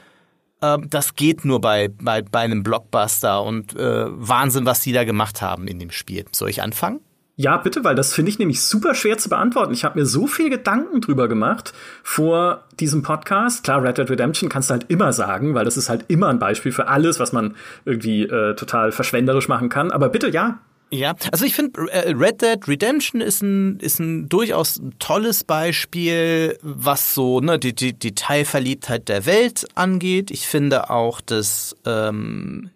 ähm, 0.62 0.90
das 0.90 1.16
geht 1.16 1.44
nur 1.46 1.60
bei, 1.60 1.90
bei, 1.90 2.22
bei 2.22 2.40
einem 2.40 2.64
Blockbuster 2.64 3.44
und 3.44 3.76
äh, 3.76 4.06
Wahnsinn, 4.08 4.66
was 4.66 4.82
die 4.82 4.94
da 4.94 5.04
gemacht 5.04 5.42
haben 5.42 5.68
in 5.68 5.80
dem 5.80 5.92
Spiel. 5.92 6.26
Soll 6.32 6.50
ich 6.50 6.62
anfangen? 6.62 7.02
Ja, 7.38 7.58
bitte, 7.58 7.84
weil 7.84 7.96
das 7.96 8.14
finde 8.14 8.30
ich 8.30 8.40
nämlich 8.40 8.62
super 8.62 8.94
schwer 8.94 9.18
zu 9.18 9.30
beantworten. 9.30 9.74
Ich 9.74 9.84
habe 9.84 10.00
mir 10.00 10.06
so 10.06 10.28
viel 10.28 10.50
Gedanken 10.50 11.02
drüber 11.02 11.28
gemacht 11.28 11.74
vor 12.04 12.66
diesem 12.80 13.04
Podcast. 13.04 13.64
Klar, 13.64 13.84
Red 13.84 13.98
Dead 13.98 14.10
Redemption 14.10 14.50
kannst 14.50 14.70
du 14.70 14.74
halt 14.74 14.86
immer 14.90 15.14
sagen, 15.14 15.56
weil 15.56 15.66
das 15.66 15.78
ist 15.78 15.90
halt 15.90 16.06
immer 16.08 16.28
ein 16.28 16.40
Beispiel 16.40 16.72
für 16.72 16.88
alles, 16.88 17.20
was 17.20 17.32
man 17.32 17.56
irgendwie 17.86 18.24
äh, 18.24 18.56
total 18.56 18.92
verschwenderisch 18.92 19.48
machen 19.48 19.70
kann. 19.70 19.92
Aber 19.92 20.10
bitte, 20.10 20.30
ja, 20.30 20.60
ja, 20.94 21.16
also 21.32 21.46
ich 21.46 21.56
finde, 21.56 21.90
äh, 21.90 22.12
Red 22.12 22.42
Dead 22.42 22.68
Redemption 22.68 23.22
ist 23.22 23.42
ein, 23.42 23.80
ist 23.80 24.00
ein 24.00 24.28
durchaus 24.28 24.82
tolles 25.00 25.46
Beispiel, 25.46 26.58
was 26.62 27.14
so 27.14 27.40
ne, 27.40 27.58
die, 27.58 27.74
die 27.74 27.98
Detailverliebtheit 27.98 29.08
der 29.08 29.26
Welt 29.26 29.66
angeht. 29.74 30.32
Ich 30.32 30.48
finde 30.48 30.90
auch, 30.90 31.22
dass, 31.22 31.78
ähm, 31.86 32.72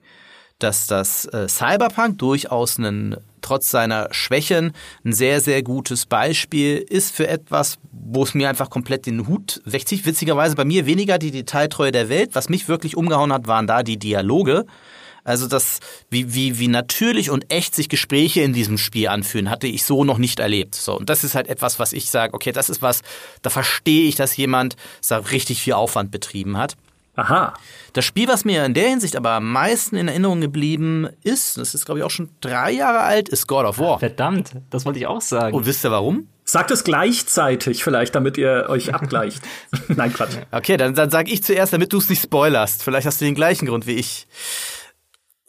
dass 0.59 0.87
das 0.87 1.25
äh, 1.25 1.47
Cyberpunk 1.47 2.17
durchaus 2.17 2.77
ein, 2.77 3.17
trotz 3.41 3.69
seiner 3.69 4.07
Schwächen 4.11 4.73
ein 5.03 5.13
sehr, 5.13 5.41
sehr 5.41 5.63
gutes 5.63 6.05
Beispiel 6.05 6.77
ist 6.77 7.13
für 7.13 7.27
etwas, 7.27 7.77
wo 7.91 8.23
es 8.23 8.33
mir 8.33 8.49
einfach 8.49 8.69
komplett 8.69 9.05
den 9.05 9.27
Hut 9.27 9.61
wegzieht. 9.65 10.05
Witzigerweise 10.05 10.55
bei 10.55 10.65
mir 10.65 10.85
weniger 10.85 11.17
die 11.17 11.31
Detailtreue 11.31 11.91
der 11.91 12.09
Welt. 12.09 12.31
Was 12.33 12.49
mich 12.49 12.67
wirklich 12.67 12.95
umgehauen 12.95 13.33
hat, 13.33 13.47
waren 13.47 13.67
da 13.67 13.83
die 13.83 13.97
Dialoge. 13.97 14.65
Also 15.25 15.47
das, 15.47 15.79
wie, 16.11 16.35
wie, 16.35 16.59
wie 16.59 16.67
natürlich 16.67 17.31
und 17.31 17.51
echt 17.51 17.73
sich 17.73 17.89
Gespräche 17.89 18.41
in 18.41 18.53
diesem 18.53 18.77
Spiel 18.77 19.07
anfühlen, 19.07 19.49
hatte 19.49 19.65
ich 19.65 19.83
so 19.83 20.03
noch 20.03 20.19
nicht 20.19 20.39
erlebt. 20.39 20.75
So, 20.75 20.95
und 20.95 21.09
das 21.09 21.23
ist 21.23 21.33
halt 21.33 21.47
etwas, 21.47 21.79
was 21.79 21.93
ich 21.93 22.11
sage, 22.11 22.35
okay, 22.35 22.51
das 22.51 22.69
ist 22.69 22.83
was, 22.83 23.01
da 23.41 23.49
verstehe 23.49 24.07
ich, 24.07 24.15
dass 24.15 24.37
jemand 24.37 24.75
da 25.09 25.17
richtig 25.17 25.61
viel 25.61 25.73
Aufwand 25.73 26.11
betrieben 26.11 26.57
hat. 26.57 26.75
Aha. 27.15 27.53
Das 27.93 28.03
Spiel, 28.05 28.27
was 28.27 28.45
mir 28.45 28.65
in 28.65 28.73
der 28.73 28.89
Hinsicht 28.89 29.15
aber 29.15 29.31
am 29.31 29.51
meisten 29.51 29.95
in 29.95 30.07
Erinnerung 30.07 30.41
geblieben 30.41 31.07
ist, 31.23 31.57
das 31.57 31.73
ist 31.73 31.85
glaube 31.85 31.99
ich 31.99 32.05
auch 32.05 32.11
schon 32.11 32.29
drei 32.41 32.71
Jahre 32.71 32.99
alt, 32.99 33.29
ist 33.29 33.47
God 33.47 33.65
of 33.65 33.79
War. 33.79 33.99
Verdammt, 33.99 34.51
das 34.69 34.85
wollte 34.85 34.99
ich 34.99 35.07
auch 35.07 35.21
sagen. 35.21 35.55
Und 35.55 35.65
wisst 35.65 35.85
ihr 35.85 35.91
warum? 35.91 36.27
Sagt 36.47 36.69
es 36.69 36.83
gleichzeitig 36.83 37.83
vielleicht, 37.83 38.13
damit 38.13 38.37
ihr 38.37 38.67
euch 38.69 38.93
abgleicht. 38.93 39.41
Nein, 39.87 40.13
Quatsch. 40.13 40.35
Okay, 40.51 40.77
dann, 40.77 40.93
dann 40.93 41.09
sage 41.09 41.31
ich 41.31 41.41
zuerst, 41.41 41.73
damit 41.73 41.91
du 41.91 41.97
es 41.97 42.07
nicht 42.07 42.21
spoilerst. 42.21 42.83
Vielleicht 42.83 43.07
hast 43.07 43.19
du 43.19 43.25
den 43.25 43.33
gleichen 43.33 43.65
Grund 43.65 43.87
wie 43.87 43.95
ich. 43.95 44.27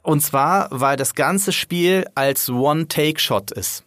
Und 0.02 0.20
zwar, 0.20 0.68
weil 0.70 0.96
das 0.96 1.14
ganze 1.14 1.52
Spiel 1.52 2.06
als 2.14 2.48
One-Take-Shot 2.48 3.50
ist. 3.50 3.84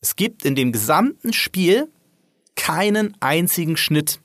Es 0.00 0.16
gibt 0.16 0.44
in 0.44 0.54
dem 0.54 0.72
gesamten 0.72 1.32
Spiel 1.34 1.88
keinen 2.56 3.14
einzigen 3.20 3.76
Schnitt. 3.76 4.20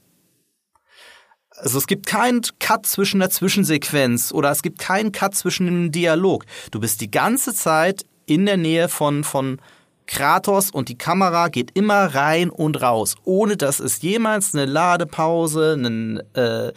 Also 1.58 1.80
es 1.80 1.88
gibt 1.88 2.06
keinen 2.06 2.41
Cut 2.60 2.86
zwischen 2.86 3.20
der 3.20 3.32
Zwischensequenz 3.32 4.32
oder 4.32 4.52
es 4.52 4.62
gibt 4.62 4.78
keinen 4.78 5.12
Cut 5.12 5.34
zwischen 5.34 5.65
dem 5.65 5.91
Dialog. 5.91 6.46
Du 6.70 6.80
bist 6.80 7.02
die 7.02 7.10
ganze 7.10 7.54
Zeit 7.54 8.06
in 8.28 8.46
der 8.46 8.58
Nähe 8.58 8.89
von, 8.89 9.24
von 9.24 9.60
Kratos 10.06 10.70
und 10.70 10.88
die 10.89 10.98
Kamera 10.98 11.50
geht 11.50 11.72
immer 11.74 12.13
rein 12.13 12.50
und 12.50 12.82
raus, 12.82 13.15
ohne 13.24 13.58
dass 13.58 13.80
es 13.80 14.02
jemals 14.02 14.54
eine 14.54 14.65
Ladepause, 14.65 15.74
einen, 15.74 16.22
äh, 16.36 16.72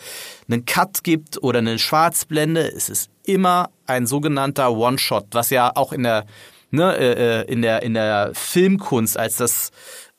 einen 0.49 0.65
Cut 0.65 1.05
gibt 1.05 1.43
oder 1.43 1.59
eine 1.59 1.79
Schwarzblende. 1.79 2.63
Es 2.63 2.89
ist 2.89 3.11
immer 3.25 3.71
ein 3.87 4.07
sogenannter 4.07 4.73
One-Shot, 4.73 5.27
was 5.33 5.51
ja 5.51 5.71
auch 5.75 5.93
in 5.93 6.03
der, 6.03 6.25
ne, 6.71 6.97
äh, 6.97 7.41
äh, 7.41 7.53
in 7.53 7.63
der, 7.63 7.83
in 7.83 7.95
der 7.95 8.33
Filmkunst 8.35 9.19
als 9.19 9.37
das 9.37 9.71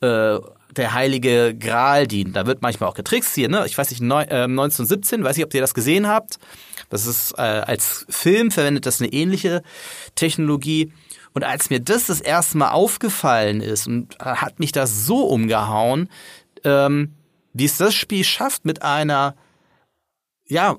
äh, 0.01 0.37
der 0.77 0.93
heilige 0.93 1.55
Gral 1.57 2.07
dient. 2.07 2.35
Da 2.35 2.45
wird 2.45 2.61
manchmal 2.61 2.89
auch 2.89 2.93
getrickst 2.95 3.35
hier, 3.35 3.49
ne? 3.49 3.65
Ich 3.65 3.77
weiß 3.77 3.89
nicht, 3.89 4.01
neun, 4.01 4.27
äh, 4.27 4.43
1917, 4.43 5.23
weiß 5.23 5.37
nicht, 5.37 5.45
ob 5.45 5.53
ihr 5.53 5.61
das 5.61 5.73
gesehen 5.73 6.07
habt. 6.07 6.39
Das 6.89 7.05
ist 7.05 7.33
äh, 7.37 7.41
als 7.41 8.05
Film 8.09 8.51
verwendet 8.51 8.85
das 8.85 9.01
eine 9.01 9.11
ähnliche 9.11 9.63
Technologie. 10.15 10.91
Und 11.33 11.43
als 11.43 11.69
mir 11.69 11.79
das 11.79 12.07
das 12.07 12.19
erste 12.19 12.57
Mal 12.57 12.71
aufgefallen 12.71 13.61
ist 13.61 13.87
und 13.87 14.15
äh, 14.19 14.25
hat 14.25 14.59
mich 14.59 14.71
das 14.71 15.05
so 15.05 15.25
umgehauen, 15.25 16.09
ähm, 16.63 17.13
wie 17.53 17.65
es 17.65 17.77
das 17.77 17.93
Spiel 17.93 18.23
schafft, 18.23 18.65
mit 18.65 18.81
einer, 18.81 19.35
ja, 20.47 20.77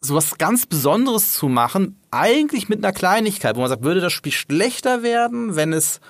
sowas 0.00 0.38
ganz 0.38 0.66
Besonderes 0.66 1.32
zu 1.32 1.48
machen, 1.48 2.00
eigentlich 2.10 2.68
mit 2.68 2.84
einer 2.84 2.92
Kleinigkeit, 2.92 3.56
wo 3.56 3.60
man 3.60 3.68
sagt, 3.68 3.84
würde 3.84 4.00
das 4.00 4.12
Spiel 4.12 4.32
schlechter 4.32 5.02
werden, 5.02 5.56
wenn 5.56 5.72
es 5.72 6.00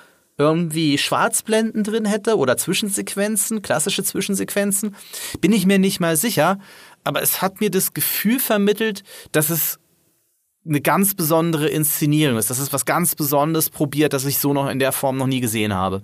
irgendwie 0.41 0.97
Schwarzblenden 0.97 1.83
drin 1.83 2.05
hätte 2.05 2.37
oder 2.37 2.57
Zwischensequenzen, 2.57 3.61
klassische 3.61 4.03
Zwischensequenzen, 4.03 4.95
bin 5.39 5.53
ich 5.53 5.65
mir 5.65 5.79
nicht 5.79 5.99
mal 5.99 6.17
sicher. 6.17 6.59
Aber 7.03 7.21
es 7.21 7.41
hat 7.41 7.61
mir 7.61 7.69
das 7.69 7.93
Gefühl 7.93 8.39
vermittelt, 8.39 9.03
dass 9.31 9.49
es 9.49 9.79
eine 10.65 10.81
ganz 10.81 11.13
besondere 11.13 11.67
Inszenierung 11.67 12.37
ist. 12.37 12.49
dass 12.49 12.59
es 12.59 12.73
was 12.73 12.85
ganz 12.85 13.15
Besonderes 13.15 13.69
probiert, 13.69 14.13
das 14.13 14.25
ich 14.25 14.39
so 14.39 14.53
noch 14.53 14.69
in 14.69 14.79
der 14.79 14.91
Form 14.91 15.17
noch 15.17 15.27
nie 15.27 15.39
gesehen 15.41 15.73
habe. 15.73 16.01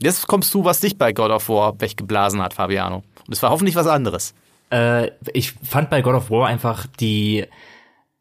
Jetzt 0.00 0.26
kommst 0.28 0.54
du, 0.54 0.64
was 0.64 0.80
dich 0.80 0.96
bei 0.96 1.12
God 1.12 1.30
of 1.30 1.48
War 1.48 1.80
weggeblasen 1.80 2.40
hat, 2.40 2.54
Fabiano. 2.54 3.02
Und 3.26 3.32
es 3.32 3.42
war 3.42 3.50
hoffentlich 3.50 3.74
was 3.74 3.86
anderes. 3.86 4.34
Äh, 4.70 5.10
ich 5.32 5.52
fand 5.52 5.90
bei 5.90 6.02
God 6.02 6.14
of 6.14 6.30
War 6.30 6.46
einfach 6.46 6.86
die 7.00 7.46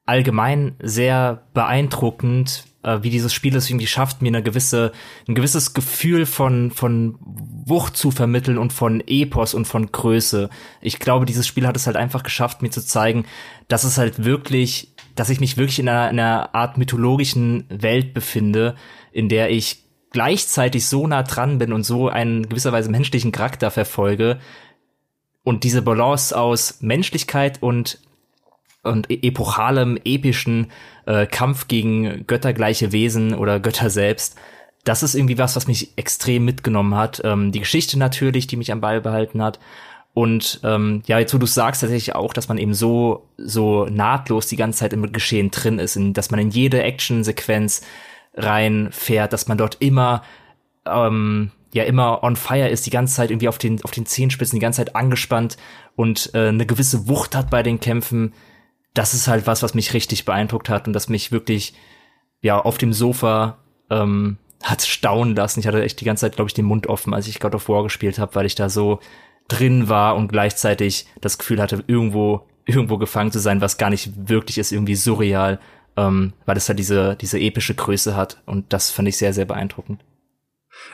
allgemein 0.06 0.76
sehr 0.82 1.44
beeindruckend, 1.54 2.66
äh, 2.88 3.04
wie 3.04 3.10
dieses 3.10 3.34
Spiel 3.34 3.56
es 3.56 3.70
irgendwie 3.70 3.88
schafft, 3.88 4.22
mir 4.22 4.30
eine 4.30 4.42
gewisse, 4.42 4.94
ein 5.28 5.36
gewisses 5.36 5.74
Gefühl 5.74 6.26
von, 6.26 6.72
von 6.72 7.18
Wucht 7.20 7.98
zu 7.98 8.12
vermitteln 8.12 8.58
und 8.58 8.72
von 8.72 9.04
Epos 9.06 9.54
und 9.54 9.66
von 9.66 9.92
Größe. 9.92 10.50
Ich 10.82 11.00
glaube, 11.00 11.26
dieses 11.26 11.46
Spiel 11.46 11.68
hat 11.68 11.76
es 11.76 11.86
halt 11.86 11.98
einfach 11.98 12.24
geschafft, 12.24 12.62
mir 12.62 12.70
zu 12.70 12.84
zeigen, 12.84 13.26
dass 13.68 13.84
es 13.84 13.98
halt 13.98 14.24
wirklich, 14.24 14.94
dass 15.16 15.30
ich 15.30 15.42
mich 15.42 15.58
wirklich 15.58 15.80
in 15.80 15.90
einer, 15.90 16.10
in 16.10 16.20
einer 16.20 16.56
Art 16.56 16.78
mythologischen 16.78 17.66
Welt 17.70 18.14
befinde, 18.14 18.76
in 19.12 19.28
der 19.28 19.52
ich 19.52 19.84
gleichzeitig 20.12 20.88
so 20.88 21.06
nah 21.06 21.24
dran 21.24 21.58
bin 21.58 21.74
und 21.74 21.84
so 21.84 22.08
einen 22.08 22.48
gewisserweise 22.48 22.90
menschlichen 22.90 23.34
Charakter 23.34 23.70
verfolge, 23.70 24.40
und 25.44 25.64
diese 25.64 25.82
Balance 25.82 26.38
aus 26.38 26.82
Menschlichkeit 26.82 27.64
und 27.64 28.00
und 28.84 29.12
e-, 29.12 29.20
epochalem, 29.22 29.98
epischen 30.04 30.72
äh, 31.08 31.26
Kampf 31.26 31.68
gegen 31.68 32.28
göttergleiche 32.28 32.92
Wesen 32.92 33.34
oder 33.34 33.60
Götter 33.60 33.90
selbst, 33.90 34.38
das 34.84 35.04
ist 35.04 35.16
irgendwie 35.16 35.38
was, 35.38 35.56
was 35.56 35.68
mich 35.68 35.98
extrem 35.98 36.46
mitgenommen 36.46 36.96
hat. 36.96 37.22
Ähm, 37.24 37.52
die 37.52 37.60
Geschichte 37.60 37.98
natürlich, 37.98 38.48
die 38.48 38.58
mich 38.58 38.72
am 38.72 38.82
Ball 38.82 39.02
behalten 39.02 39.42
hat. 39.42 39.60
Und 40.14 40.62
ähm, 40.64 41.04
ja, 41.06 41.20
jetzt 41.20 41.34
wo 41.34 41.38
du 41.38 41.46
sagst 41.46 41.82
tatsächlich 41.82 42.16
auch, 42.16 42.34
dass 42.34 42.48
man 42.48 42.58
eben 42.58 42.74
so 42.74 43.28
so 43.38 43.86
nahtlos 43.86 44.48
die 44.48 44.56
ganze 44.56 44.80
Zeit 44.80 44.94
im 44.94 45.12
Geschehen 45.12 45.52
drin 45.52 45.80
ist, 45.80 45.96
in, 45.96 46.14
dass 46.14 46.32
man 46.32 46.40
in 46.40 46.50
jede 46.50 46.84
Actionsequenz 46.84 47.82
reinfährt, 48.34 49.32
dass 49.34 49.48
man 49.48 49.58
dort 49.58 49.78
immer 49.80 50.24
ähm, 50.86 51.52
ja 51.74 51.84
immer 51.84 52.24
on 52.24 52.36
fire 52.36 52.70
ist, 52.70 52.86
die 52.86 52.92
ganze 52.92 53.16
Zeit 53.16 53.30
irgendwie 53.30 53.50
auf 53.50 53.58
den, 53.58 53.84
auf 53.84 53.92
den 53.92 54.06
Zehenspitzen, 54.06 54.58
die 54.58 54.62
ganze 54.62 54.78
Zeit 54.84 54.96
angespannt 54.96 55.58
und 55.96 56.32
äh, 56.34 56.48
eine 56.48 56.66
gewisse 56.66 57.08
Wucht 57.08 57.36
hat 57.36 57.50
bei 57.50 57.62
den 57.62 57.80
Kämpfen, 57.80 58.34
das 58.98 59.14
ist 59.14 59.28
halt 59.28 59.46
was, 59.46 59.62
was 59.62 59.74
mich 59.74 59.94
richtig 59.94 60.26
beeindruckt 60.26 60.70
hat 60.70 60.88
und 60.88 60.94
das 60.94 61.10
mich 61.10 61.32
wirklich 61.32 61.74
ja 62.42 62.60
auf 62.60 62.78
dem 62.78 62.94
Sofa 62.94 63.60
ähm, 63.90 64.38
hat 64.64 64.82
staunen 64.82 65.36
lassen. 65.36 65.60
Ich 65.60 65.68
hatte 65.68 65.84
echt 65.84 66.02
die 66.02 66.06
ganze 66.06 66.22
Zeit, 66.22 66.36
glaube 66.36 66.50
ich, 66.50 66.54
den 66.54 66.66
Mund 66.66 66.88
offen, 66.88 67.14
als 67.14 67.28
ich 67.28 67.40
God 67.40 67.54
of 67.54 67.70
War 67.70 67.84
gespielt 67.84 68.18
habe, 68.18 68.34
weil 68.36 68.46
ich 68.46 68.56
da 68.56 68.70
so 68.70 69.00
drin 69.48 69.88
war 69.88 70.16
und 70.16 70.30
gleichzeitig 70.30 71.08
das 71.22 71.38
Gefühl 71.38 71.62
hatte, 71.62 71.84
irgendwo 71.88 72.48
irgendwo 72.66 72.98
gefangen 72.98 73.32
zu 73.32 73.40
sein, 73.40 73.62
was 73.62 73.78
gar 73.78 73.90
nicht 73.90 74.12
wirklich 74.28 74.58
ist, 74.58 74.74
irgendwie 74.74 74.96
surreal, 74.96 75.60
ähm, 75.96 76.34
weil 76.46 76.58
es 76.58 76.68
halt 76.68 76.80
diese 76.80 77.16
diese 77.16 77.40
epische 77.40 77.76
Größe 77.76 78.16
hat 78.16 78.42
und 78.46 78.74
das 78.74 78.92
fand 78.92 79.08
ich 79.08 79.18
sehr 79.18 79.34
sehr 79.34 79.46
beeindruckend. 79.46 80.04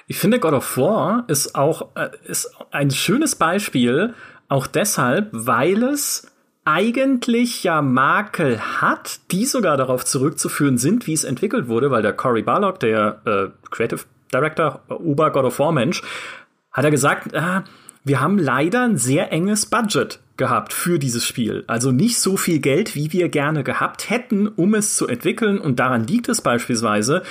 Ich 0.07 0.17
finde 0.17 0.39
God 0.39 0.53
of 0.53 0.77
War 0.77 1.23
ist 1.29 1.55
auch 1.55 1.95
äh, 1.95 2.09
ist 2.25 2.53
ein 2.71 2.91
schönes 2.91 3.35
Beispiel, 3.35 4.13
auch 4.49 4.67
deshalb, 4.67 5.29
weil 5.31 5.81
es 5.83 6.32
eigentlich 6.65 7.63
ja 7.63 7.81
Makel 7.81 8.59
hat, 8.59 9.19
die 9.31 9.45
sogar 9.45 9.77
darauf 9.77 10.05
zurückzuführen 10.05 10.77
sind, 10.77 11.07
wie 11.07 11.13
es 11.13 11.23
entwickelt 11.23 11.67
wurde, 11.67 11.91
weil 11.91 12.01
der 12.01 12.13
Cory 12.13 12.41
Barlog, 12.41 12.79
der 12.79 13.21
äh, 13.25 13.47
Creative 13.69 14.01
Director, 14.33 14.81
Ober 14.87 15.31
God 15.31 15.45
of 15.45 15.59
War 15.59 15.71
Mensch, 15.71 16.01
hat 16.71 16.85
er 16.85 16.91
gesagt, 16.91 17.33
äh, 17.33 17.61
wir 18.03 18.19
haben 18.19 18.37
leider 18.37 18.83
ein 18.83 18.97
sehr 18.97 19.31
enges 19.31 19.65
Budget 19.65 20.19
gehabt 20.35 20.73
für 20.73 20.99
dieses 20.99 21.25
Spiel. 21.25 21.63
Also 21.67 21.91
nicht 21.91 22.19
so 22.19 22.37
viel 22.37 22.59
Geld, 22.59 22.95
wie 22.95 23.13
wir 23.13 23.29
gerne 23.29 23.63
gehabt 23.63 24.09
hätten, 24.09 24.47
um 24.47 24.73
es 24.73 24.95
zu 24.95 25.07
entwickeln. 25.07 25.59
Und 25.59 25.79
daran 25.79 26.07
liegt 26.07 26.27
es 26.27 26.41
beispielsweise, 26.41 27.23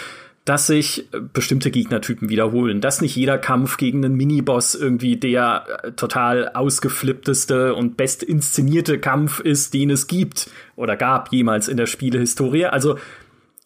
dass 0.45 0.67
sich 0.67 1.13
äh, 1.13 1.21
bestimmte 1.21 1.71
Gegnertypen 1.71 2.29
wiederholen, 2.29 2.81
dass 2.81 3.01
nicht 3.01 3.17
jeder 3.17 3.39
Kampf 3.39 3.77
gegen 3.77 4.05
einen 4.05 4.17
Miniboss 4.17 4.75
irgendwie 4.75 5.17
der 5.17 5.67
äh, 5.83 5.93
total 5.93 6.51
ausgeflippteste 6.51 7.75
und 7.75 7.97
best 7.97 8.23
inszenierte 8.23 8.99
Kampf 8.99 9.41
ist, 9.41 9.75
den 9.75 9.91
es 9.91 10.07
gibt 10.07 10.51
oder 10.77 10.97
gab 10.97 11.33
jemals 11.33 11.69
in 11.69 11.77
der 11.77 11.87
Spielehistorie. 11.87 12.67
Also 12.67 12.97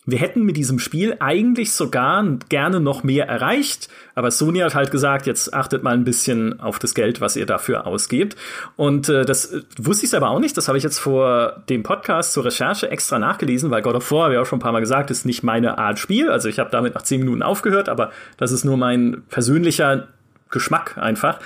wir 0.07 0.19
hätten 0.19 0.45
mit 0.45 0.57
diesem 0.57 0.79
Spiel 0.79 1.17
eigentlich 1.19 1.73
sogar 1.73 2.25
gerne 2.49 2.81
noch 2.81 3.03
mehr 3.03 3.27
erreicht, 3.27 3.89
aber 4.15 4.31
Sony 4.31 4.61
hat 4.61 4.75
halt 4.75 4.93
gesagt, 4.93 5.27
jetzt 5.27 5.53
achtet 5.53 5.83
mal 5.83 5.95
ein 5.95 6.05
bisschen 6.05 6.61
auf 6.61 6.79
das 6.79 6.95
Geld, 6.95 7.21
was 7.21 7.37
ihr 7.37 7.45
dafür 7.45 7.87
ausgebt. 7.87 8.37
Und 8.77 9.09
äh, 9.09 9.25
das 9.25 9.53
äh, 9.53 9.63
wusste 9.79 10.07
ich 10.07 10.17
aber 10.17 10.31
auch 10.31 10.39
nicht. 10.39 10.57
Das 10.57 10.69
habe 10.69 10.79
ich 10.79 10.85
jetzt 10.85 10.99
vor 10.99 11.65
dem 11.69 11.83
Podcast 11.83 12.33
zur 12.33 12.45
Recherche 12.45 12.91
extra 12.91 13.19
nachgelesen, 13.19 13.71
weil 13.71 13.83
God 13.83 13.97
of 13.97 14.11
War, 14.13 14.25
habe 14.25 14.35
ich 14.35 14.41
auch 14.41 14.47
schon 14.47 14.59
ein 14.59 14.63
paar 14.63 14.73
Mal 14.73 14.81
gesagt, 14.81 15.11
ist 15.11 15.27
nicht 15.27 15.43
meine 15.43 15.77
Art 15.77 15.99
Spiel. 15.99 16.31
Also 16.31 16.49
ich 16.49 16.59
habe 16.61 16.71
damit 16.71 16.95
nach 16.95 17.03
zehn 17.03 17.21
Minuten 17.21 17.43
aufgehört, 17.43 17.89
aber 17.89 18.13
das 18.37 18.53
ist 18.53 18.65
nur 18.65 18.77
mein 18.77 19.25
persönlicher 19.29 20.09
Geschmack 20.51 20.97
einfach. 20.97 21.41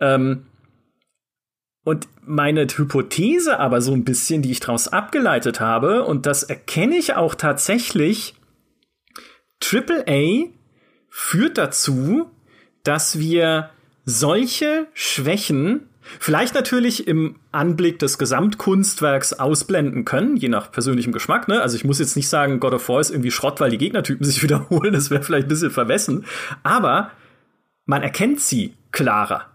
Ähm, 0.00 0.46
und 1.84 2.08
meine 2.24 2.66
Hypothese 2.66 3.58
aber 3.58 3.80
so 3.80 3.92
ein 3.92 4.04
bisschen, 4.04 4.42
die 4.42 4.50
ich 4.50 4.60
daraus 4.60 4.88
abgeleitet 4.88 5.60
habe, 5.60 6.04
und 6.04 6.26
das 6.26 6.42
erkenne 6.42 6.96
ich 6.96 7.14
auch 7.14 7.34
tatsächlich, 7.34 8.34
AAA 9.62 10.48
führt 11.08 11.58
dazu, 11.58 12.30
dass 12.82 13.18
wir 13.18 13.70
solche 14.04 14.86
Schwächen 14.94 15.88
vielleicht 16.18 16.54
natürlich 16.54 17.06
im 17.06 17.36
Anblick 17.52 17.98
des 17.98 18.18
Gesamtkunstwerks 18.18 19.34
ausblenden 19.34 20.04
können, 20.04 20.36
je 20.36 20.48
nach 20.48 20.72
persönlichem 20.72 21.12
Geschmack. 21.12 21.46
Ne? 21.46 21.60
Also 21.60 21.76
ich 21.76 21.84
muss 21.84 21.98
jetzt 21.98 22.16
nicht 22.16 22.28
sagen, 22.28 22.58
God 22.58 22.74
of 22.74 22.88
War 22.88 23.00
ist 23.00 23.10
irgendwie 23.10 23.30
Schrott, 23.30 23.60
weil 23.60 23.70
die 23.70 23.78
Gegnertypen 23.78 24.24
sich 24.24 24.42
wiederholen. 24.42 24.92
Das 24.92 25.10
wäre 25.10 25.22
vielleicht 25.22 25.46
ein 25.46 25.50
bisschen 25.50 25.70
verwessen. 25.70 26.24
Aber 26.62 27.10
man 27.84 28.02
erkennt 28.02 28.40
sie 28.40 28.74
klarer 28.92 29.46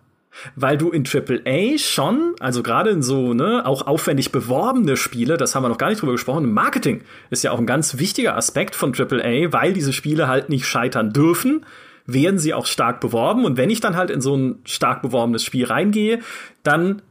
weil 0.55 0.77
du 0.77 0.89
in 0.89 1.05
AAA 1.05 1.77
schon, 1.77 2.35
also 2.39 2.63
gerade 2.63 2.89
in 2.89 3.01
so, 3.01 3.33
ne, 3.33 3.65
auch 3.65 3.87
aufwendig 3.87 4.31
beworbene 4.31 4.97
Spiele, 4.97 5.37
das 5.37 5.55
haben 5.55 5.63
wir 5.63 5.69
noch 5.69 5.77
gar 5.77 5.89
nicht 5.89 6.01
drüber 6.01 6.13
gesprochen, 6.13 6.51
Marketing 6.51 7.01
ist 7.29 7.43
ja 7.43 7.51
auch 7.51 7.59
ein 7.59 7.65
ganz 7.65 7.97
wichtiger 7.97 8.35
Aspekt 8.35 8.75
von 8.75 8.93
AAA, 8.93 9.51
weil 9.51 9.73
diese 9.73 9.93
Spiele 9.93 10.27
halt 10.27 10.49
nicht 10.49 10.65
scheitern 10.65 11.11
dürfen, 11.11 11.65
werden 12.05 12.37
sie 12.37 12.53
auch 12.53 12.65
stark 12.65 12.99
beworben 13.01 13.45
und 13.45 13.57
wenn 13.57 13.69
ich 13.69 13.79
dann 13.79 13.95
halt 13.95 14.09
in 14.09 14.21
so 14.21 14.35
ein 14.35 14.59
stark 14.65 15.01
beworbenes 15.01 15.43
Spiel 15.43 15.65
reingehe, 15.65 16.19
dann 16.63 17.01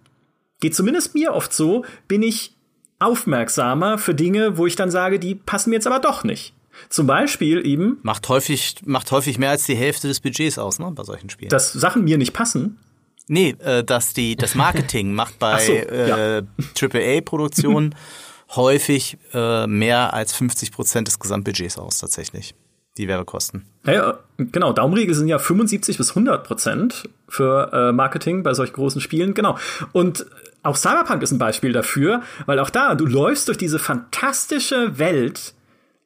geht 0.61 0.75
zumindest 0.75 1.15
mir 1.15 1.35
oft 1.35 1.53
so, 1.53 1.85
bin 2.09 2.23
ich 2.23 2.55
aufmerksamer 3.01 3.99
für 3.99 4.15
Dinge, 4.15 4.57
wo 4.57 4.67
ich 4.67 4.77
dann 4.77 4.91
sage, 4.91 5.19
die 5.19 5.35
passen 5.35 5.71
mir 5.71 5.77
jetzt 5.77 5.87
aber 5.87 5.99
doch 5.99 6.25
nicht. 6.25 6.55
Zum 6.89 7.07
Beispiel 7.07 7.65
eben. 7.65 7.99
Macht 8.03 8.29
häufig, 8.29 8.77
macht 8.85 9.11
häufig 9.13 9.39
mehr 9.39 9.51
als 9.51 9.65
die 9.65 9.77
Hälfte 9.77 10.09
des 10.09 10.21
Budgets 10.21 10.59
aus, 10.59 10.79
ne, 10.79 10.91
bei 10.93 11.05
solchen 11.05 11.31
Spielen. 11.31 11.51
Dass 11.51 11.73
Sachen 11.73 12.05
mir 12.05 12.19
nicht 12.19 12.33
passen. 12.33 12.79
Nee, 13.27 13.57
äh, 13.61 13.85
dass 13.85 14.13
die 14.13 14.37
das 14.37 14.55
Marketing 14.55 15.13
macht 15.13 15.39
bei 15.39 15.59
so, 15.61 15.73
äh, 15.73 16.43
AAA-Produktionen 16.81 17.95
häufig 18.57 19.19
äh, 19.33 19.67
mehr 19.67 20.15
als 20.15 20.35
50 20.35 20.73
Prozent 20.73 21.09
des 21.09 21.19
Gesamtbudgets 21.19 21.79
aus, 21.79 21.99
tatsächlich. 21.99 22.55
Die 22.97 23.09
Werbekosten. 23.09 23.65
Ja, 23.85 24.21
genau. 24.39 24.73
Daumenregel 24.73 25.17
sind 25.17 25.27
ja 25.27 25.41
75 25.41 25.99
bis 25.99 26.11
100 26.11 26.45
Prozent 26.45 27.09
für 27.29 27.73
äh, 27.73 27.93
Marketing 27.93 28.45
bei 28.45 28.55
solch 28.55 28.73
großen 28.73 29.01
Spielen. 29.01 29.35
Genau. 29.35 29.59
Und 29.91 30.27
auch 30.63 30.77
Cyberpunk 30.77 31.23
ist 31.23 31.33
ein 31.33 31.39
Beispiel 31.39 31.73
dafür, 31.73 32.23
weil 32.47 32.61
auch 32.61 32.71
da, 32.71 32.95
du 32.95 33.05
läufst 33.05 33.49
durch 33.49 33.59
diese 33.59 33.81
fantastische 33.81 34.97
Welt 34.97 35.55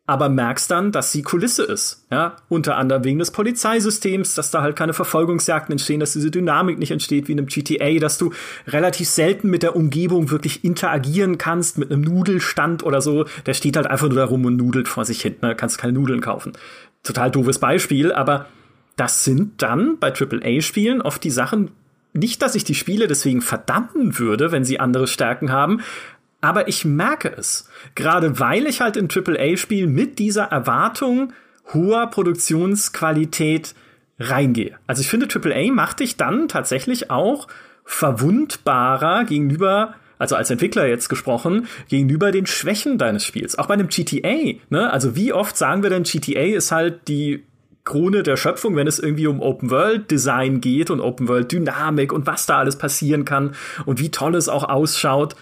aber 0.09 0.31
merkst 0.31 0.71
dann, 0.71 0.91
dass 0.91 1.13
sie 1.13 1.21
Kulisse 1.21 1.65
ist. 1.65 2.07
Ja, 2.11 2.37
unter 2.49 2.79
anderem 2.79 3.05
wegen 3.05 3.19
des 3.19 3.31
Polizeisystems, 3.31 4.35
dass 4.35 4.51
da 4.51 4.63
halt 4.63 4.75
keine 4.75 4.95
Verfolgungsjagden 4.95 5.73
entstehen, 5.73 6.01
dass 6.01 6.15
diese 6.15 6.31
Dynamik 6.31 6.79
nicht 6.79 6.91
entsteht 6.91 7.29
wie 7.29 7.33
in 7.33 7.39
einem 7.39 7.47
GTA, 7.47 7.99
dass 7.99 8.17
du 8.17 8.33
relativ 8.67 9.07
selten 9.07 9.51
mit 9.51 9.63
der 9.63 9.77
Umgebung 9.77 10.31
wirklich 10.31 10.65
interagieren 10.65 11.37
kannst, 11.37 11.77
mit 11.77 11.93
einem 11.93 12.01
Nudelstand 12.01 12.83
oder 12.85 13.03
so. 13.03 13.27
Der 13.45 13.53
steht 13.53 13.77
halt 13.77 13.87
einfach 13.87 14.09
nur 14.09 14.17
da 14.17 14.25
rum 14.25 14.47
und 14.47 14.57
nudelt 14.57 14.89
vor 14.89 15.05
sich 15.05 15.21
hin. 15.21 15.37
Ne? 15.43 15.55
Kannst 15.55 15.77
keine 15.77 15.93
Nudeln 15.93 16.23
kaufen. 16.23 16.55
Total 17.03 17.31
doofes 17.31 17.59
Beispiel, 17.59 18.11
aber 18.11 18.47
das 18.97 19.25
sind 19.25 19.63
dann 19.63 19.99
bei 19.99 20.11
AAA-Spielen 20.15 21.03
oft 21.03 21.23
die 21.23 21.31
Sachen, 21.31 21.71
nicht, 22.15 22.41
dass 22.41 22.55
ich 22.55 22.65
die 22.65 22.75
Spiele 22.75 23.09
deswegen 23.09 23.43
verdammen 23.43 24.19
würde, 24.19 24.53
wenn 24.53 24.65
sie 24.65 24.81
andere 24.81 25.07
Stärken 25.07 25.53
haben, 25.53 25.83
aber 26.41 26.69
ich 26.69 26.85
merke 26.85 27.29
es. 27.37 27.69
Gerade 27.95 28.39
weil 28.39 28.67
ich 28.67 28.81
halt 28.81 28.97
in 28.97 29.09
AAA-Spielen 29.11 29.93
mit 29.93 30.19
dieser 30.19 30.45
Erwartung 30.45 31.33
hoher 31.73 32.07
Produktionsqualität 32.09 33.75
reingehe. 34.19 34.79
Also 34.87 35.03
ich 35.03 35.09
finde, 35.09 35.29
AAA 35.33 35.73
macht 35.73 36.01
dich 36.01 36.17
dann 36.17 36.49
tatsächlich 36.49 37.11
auch 37.11 37.49
verwundbarer 37.85 39.25
gegenüber 39.25 39.95
also 40.19 40.35
als 40.35 40.51
Entwickler 40.51 40.87
jetzt 40.87 41.09
gesprochen, 41.09 41.69
gegenüber 41.89 42.33
den 42.33 42.47
Schwächen 42.47 42.99
deines 42.99 43.25
Spiels. 43.25 43.57
Auch 43.57 43.67
bei 43.67 43.75
einem 43.75 43.89
GTA, 43.89 44.59
ne? 44.69 44.93
Also 44.93 45.15
wie 45.17 45.33
oft 45.33 45.57
sagen 45.57 45.83
wir 45.83 45.91
denn, 45.91 46.03
GTA 46.03 46.57
ist 46.57 46.73
halt 46.73 47.07
die 47.09 47.45
Krone 47.85 48.23
der 48.23 48.37
Schöpfung, 48.37 48.77
wenn 48.77 48.87
es 48.87 48.99
irgendwie 48.99 49.29
um 49.29 49.41
Open 49.41 49.71
World 49.71 50.11
Design 50.11 50.61
geht 50.61 50.91
und 50.91 51.01
Open 51.01 51.29
World 51.29 51.53
Dynamik 51.53 52.13
und 52.13 52.27
was 52.27 52.47
da 52.47 52.59
alles 52.59 52.77
passieren 52.77 53.25
kann 53.25 53.55
und 53.87 53.99
wie 54.01 54.11
toll 54.11 54.35
es 54.35 54.49
auch 54.49 54.65
ausschaut. 54.65 55.37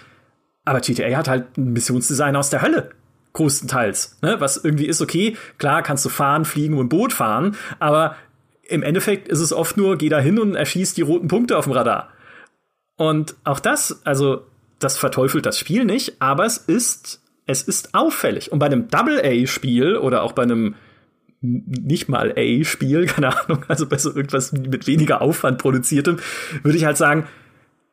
Aber 0.66 0.80
GTA 0.80 1.16
hat 1.16 1.28
halt 1.28 1.56
ein 1.56 1.72
Missionsdesign 1.72 2.36
aus 2.36 2.50
der 2.50 2.60
Hölle. 2.60 2.90
Größtenteils. 3.32 4.18
Ne? 4.20 4.36
Was 4.40 4.62
irgendwie 4.62 4.86
ist, 4.86 5.00
okay, 5.00 5.36
klar 5.56 5.82
kannst 5.82 6.04
du 6.04 6.08
fahren, 6.08 6.44
fliegen 6.44 6.76
und 6.76 6.88
Boot 6.88 7.12
fahren, 7.12 7.56
aber 7.78 8.16
im 8.62 8.82
Endeffekt 8.82 9.28
ist 9.28 9.40
es 9.40 9.52
oft 9.52 9.76
nur, 9.76 9.96
geh 9.96 10.08
da 10.08 10.18
hin 10.18 10.38
und 10.38 10.54
erschießt 10.54 10.96
die 10.96 11.02
roten 11.02 11.28
Punkte 11.28 11.56
auf 11.56 11.64
dem 11.64 11.72
Radar. 11.72 12.10
Und 12.96 13.36
auch 13.44 13.60
das, 13.60 14.04
also, 14.04 14.46
das 14.78 14.98
verteufelt 14.98 15.46
das 15.46 15.58
Spiel 15.58 15.84
nicht, 15.84 16.20
aber 16.20 16.44
es 16.44 16.56
ist, 16.56 17.22
es 17.46 17.62
ist 17.62 17.94
auffällig. 17.94 18.50
Und 18.50 18.58
bei 18.58 18.66
einem 18.66 18.88
Double-A-Spiel 18.88 19.96
oder 19.96 20.22
auch 20.22 20.32
bei 20.32 20.42
einem 20.42 20.74
nicht 21.40 22.08
mal 22.08 22.34
A-Spiel, 22.36 23.06
keine 23.06 23.38
Ahnung, 23.38 23.64
also 23.68 23.86
bei 23.86 23.98
so 23.98 24.14
irgendwas 24.14 24.52
mit 24.52 24.86
weniger 24.86 25.22
Aufwand 25.22 25.58
produziertem, 25.58 26.16
würde 26.62 26.78
ich 26.78 26.84
halt 26.84 26.96
sagen, 26.96 27.26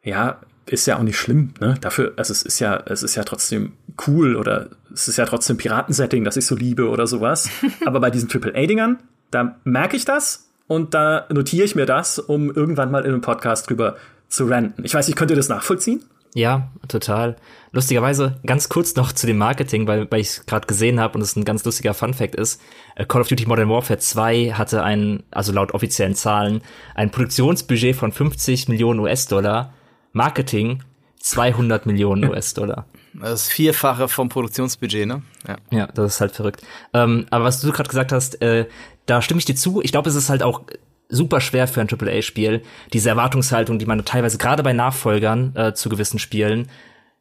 ja, 0.03 0.39
ist 0.65 0.85
ja 0.85 0.97
auch 0.97 1.03
nicht 1.03 1.17
schlimm, 1.17 1.53
ne? 1.59 1.75
Dafür, 1.81 2.13
also 2.15 2.31
es 2.31 2.43
ist 2.43 2.59
ja, 2.59 2.81
es 2.85 3.03
ist 3.03 3.15
ja 3.15 3.23
trotzdem 3.23 3.73
cool 4.07 4.35
oder 4.35 4.69
es 4.93 5.07
ist 5.07 5.17
ja 5.17 5.25
trotzdem 5.25 5.57
Piratensetting, 5.57 6.23
das 6.23 6.37
ich 6.37 6.45
so 6.45 6.55
liebe 6.55 6.89
oder 6.89 7.07
sowas. 7.07 7.49
Aber 7.85 7.99
bei 7.99 8.09
diesen 8.09 8.29
AAA-Dingern, 8.29 8.99
da 9.31 9.55
merke 9.63 9.97
ich 9.97 10.05
das 10.05 10.49
und 10.67 10.93
da 10.93 11.25
notiere 11.29 11.65
ich 11.65 11.75
mir 11.75 11.85
das, 11.85 12.19
um 12.19 12.51
irgendwann 12.51 12.91
mal 12.91 13.03
in 13.03 13.11
einem 13.11 13.21
Podcast 13.21 13.69
drüber 13.69 13.97
zu 14.29 14.45
ranten. 14.45 14.85
Ich 14.85 14.93
weiß 14.93 15.07
nicht, 15.07 15.17
könnt 15.17 15.31
ihr 15.31 15.37
das 15.37 15.49
nachvollziehen? 15.49 16.03
Ja, 16.35 16.71
total. 16.87 17.35
Lustigerweise, 17.71 18.39
ganz 18.45 18.67
kurz 18.67 18.95
noch 18.95 19.11
zu 19.11 19.27
dem 19.27 19.37
Marketing, 19.37 19.87
weil, 19.87 20.09
weil 20.09 20.21
ich 20.21 20.29
es 20.29 20.45
gerade 20.47 20.65
gesehen 20.65 20.99
habe 20.99 21.15
und 21.15 21.21
es 21.21 21.35
ein 21.35 21.45
ganz 21.45 21.63
lustiger 21.63 21.93
Fun-Fact 21.93 22.35
ist. 22.35 22.59
Äh, 22.95 23.05
Call 23.05 23.21
of 23.21 23.27
Duty 23.27 23.45
Modern 23.45 23.69
Warfare 23.69 23.99
2 23.99 24.53
hatte 24.53 24.83
ein, 24.83 25.23
also 25.29 25.51
laut 25.51 25.73
offiziellen 25.73 26.15
Zahlen, 26.15 26.61
ein 26.95 27.11
Produktionsbudget 27.11 27.95
von 27.95 28.11
50 28.11 28.67
Millionen 28.67 28.99
US-Dollar 28.99 29.73
Marketing 30.13 30.81
200 31.19 31.85
Millionen 31.85 32.25
US-Dollar. 32.29 32.85
Das 33.13 33.43
ist 33.43 33.51
vierfache 33.51 34.07
vom 34.07 34.29
Produktionsbudget, 34.29 35.07
ne? 35.07 35.21
Ja, 35.47 35.57
ja 35.71 35.87
das 35.87 36.15
ist 36.15 36.21
halt 36.21 36.31
verrückt. 36.31 36.61
Ähm, 36.93 37.25
aber 37.29 37.45
was 37.45 37.61
du 37.61 37.71
gerade 37.71 37.89
gesagt 37.89 38.11
hast, 38.11 38.41
äh, 38.41 38.67
da 39.05 39.21
stimme 39.21 39.39
ich 39.39 39.45
dir 39.45 39.55
zu. 39.55 39.81
Ich 39.81 39.91
glaube, 39.91 40.09
es 40.09 40.15
ist 40.15 40.29
halt 40.29 40.41
auch 40.41 40.63
super 41.09 41.41
schwer 41.41 41.67
für 41.67 41.81
ein 41.81 41.87
AAA-Spiel, 41.89 42.63
diese 42.91 43.09
Erwartungshaltung, 43.09 43.77
die 43.77 43.85
man 43.85 44.03
teilweise 44.03 44.37
gerade 44.37 44.63
bei 44.63 44.73
Nachfolgern 44.73 45.55
äh, 45.55 45.73
zu 45.73 45.89
gewissen 45.89 46.17
Spielen, 46.17 46.69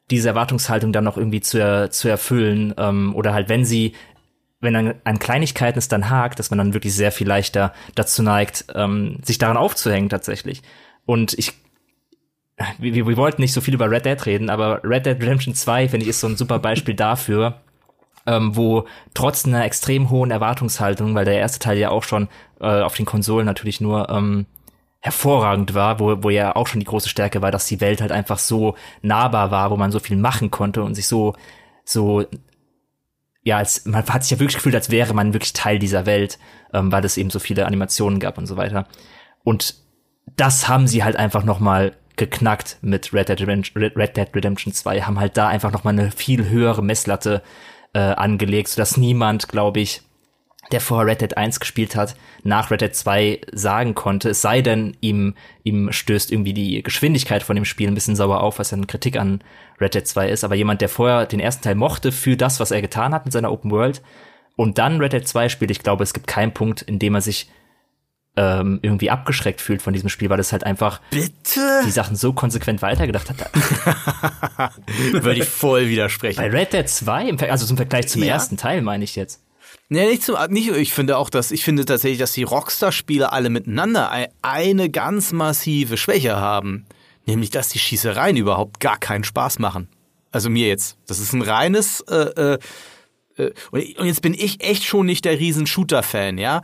diese 0.09 0.29
Erwartungshaltung 0.29 0.91
dann 0.91 1.03
noch 1.03 1.17
irgendwie 1.17 1.41
zu, 1.41 1.89
zu 1.89 2.07
erfüllen. 2.07 2.73
Ähm, 2.77 3.15
oder 3.15 3.33
halt, 3.33 3.49
wenn 3.49 3.65
sie 3.65 3.93
wenn 4.59 4.73
dann 4.73 4.95
an 5.03 5.19
Kleinigkeiten 5.19 5.77
es 5.77 5.89
dann 5.89 6.09
hakt, 6.09 6.39
dass 6.39 6.49
man 6.49 6.57
dann 6.57 6.73
wirklich 6.73 6.95
sehr 6.95 7.11
viel 7.11 7.27
leichter 7.27 7.73
dazu 7.95 8.23
neigt, 8.23 8.65
ähm, 8.73 9.19
sich 9.21 9.37
daran 9.37 9.57
aufzuhängen 9.57 10.07
tatsächlich. 10.07 10.61
Und 11.05 11.33
ich 11.33 11.51
wir, 12.79 13.07
wir 13.07 13.17
wollten 13.17 13.41
nicht 13.41 13.53
so 13.53 13.61
viel 13.61 13.73
über 13.73 13.89
Red 13.89 14.05
Dead 14.05 14.25
reden, 14.25 14.49
aber 14.49 14.81
Red 14.83 15.05
Dead 15.05 15.21
Redemption 15.21 15.55
2, 15.55 15.89
finde 15.89 16.03
ich, 16.03 16.09
ist 16.09 16.19
so 16.19 16.27
ein 16.27 16.37
super 16.37 16.59
Beispiel 16.59 16.93
dafür, 16.93 17.61
ähm, 18.25 18.55
wo 18.55 18.87
trotz 19.13 19.45
einer 19.45 19.65
extrem 19.65 20.09
hohen 20.09 20.31
Erwartungshaltung, 20.31 21.15
weil 21.15 21.25
der 21.25 21.39
erste 21.39 21.59
Teil 21.59 21.77
ja 21.77 21.89
auch 21.89 22.03
schon 22.03 22.29
äh, 22.59 22.81
auf 22.81 22.95
den 22.95 23.05
Konsolen 23.05 23.45
natürlich 23.45 23.81
nur 23.81 24.09
ähm, 24.09 24.45
hervorragend 24.99 25.73
war, 25.73 25.99
wo, 25.99 26.23
wo 26.23 26.29
ja 26.29 26.55
auch 26.55 26.67
schon 26.67 26.79
die 26.79 26.85
große 26.85 27.09
Stärke 27.09 27.41
war, 27.41 27.51
dass 27.51 27.65
die 27.65 27.81
Welt 27.81 27.99
halt 27.99 28.11
einfach 28.11 28.39
so 28.39 28.75
nahbar 29.01 29.51
war, 29.51 29.69
wo 29.71 29.75
man 29.75 29.91
so 29.91 29.99
viel 29.99 30.15
machen 30.15 30.49
konnte 30.49 30.83
und 30.83 30.95
sich 30.95 31.07
so, 31.07 31.35
so, 31.83 32.23
ja, 33.41 33.57
als, 33.57 33.85
man 33.85 34.05
hat 34.07 34.23
sich 34.23 34.31
ja 34.31 34.39
wirklich 34.39 34.55
gefühlt, 34.55 34.75
als 34.75 34.91
wäre 34.91 35.13
man 35.13 35.33
wirklich 35.33 35.51
Teil 35.51 35.77
dieser 35.77 36.05
Welt, 36.05 36.39
ähm, 36.73 36.91
weil 36.91 37.03
es 37.03 37.17
eben 37.17 37.29
so 37.29 37.39
viele 37.39 37.65
Animationen 37.65 38.19
gab 38.19 38.37
und 38.37 38.45
so 38.45 38.55
weiter. 38.55 38.87
Und 39.43 39.75
das 40.37 40.69
haben 40.69 40.87
sie 40.87 41.03
halt 41.03 41.17
einfach 41.17 41.43
noch 41.43 41.59
mal 41.59 41.97
geknackt 42.15 42.77
mit 42.81 43.13
Red 43.13 43.29
Dead, 43.29 43.41
Redemption, 43.41 43.83
Red 43.83 44.17
Dead 44.17 44.27
Redemption 44.33 44.73
2, 44.73 45.01
haben 45.01 45.19
halt 45.19 45.37
da 45.37 45.47
einfach 45.47 45.71
noch 45.71 45.83
mal 45.83 45.91
eine 45.91 46.11
viel 46.11 46.49
höhere 46.49 46.83
Messlatte 46.83 47.41
äh, 47.93 47.99
angelegt, 47.99 48.69
sodass 48.69 48.97
niemand, 48.97 49.47
glaube 49.47 49.79
ich, 49.79 50.01
der 50.71 50.81
vor 50.81 51.05
Red 51.05 51.21
Dead 51.21 51.35
1 51.35 51.59
gespielt 51.59 51.95
hat, 51.95 52.15
nach 52.43 52.71
Red 52.71 52.81
Dead 52.81 52.95
2 52.95 53.41
sagen 53.51 53.95
konnte, 53.95 54.29
es 54.29 54.41
sei 54.41 54.61
denn, 54.61 54.95
ihm, 55.01 55.35
ihm 55.63 55.91
stößt 55.91 56.31
irgendwie 56.31 56.53
die 56.53 56.81
Geschwindigkeit 56.81 57.43
von 57.43 57.55
dem 57.55 57.65
Spiel 57.65 57.87
ein 57.87 57.95
bisschen 57.95 58.15
sauer 58.15 58.41
auf, 58.41 58.59
was 58.59 58.71
ja 58.71 58.77
eine 58.77 58.87
Kritik 58.87 59.17
an 59.17 59.41
Red 59.81 59.95
Dead 59.95 60.07
2 60.07 60.29
ist, 60.29 60.43
aber 60.43 60.55
jemand, 60.55 60.81
der 60.81 60.89
vorher 60.89 61.25
den 61.25 61.39
ersten 61.39 61.63
Teil 61.63 61.75
mochte 61.75 62.11
für 62.11 62.37
das, 62.37 62.59
was 62.59 62.71
er 62.71 62.81
getan 62.81 63.13
hat 63.13 63.25
mit 63.25 63.33
seiner 63.33 63.51
Open 63.51 63.71
World 63.71 64.01
und 64.55 64.77
dann 64.77 65.01
Red 65.01 65.13
Dead 65.13 65.27
2 65.27 65.49
spielt, 65.49 65.71
ich 65.71 65.79
glaube, 65.79 66.03
es 66.03 66.13
gibt 66.13 66.27
keinen 66.27 66.53
Punkt, 66.53 66.81
in 66.81 66.99
dem 66.99 67.15
er 67.15 67.21
sich 67.21 67.49
ähm, 68.35 68.79
irgendwie 68.81 69.11
abgeschreckt 69.11 69.61
fühlt 69.61 69.81
von 69.81 69.93
diesem 69.93 70.09
Spiel, 70.09 70.29
weil 70.29 70.39
es 70.39 70.51
halt 70.51 70.63
einfach 70.63 71.01
Bitte? 71.11 71.81
die 71.85 71.91
Sachen 71.91 72.15
so 72.15 72.33
konsequent 72.33 72.81
weitergedacht 72.81 73.29
hat. 73.29 74.73
Würde 75.11 75.39
ich 75.39 75.47
voll 75.47 75.87
widersprechen. 75.87 76.41
Bei 76.41 76.49
Red 76.49 76.73
Dead 76.73 76.89
2, 76.89 77.37
also 77.49 77.65
zum 77.65 77.77
Vergleich 77.77 78.07
zum 78.07 78.23
ja. 78.23 78.33
ersten 78.33 78.57
Teil, 78.57 78.81
meine 78.81 79.03
ich 79.03 79.15
jetzt. 79.15 79.41
Nee, 79.89 80.07
nicht 80.07 80.23
zum, 80.23 80.37
nicht, 80.49 80.69
ich 80.69 80.93
finde 80.93 81.17
auch, 81.17 81.29
dass, 81.29 81.51
ich 81.51 81.63
finde 81.63 81.85
tatsächlich, 81.85 82.19
dass 82.19 82.31
die 82.31 82.43
Rockstar-Spiele 82.43 83.31
alle 83.31 83.49
miteinander 83.51 84.11
eine 84.41 84.89
ganz 84.89 85.31
massive 85.31 85.97
Schwäche 85.97 86.37
haben. 86.37 86.85
Nämlich, 87.25 87.51
dass 87.51 87.69
die 87.69 87.79
Schießereien 87.79 88.35
überhaupt 88.35 88.79
gar 88.79 88.97
keinen 88.97 89.23
Spaß 89.23 89.59
machen. 89.59 89.87
Also 90.31 90.49
mir 90.49 90.67
jetzt. 90.67 90.97
Das 91.05 91.19
ist 91.19 91.33
ein 91.33 91.43
reines, 91.43 92.01
äh, 92.01 92.55
äh, 92.55 92.59
äh 93.37 93.51
und 93.97 94.05
jetzt 94.05 94.21
bin 94.23 94.33
ich 94.33 94.63
echt 94.63 94.83
schon 94.83 95.05
nicht 95.05 95.25
der 95.25 95.39
riesen 95.39 95.67
Shooter-Fan, 95.67 96.37
ja. 96.39 96.63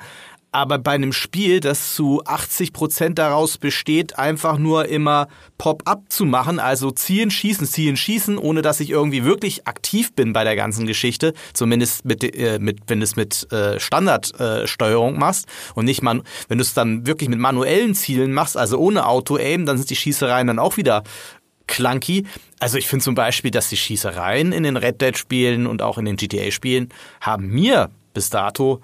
Aber 0.52 0.80
bei 0.80 0.93
einem 0.93 1.14
Spiel, 1.14 1.60
das 1.60 1.93
zu 1.93 2.24
80 2.26 2.74
Prozent 2.74 3.20
daraus 3.20 3.60
besteht, 3.60 4.18
einfach 4.18 4.58
nur 4.58 4.88
immer 4.88 5.28
Pop-up 5.60 6.04
zu 6.10 6.26
machen, 6.26 6.60
also 6.60 6.89
ziehen, 6.89 7.30
schießen, 7.30 7.68
ziehen, 7.68 7.95
schießen, 7.95 8.38
ohne 8.38 8.64
dass 8.64 8.80
ich 8.80 8.89
irgendwie 8.89 9.24
wirklich 9.24 9.68
aktiv 9.68 10.14
bin 10.14 10.34
bei 10.34 10.43
der 10.43 10.56
ganzen 10.56 10.88
Geschichte, 10.88 11.34
zumindest 11.54 12.04
mit, 12.04 12.24
äh, 12.24 12.58
mit 12.60 12.80
wenn 12.88 13.00
du 13.00 13.04
es 13.04 13.16
mit 13.16 13.52
äh, 13.52 13.80
Standardsteuerung 13.80 15.16
äh, 15.16 15.20
machst 15.20 15.45
und 15.76 15.86
nicht 15.86 16.02
man, 16.02 16.24
wenn 16.47 16.58
du 16.58 16.64
es 16.64 16.74
dann 16.74 17.06
wirklich 17.06 17.30
mit 17.30 17.38
manuellen 17.39 17.93
Zielen 17.93 18.34
machst, 18.34 18.58
also 18.58 18.80
ohne 18.80 19.06
Auto-Aim, 19.06 19.68
dann 19.68 19.78
sind 19.78 19.91
die 19.91 19.95
Schießereien 19.95 20.47
dann 20.47 20.58
auch 20.58 20.78
wieder 20.78 21.04
clunky. 21.68 22.26
Also 22.60 22.78
ich 22.78 22.88
finde 22.88 23.04
zum 23.04 23.14
Beispiel, 23.14 23.52
dass 23.52 23.70
die 23.70 23.78
Schießereien 23.78 24.52
in 24.52 24.64
den 24.64 24.78
Red 24.78 25.00
Dead-Spielen 25.00 25.68
und 25.68 25.84
auch 25.84 26.00
in 26.00 26.06
den 26.06 26.16
GTA-Spielen 26.16 26.89
haben 27.22 27.50
mir 27.50 27.91
bis 28.14 28.32
dato 28.32 28.82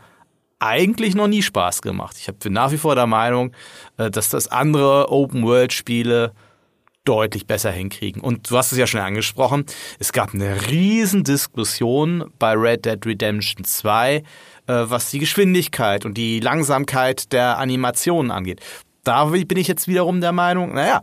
eigentlich 0.59 1.15
noch 1.15 1.27
nie 1.27 1.41
Spaß 1.41 1.81
gemacht. 1.81 2.15
Ich 2.19 2.33
bin 2.35 2.53
nach 2.53 2.71
wie 2.71 2.77
vor 2.77 2.95
der 2.95 3.07
Meinung, 3.07 3.51
äh, 3.97 4.09
dass 4.09 4.29
das 4.29 4.47
andere 4.47 5.11
Open-World-Spiele 5.11 6.33
deutlich 7.05 7.45
besser 7.45 7.71
hinkriegen. 7.71 8.21
Und 8.21 8.49
du 8.49 8.57
hast 8.57 8.71
es 8.71 8.77
ja 8.77 8.87
schon 8.87 8.99
angesprochen, 8.99 9.65
es 9.99 10.11
gab 10.11 10.33
eine 10.33 10.69
riesen 10.69 11.23
Diskussion 11.23 12.31
bei 12.39 12.53
Red 12.53 12.85
Dead 12.85 13.05
Redemption 13.05 13.63
2, 13.63 14.15
äh, 14.15 14.23
was 14.67 15.11
die 15.11 15.19
Geschwindigkeit 15.19 16.05
und 16.05 16.17
die 16.17 16.39
Langsamkeit 16.39 17.31
der 17.31 17.57
Animationen 17.59 18.31
angeht. 18.31 18.59
Da 19.03 19.25
bin 19.25 19.57
ich 19.57 19.67
jetzt 19.67 19.87
wiederum 19.87 20.19
der 20.19 20.31
Meinung, 20.31 20.73
naja, 20.73 21.01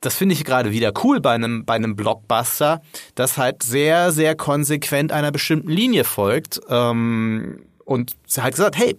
das 0.00 0.16
finde 0.16 0.34
ich 0.34 0.44
gerade 0.44 0.72
wieder 0.72 0.92
cool 1.02 1.20
bei 1.20 1.32
einem, 1.32 1.64
bei 1.64 1.74
einem 1.74 1.96
Blockbuster, 1.96 2.82
das 3.14 3.38
halt 3.38 3.62
sehr, 3.62 4.12
sehr 4.12 4.34
konsequent 4.34 5.12
einer 5.12 5.30
bestimmten 5.30 5.70
Linie 5.70 6.04
folgt. 6.04 6.60
Ähm, 6.68 7.64
und 7.84 8.12
sie 8.26 8.42
hat 8.42 8.52
gesagt, 8.52 8.76
hey, 8.76 8.96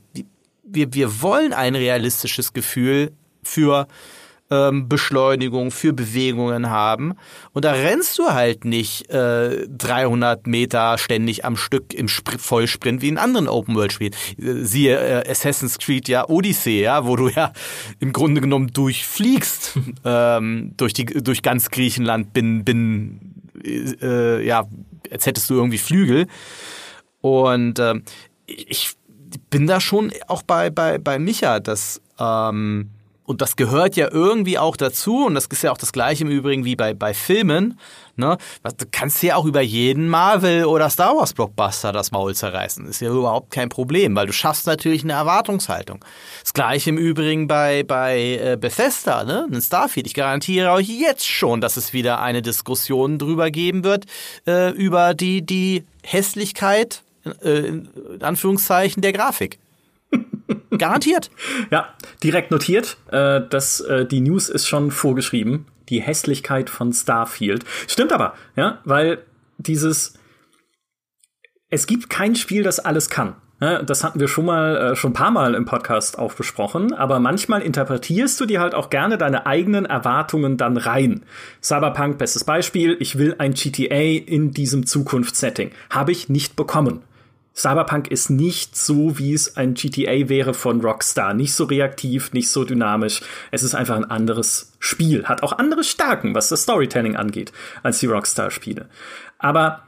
wir, 0.64 0.94
wir 0.94 1.22
wollen 1.22 1.54
ein 1.54 1.76
realistisches 1.76 2.54
Gefühl 2.54 3.12
für 3.44 3.88
ähm, 4.54 4.90
Beschleunigung, 4.90 5.72
für 5.72 5.94
Bewegungen 5.94 6.70
haben. 6.70 7.14
Und 7.54 7.66
da 7.66 7.72
rennst 7.72 8.20
du 8.20 8.32
halt 8.32 8.66
nicht 8.66 9.10
äh, 9.10 9.68
300 9.68 10.48
Meter 10.48 10.98
ständig 10.98 11.46
am 11.46 11.58
Stück 11.58 11.94
im 11.94 12.08
Sp 12.12 12.38
Vollsprint 12.38 13.02
wie 13.02 13.10
in 13.10 13.18
anderen 13.18 13.48
Open-World-Spielen. 13.48 14.14
Äh, 14.38 14.64
siehe 14.64 14.98
äh, 14.98 15.30
Assassin's 15.30 15.80
Creed, 15.80 16.08
ja, 16.08 16.28
Odyssey, 16.30 16.82
ja, 16.82 17.06
wo 17.06 17.16
du 17.16 17.30
ja 17.30 17.54
im 18.00 18.14
Grunde 18.14 18.42
genommen 18.42 18.72
durchfliegst, 18.74 19.80
ähm, 20.06 20.74
durch, 20.78 20.94
die, 20.94 21.06
durch 21.06 21.42
ganz 21.42 21.70
Griechenland, 21.70 22.34
bin, 22.34 22.64
bin, 22.64 23.20
äh, 23.64 24.46
ja, 24.46 24.66
als 25.12 25.26
hättest 25.26 25.50
du 25.50 25.56
irgendwie 25.56 25.78
Flügel. 25.78 26.28
Und 27.22 27.80
ähm, 27.80 28.04
ich 28.48 28.96
bin 29.50 29.68
da 29.68 29.80
schon 29.80 30.12
auch 30.28 30.44
bei, 30.44 30.70
bei, 30.70 30.98
bei 30.98 31.20
Micha, 31.20 31.60
dass, 31.60 32.02
ähm, 32.20 32.90
und 33.26 33.42
das 33.42 33.56
gehört 33.56 33.96
ja 33.96 34.10
irgendwie 34.12 34.60
auch 34.60 34.76
dazu, 34.76 35.26
und 35.26 35.36
das 35.36 35.46
ist 35.46 35.64
ja 35.64 35.72
auch 35.72 35.78
das 35.78 35.94
gleiche 35.94 36.26
im 36.26 36.30
Übrigen 36.30 36.66
wie 36.66 36.76
bei, 36.76 36.94
bei 36.94 37.14
Filmen, 37.14 37.80
ne? 38.18 38.38
Du 38.78 38.86
kannst 38.92 39.24
ja 39.24 39.38
auch 39.38 39.46
über 39.46 39.62
jeden 39.62 40.10
Marvel- 40.10 40.66
oder 40.66 40.90
Star 40.90 41.16
Wars-Blockbuster 41.16 41.94
das 41.94 42.12
Maul 42.12 42.36
zerreißen. 42.36 42.86
Ist 42.86 43.00
ja 43.00 43.10
überhaupt 43.10 43.52
kein 43.52 43.70
Problem, 43.70 44.14
weil 44.16 44.28
du 44.28 44.34
schaffst 44.34 44.68
natürlich 44.68 45.04
eine 45.04 45.14
Erwartungshaltung. 45.14 46.04
Das 46.42 46.54
gleiche 46.54 46.90
im 46.90 46.98
Übrigen 46.98 47.48
bei, 47.48 47.84
bei 47.84 48.40
äh, 48.42 48.58
Bethesda, 48.60 49.24
ne? 49.24 49.48
Ein 49.50 49.62
Starfield. 49.62 50.06
Ich 50.06 50.14
garantiere 50.14 50.72
euch 50.72 50.90
jetzt 50.90 51.26
schon, 51.26 51.62
dass 51.62 51.78
es 51.78 51.94
wieder 51.94 52.22
eine 52.22 52.42
Diskussion 52.42 53.20
drüber 53.20 53.52
geben 53.52 53.86
wird, 53.86 54.06
äh, 54.46 54.72
über 54.72 55.14
die, 55.14 55.46
die 55.46 55.86
Hässlichkeit 56.04 57.03
äh, 57.42 57.68
in 57.68 57.90
Anführungszeichen 58.22 59.02
der 59.02 59.14
Grafik. 59.14 59.60
Garantiert. 60.78 61.32
Ja, 61.72 61.94
direkt 62.24 62.52
notiert. 62.52 62.98
Äh, 63.12 63.42
dass 63.50 63.80
äh, 63.82 64.06
die 64.06 64.22
News 64.22 64.50
ist 64.50 64.68
schon 64.68 64.92
vorgeschrieben. 64.92 65.66
Die 65.90 66.02
Hässlichkeit 66.02 66.70
von 66.70 66.94
Starfield. 66.94 67.66
Stimmt 67.88 68.14
aber, 68.14 68.34
ja, 68.56 68.80
weil 68.86 69.20
dieses 69.58 70.14
es 71.74 71.88
gibt 71.88 72.10
kein 72.10 72.36
Spiel, 72.36 72.62
das 72.62 72.80
alles 72.80 73.10
kann. 73.10 73.36
Das 73.60 74.04
hatten 74.04 74.20
wir 74.20 74.28
schon 74.28 74.46
mal, 74.46 74.76
äh, 74.76 74.96
schon 74.96 75.12
ein 75.12 75.16
paar 75.16 75.32
Mal 75.32 75.56
im 75.56 75.66
Podcast 75.66 76.20
auch 76.20 76.34
besprochen, 76.34 76.94
aber 76.94 77.20
manchmal 77.20 77.62
interpretierst 77.62 78.40
du 78.42 78.46
dir 78.46 78.60
halt 78.60 78.76
auch 78.76 78.90
gerne 78.90 79.18
deine 79.18 79.46
eigenen 79.46 79.86
Erwartungen 79.86 80.58
dann 80.58 80.76
rein. 80.76 81.24
Cyberpunk, 81.62 82.18
bestes 82.18 82.44
Beispiel, 82.44 82.98
ich 83.00 83.18
will 83.18 83.36
ein 83.38 83.54
GTA 83.54 83.96
in 83.96 84.52
diesem 84.52 84.86
Zukunftssetting. 84.86 85.72
Habe 85.90 86.12
ich 86.12 86.30
nicht 86.30 86.56
bekommen. 86.56 87.04
Cyberpunk 87.56 88.10
ist 88.10 88.30
nicht 88.30 88.76
so, 88.76 89.20
wie 89.20 89.34
es 89.34 89.58
ein 89.58 89.76
GTA 89.76 90.28
wäre 90.28 90.54
von 90.54 90.82
Rockstar. 90.82 91.34
Nicht 91.34 91.54
so 91.54 91.66
reaktiv, 91.66 92.34
nicht 92.34 92.50
so 92.50 92.64
dynamisch. 92.64 93.22
Es 93.52 93.62
ist 93.62 93.76
einfach 93.76 93.96
ein 93.96 94.10
anderes 94.10 94.74
Spiel. 94.80 95.26
Hat 95.26 95.44
auch 95.44 95.58
andere 95.60 95.84
Stärken, 95.84 96.34
was 96.34 96.50
das 96.50 96.64
Storytelling 96.64 97.16
angeht, 97.16 97.52
als 97.84 98.00
die 98.00 98.08
Rockstar-Spiele. 98.08 98.90
Aber 99.38 99.84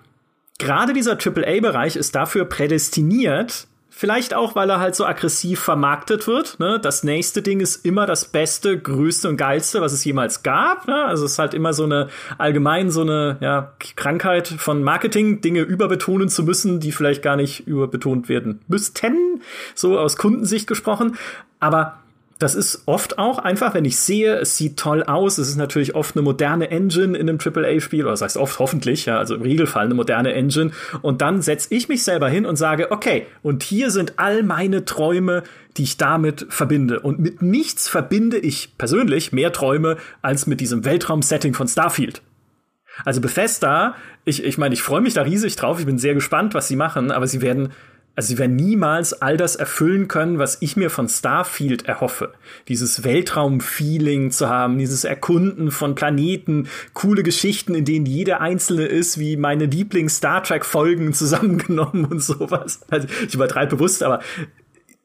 gerade 0.59 0.93
dieser 0.93 1.13
AAA-Bereich 1.13 1.95
ist 1.95 2.13
dafür 2.13 2.45
prädestiniert, 2.45 3.67
Vielleicht 3.97 4.33
auch, 4.33 4.55
weil 4.55 4.69
er 4.69 4.81
halt 4.81 4.93
so 4.93 5.05
aggressiv 5.05 5.61
vermarktet 5.61 6.27
wird. 6.27 6.59
Ne? 6.59 6.81
Das 6.81 7.03
nächste 7.03 7.41
Ding 7.41 7.61
ist 7.61 7.85
immer 7.85 8.05
das 8.05 8.25
Beste, 8.25 8.77
Größte 8.77 9.29
und 9.29 9.37
Geilste, 9.37 9.79
was 9.79 9.93
es 9.93 10.03
jemals 10.03 10.43
gab. 10.43 10.85
Ne? 10.85 11.05
Also 11.05 11.23
es 11.23 11.31
ist 11.31 11.39
halt 11.39 11.53
immer 11.53 11.71
so 11.71 11.85
eine 11.85 12.09
allgemein 12.37 12.91
so 12.91 13.03
eine 13.03 13.37
ja, 13.39 13.71
Krankheit 13.95 14.47
von 14.47 14.83
Marketing, 14.83 15.41
Dinge 15.41 15.61
überbetonen 15.61 16.29
zu 16.29 16.43
müssen, 16.43 16.79
die 16.79 16.91
vielleicht 16.91 17.21
gar 17.21 17.35
nicht 17.35 17.67
überbetont 17.67 18.29
werden 18.29 18.61
müssten. 18.67 19.41
So 19.73 19.97
aus 19.99 20.17
Kundensicht 20.17 20.67
gesprochen. 20.67 21.15
Aber 21.59 21.99
das 22.37 22.53
ist 22.53 22.83
oft 22.85 23.17
auch 23.17 23.39
einfach, 23.39 23.73
wenn 23.73 23.85
ich 23.85 23.97
sehe, 23.97 24.35
es 24.35 24.57
sieht 24.57 24.77
toll 24.77 25.03
aus. 25.03 25.37
Es 25.37 25.47
ist 25.47 25.55
natürlich 25.55 25.95
oft 25.95 26.15
eine 26.15 26.23
moderne 26.23 26.69
Engine 26.69 27.17
in 27.17 27.29
einem 27.29 27.39
AAA-Spiel, 27.39 28.01
oder 28.01 28.11
das 28.11 28.21
heißt 28.21 28.37
oft 28.37 28.59
hoffentlich, 28.59 29.05
ja, 29.05 29.17
also 29.17 29.35
im 29.35 29.41
Regelfall 29.41 29.85
eine 29.85 29.93
moderne 29.93 30.33
Engine. 30.33 30.71
Und 31.01 31.21
dann 31.21 31.41
setze 31.41 31.73
ich 31.73 31.87
mich 31.87 32.03
selber 32.03 32.27
hin 32.27 32.45
und 32.45 32.57
sage, 32.57 32.91
okay, 32.91 33.25
und 33.41 33.63
hier 33.63 33.89
sind 33.89 34.13
all 34.17 34.43
meine 34.43 34.83
Träume, 34.83 35.43
die 35.77 35.83
ich 35.83 35.95
damit 35.95 36.45
verbinde. 36.49 36.99
Und 36.99 37.19
mit 37.19 37.41
nichts 37.41 37.87
verbinde 37.87 38.37
ich 38.37 38.77
persönlich 38.77 39.31
mehr 39.31 39.53
Träume 39.53 39.95
als 40.21 40.45
mit 40.45 40.59
diesem 40.59 40.83
Weltraum-Setting 40.83 41.53
von 41.53 41.69
Starfield. 41.69 42.21
Also 43.03 43.21
Bethesda, 43.21 43.95
ich, 44.23 44.43
ich 44.43 44.57
meine, 44.57 44.73
ich 44.73 44.81
freue 44.81 45.01
mich 45.01 45.13
da 45.13 45.23
riesig 45.23 45.55
drauf, 45.55 45.79
ich 45.79 45.85
bin 45.85 45.97
sehr 45.97 46.13
gespannt, 46.13 46.53
was 46.53 46.67
sie 46.67 46.75
machen, 46.75 47.11
aber 47.11 47.27
sie 47.27 47.41
werden 47.41 47.73
also 48.15 48.29
sie 48.29 48.37
werden 48.37 48.55
niemals 48.55 49.21
all 49.21 49.35
das 49.35 49.57
erfüllen 49.57 50.07
können, 50.07 50.39
was 50.39 50.61
ich 50.61 50.77
mir 50.77 50.89
von 50.89 51.09
Starfield 51.09 51.85
erhoffe. 51.85 52.33
Dieses 52.69 53.03
Weltraum-Feeling 53.03 54.31
zu 54.31 54.49
haben, 54.49 54.77
dieses 54.77 55.03
Erkunden 55.03 55.69
von 55.69 55.95
Planeten, 55.95 56.69
coole 56.93 57.23
Geschichten, 57.23 57.75
in 57.75 57.83
denen 57.83 58.05
jeder 58.05 58.39
einzelne 58.39 58.85
ist, 58.85 59.19
wie 59.19 59.35
meine 59.35 59.65
Lieblings-Star 59.65 60.43
Trek-Folgen 60.43 61.13
zusammengenommen 61.13 62.05
und 62.05 62.19
sowas. 62.23 62.81
Also 62.89 63.07
ich 63.27 63.33
übertreibe 63.33 63.75
bewusst, 63.75 64.01
aber 64.01 64.21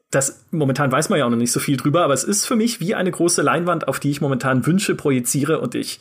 das 0.09 0.45
momentan 0.51 0.91
weiß 0.91 1.09
man 1.09 1.19
ja 1.19 1.25
auch 1.25 1.29
noch 1.29 1.37
nicht 1.37 1.51
so 1.51 1.59
viel 1.59 1.77
drüber, 1.77 2.03
aber 2.03 2.13
es 2.13 2.23
ist 2.23 2.45
für 2.45 2.55
mich 2.55 2.79
wie 2.79 2.95
eine 2.95 3.11
große 3.11 3.41
Leinwand, 3.41 3.87
auf 3.87 3.99
die 3.99 4.11
ich 4.11 4.21
momentan 4.21 4.65
Wünsche 4.65 4.95
projiziere 4.95 5.59
und 5.59 5.75
ich, 5.75 5.99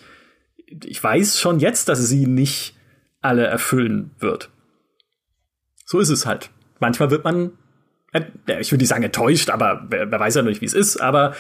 ich 0.84 1.02
weiß 1.02 1.40
schon 1.40 1.58
jetzt, 1.58 1.88
dass 1.88 2.06
sie 2.06 2.26
nicht 2.26 2.76
alle 3.20 3.46
erfüllen 3.46 4.12
wird. 4.18 4.50
So 5.84 5.98
ist 5.98 6.10
es 6.10 6.26
halt 6.26 6.50
manchmal 6.80 7.10
wird 7.10 7.24
man, 7.24 7.52
äh, 8.12 8.22
ich 8.60 8.72
würde 8.72 8.82
nicht 8.82 8.88
sagen 8.88 9.04
enttäuscht, 9.04 9.50
aber 9.50 9.86
wer, 9.88 10.10
wer 10.10 10.20
weiß 10.20 10.34
ja 10.34 10.42
nicht, 10.42 10.60
wie 10.60 10.66
es 10.66 10.74
ist, 10.74 10.96
aber 10.96 11.36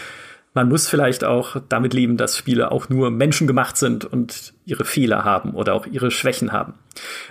man 0.52 0.68
muss 0.68 0.88
vielleicht 0.88 1.22
auch 1.22 1.56
damit 1.68 1.94
leben, 1.94 2.16
dass 2.16 2.36
Spiele 2.36 2.72
auch 2.72 2.88
nur 2.88 3.10
menschengemacht 3.10 3.76
sind 3.76 4.04
und 4.04 4.52
ihre 4.64 4.84
Fehler 4.84 5.24
haben 5.24 5.54
oder 5.54 5.74
auch 5.74 5.86
ihre 5.86 6.10
Schwächen 6.10 6.52
haben. 6.52 6.74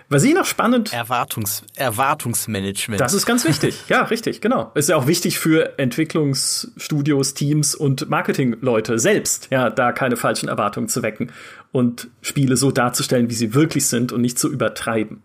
Was 0.08 0.24
ich 0.24 0.34
noch 0.34 0.46
spannend. 0.46 0.94
Erwartungs 0.94 1.64
Erwartungsmanagement. 1.76 3.02
Das 3.02 3.14
ist 3.14 3.26
ganz 3.26 3.46
wichtig. 3.46 3.84
Ja, 3.90 4.04
richtig, 4.04 4.40
genau. 4.40 4.72
Ist 4.74 4.90
ja 4.90 4.96
auch 4.96 5.08
wichtig 5.08 5.38
für 5.38 5.78
Entwicklungsstudios, 5.78 7.34
Teams 7.34 7.76
und 7.76 8.10
Marketingleute 8.10 9.00
selbst, 9.00 9.48
ja, 9.52 9.70
da 9.70 9.92
keine 9.92 10.16
falschen 10.16 10.48
Erwartungen 10.48 10.88
zu 10.88 11.04
wecken 11.04 11.32
und 11.72 12.08
Spiele 12.22 12.56
so 12.56 12.72
darzustellen, 12.72 13.30
wie 13.30 13.36
sie 13.36 13.54
wirklich 13.54 13.88
sind 13.88 14.14
und 14.14 14.22
nicht 14.22 14.40
zu 14.40 14.50
übertreiben. 14.50 15.22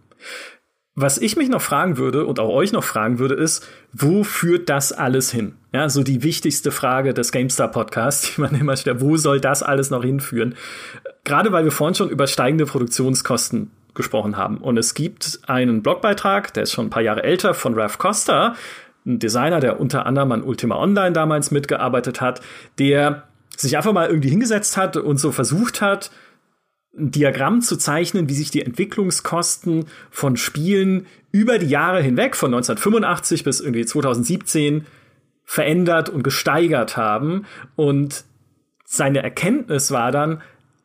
Was 0.97 1.19
ich 1.19 1.37
mich 1.37 1.49
noch 1.49 1.61
fragen 1.61 1.97
würde 1.97 2.25
und 2.25 2.39
auch 2.39 2.51
euch 2.51 2.71
noch 2.71 2.85
fragen 2.85 3.19
würde, 3.19 3.35
ist, 3.35 3.67
wo 3.93 4.23
führt 4.23 4.69
das 4.69 4.93
alles 4.93 5.33
hin? 5.33 5.55
Ja, 5.73 5.89
so 5.89 6.05
die 6.05 6.23
wichtigste 6.23 6.71
Frage 6.71 7.15
des 7.15 7.33
GameStar 7.33 7.69
Podcasts, 7.69 8.35
die 8.35 8.41
man 8.41 8.55
immer 8.55 8.77
stellt, 8.77 9.01
wo 9.01 9.17
soll 9.17 9.41
das 9.41 9.65
alles 9.65 9.91
noch 9.91 10.05
hinführen? 10.05 10.55
Gerade 11.25 11.51
weil 11.51 11.65
wir 11.65 11.73
vorhin 11.73 11.97
schon 11.97 12.11
über 12.11 12.29
steigende 12.29 12.67
Produktionskosten 12.67 13.73
gesprochen 13.95 14.37
haben. 14.37 14.59
Und 14.59 14.77
es 14.77 14.95
gibt 14.95 15.41
einen 15.49 15.83
Blogbeitrag, 15.83 16.53
der 16.55 16.63
ist 16.63 16.73
schon 16.73 16.87
ein 16.87 16.91
paar 16.91 17.03
Jahre 17.03 17.25
älter, 17.25 17.55
von 17.55 17.75
Ralph 17.75 17.99
Costa, 17.99 18.55
ein 19.05 19.19
Designer, 19.19 19.59
der 19.59 19.81
unter 19.81 20.07
anderem 20.07 20.31
an 20.31 20.43
Ultima 20.45 20.77
Online 20.77 21.13
damals 21.13 21.51
mitgearbeitet 21.51 22.21
hat, 22.21 22.41
der 22.79 23.25
sich 23.57 23.77
einfach 23.77 23.93
mal 23.93 24.09
irgendwie 24.09 24.31
hingesetzt 24.31 24.77
hat 24.77 24.97
und 24.97 25.19
so 25.19 25.33
versucht 25.33 25.81
hat, 25.81 26.11
ein 26.99 27.11
Diagramm 27.11 27.61
zu 27.61 27.77
zeichnen, 27.77 28.29
wie 28.29 28.35
sich 28.35 28.51
die 28.51 28.63
Entwicklungskosten 28.63 29.87
von 30.11 30.37
Spielen 30.37 31.07
über 31.33 31.59
die 31.59 31.69
Jahre 31.69 32.01
hinweg, 32.01 32.37
von 32.37 32.55
1985 32.55 33.45
bis 33.45 33.61
irgendwie 33.61 33.85
2017, 33.85 34.87
verändert 35.45 36.09
und 36.09 36.23
gesteigert 36.23 36.97
haben. 36.97 37.47
Und 37.77 38.25
seine 38.85 39.23
Erkenntnis 39.23 39.91
war 39.91 40.13
dann, 40.13 40.41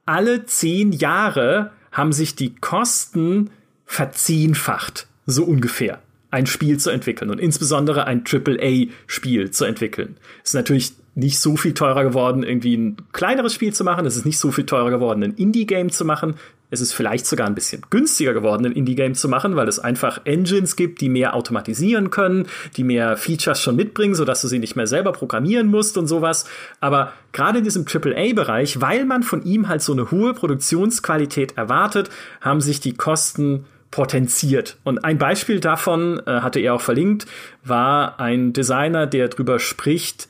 alle 0.05 0.45
zehn 0.45 0.91
Jahre 0.91 1.71
haben 1.91 2.13
sich 2.13 2.35
die 2.35 2.55
Kosten 2.55 3.51
verzehnfacht, 3.85 5.07
so 5.25 5.43
ungefähr, 5.43 6.01
ein 6.31 6.45
Spiel 6.45 6.79
zu 6.79 6.89
entwickeln 6.89 7.29
und 7.29 7.39
insbesondere 7.39 8.05
ein 8.05 8.23
AAA-Spiel 8.25 9.51
zu 9.51 9.65
entwickeln. 9.65 10.17
ist 10.43 10.55
natürlich 10.55 10.93
nicht 11.19 11.39
so 11.39 11.55
viel 11.55 11.73
teurer 11.73 12.03
geworden, 12.03 12.43
irgendwie 12.43 12.75
ein 12.75 12.97
kleineres 13.11 13.53
Spiel 13.53 13.73
zu 13.73 13.83
machen. 13.83 14.05
Es 14.05 14.15
ist 14.15 14.25
nicht 14.25 14.39
so 14.39 14.51
viel 14.51 14.65
teurer 14.65 14.89
geworden, 14.89 15.23
ein 15.23 15.33
Indie-Game 15.33 15.91
zu 15.91 16.05
machen. 16.05 16.35
Es 16.71 16.81
ist 16.81 16.93
vielleicht 16.93 17.25
sogar 17.25 17.47
ein 17.47 17.55
bisschen 17.55 17.81
günstiger 17.89 18.33
geworden, 18.33 18.65
ein 18.65 18.71
Indie-Game 18.73 19.15
zu 19.15 19.27
machen, 19.27 19.55
weil 19.55 19.67
es 19.67 19.79
einfach 19.79 20.21
Engines 20.25 20.75
gibt, 20.75 21.01
die 21.01 21.09
mehr 21.09 21.35
automatisieren 21.35 22.11
können, 22.11 22.47
die 22.77 22.83
mehr 22.83 23.17
Features 23.17 23.61
schon 23.61 23.75
mitbringen, 23.75 24.13
sodass 24.13 24.41
du 24.41 24.47
sie 24.47 24.59
nicht 24.59 24.75
mehr 24.75 24.85
selber 24.85 25.11
programmieren 25.11 25.67
musst 25.67 25.97
und 25.97 26.07
sowas. 26.07 26.45
Aber 26.79 27.13
gerade 27.31 27.59
in 27.59 27.63
diesem 27.63 27.85
AAA-Bereich, 27.87 28.81
weil 28.81 29.05
man 29.05 29.23
von 29.23 29.43
ihm 29.43 29.67
halt 29.67 29.81
so 29.81 29.93
eine 29.93 30.11
hohe 30.11 30.33
Produktionsqualität 30.33 31.57
erwartet, 31.57 32.09
haben 32.41 32.61
sich 32.61 32.79
die 32.79 32.93
Kosten 32.93 33.65
potenziert. 33.91 34.77
Und 34.83 35.03
ein 35.03 35.17
Beispiel 35.17 35.59
davon, 35.59 36.21
äh, 36.25 36.41
hatte 36.41 36.59
er 36.59 36.75
auch 36.75 36.81
verlinkt, 36.81 37.25
war 37.63 38.19
ein 38.19 38.53
Designer, 38.53 39.07
der 39.07 39.29
drüber 39.29 39.57
spricht, 39.57 40.27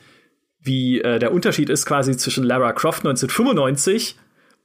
wie 0.69 1.01
äh, 1.01 1.19
der 1.19 1.33
Unterschied 1.33 1.69
ist 1.69 1.85
quasi 1.85 2.15
zwischen 2.15 2.45
Lara 2.45 2.71
Croft 2.71 2.99
1995 2.99 4.15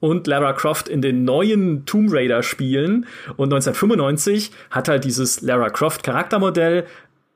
und 0.00 0.26
Lara 0.26 0.52
Croft 0.52 0.86
in 0.88 1.00
den 1.00 1.24
neuen 1.24 1.86
Tomb 1.86 2.12
Raider 2.12 2.42
Spielen. 2.42 3.06
Und 3.36 3.52
1995 3.52 4.52
hat 4.70 4.88
halt 4.88 5.04
dieses 5.04 5.40
Lara 5.40 5.70
Croft 5.70 6.02
Charaktermodell 6.02 6.84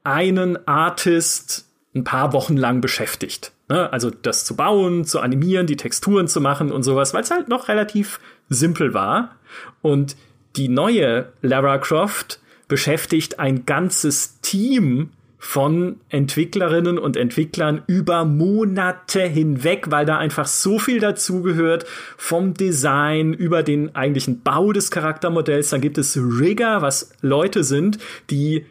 einen 0.04 0.68
Artist 0.68 1.66
ein 1.94 2.04
paar 2.04 2.34
Wochen 2.34 2.58
lang 2.58 2.82
beschäftigt. 2.82 3.52
Ne? 3.70 3.90
Also 3.90 4.10
das 4.10 4.44
zu 4.44 4.54
bauen, 4.54 5.06
zu 5.06 5.20
animieren, 5.20 5.66
die 5.66 5.76
Texturen 5.76 6.28
zu 6.28 6.42
machen 6.42 6.70
und 6.70 6.82
sowas, 6.82 7.14
weil 7.14 7.22
es 7.22 7.30
halt 7.30 7.48
noch 7.48 7.68
relativ 7.68 8.20
simpel 8.50 8.92
war. 8.92 9.36
Und 9.80 10.14
die 10.56 10.68
neue 10.68 11.32
Lara 11.40 11.78
Croft 11.78 12.38
beschäftigt 12.68 13.38
ein 13.38 13.64
ganzes 13.64 14.40
Team 14.42 15.10
von 15.38 16.00
Entwicklerinnen 16.08 16.98
und 16.98 17.16
Entwicklern 17.16 17.82
über 17.86 18.24
Monate 18.24 19.22
hinweg, 19.22 19.86
weil 19.90 20.04
da 20.04 20.18
einfach 20.18 20.46
so 20.46 20.78
viel 20.78 20.98
dazugehört, 20.98 21.86
vom 22.16 22.54
Design 22.54 23.32
über 23.32 23.62
den 23.62 23.94
eigentlichen 23.94 24.42
Bau 24.42 24.72
des 24.72 24.90
Charaktermodells. 24.90 25.70
Dann 25.70 25.80
gibt 25.80 25.96
es 25.96 26.16
Rigger, 26.16 26.82
was 26.82 27.12
Leute 27.20 27.64
sind, 27.64 27.98
die 28.30 28.66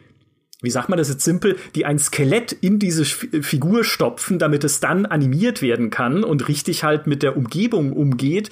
wie 0.60 0.70
sagt 0.70 0.88
man 0.88 0.98
das 0.98 1.08
jetzt 1.08 1.22
simpel, 1.24 1.56
die 1.76 1.86
ein 1.86 2.00
Skelett 2.00 2.50
in 2.50 2.80
diese 2.80 3.04
Figur 3.04 3.84
stopfen, 3.84 4.40
damit 4.40 4.64
es 4.64 4.80
dann 4.80 5.06
animiert 5.06 5.62
werden 5.62 5.90
kann 5.90 6.24
und 6.24 6.48
richtig 6.48 6.82
halt 6.82 7.06
mit 7.06 7.22
der 7.22 7.36
Umgebung 7.36 7.92
umgeht 7.92 8.50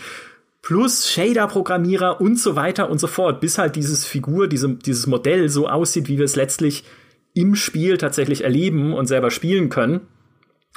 plus 0.67 1.09
Shader-Programmierer 1.09 2.21
und 2.21 2.41
so 2.41 2.57
weiter 2.57 2.91
und 2.91 2.99
so 2.99 3.07
fort, 3.07 3.41
bis 3.41 3.57
halt 3.57 3.77
dieses 3.77 4.05
Figur, 4.05 4.49
diese, 4.49 4.69
dieses 4.75 5.07
Modell 5.07 5.49
so 5.49 5.69
aussieht, 5.69 6.09
wie 6.09 6.19
wir 6.19 6.25
es 6.25 6.35
letztlich 6.35 6.83
im 7.37 7.55
Spiel 7.55 7.99
tatsächlich 7.99 8.45
erleben 8.45 8.95
und 8.95 9.07
selber 9.07 9.31
spielen 9.31 9.69
können. 9.69 10.01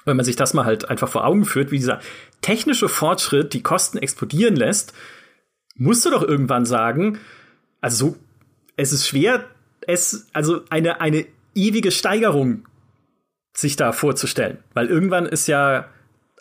Wenn 0.06 0.18
man 0.18 0.26
sich 0.26 0.36
das 0.36 0.54
mal 0.54 0.66
halt 0.66 0.90
einfach 0.90 1.08
vor 1.08 1.26
Augen 1.26 1.46
führt, 1.46 1.72
wie 1.72 1.78
dieser 1.78 2.00
technische 2.42 2.90
Fortschritt 2.90 3.54
die 3.54 3.64
Kosten 3.64 3.98
explodieren 3.98 4.58
lässt, 4.58 4.94
musst 5.76 6.06
du 6.06 6.10
doch 6.10 6.22
irgendwann 6.22 6.66
sagen, 6.66 7.18
also 7.80 8.18
es 8.76 8.92
ist 8.92 9.08
schwer, 9.08 9.46
es, 9.88 10.28
also 10.34 10.62
eine, 10.70 11.00
eine 11.00 11.26
ewige 11.56 11.92
Steigerung 11.92 12.68
sich 13.54 13.78
da 13.78 13.94
vorzustellen. 13.94 14.58
Weil 14.74 14.88
irgendwann 14.88 15.26
ist 15.26 15.48
ja 15.48 15.88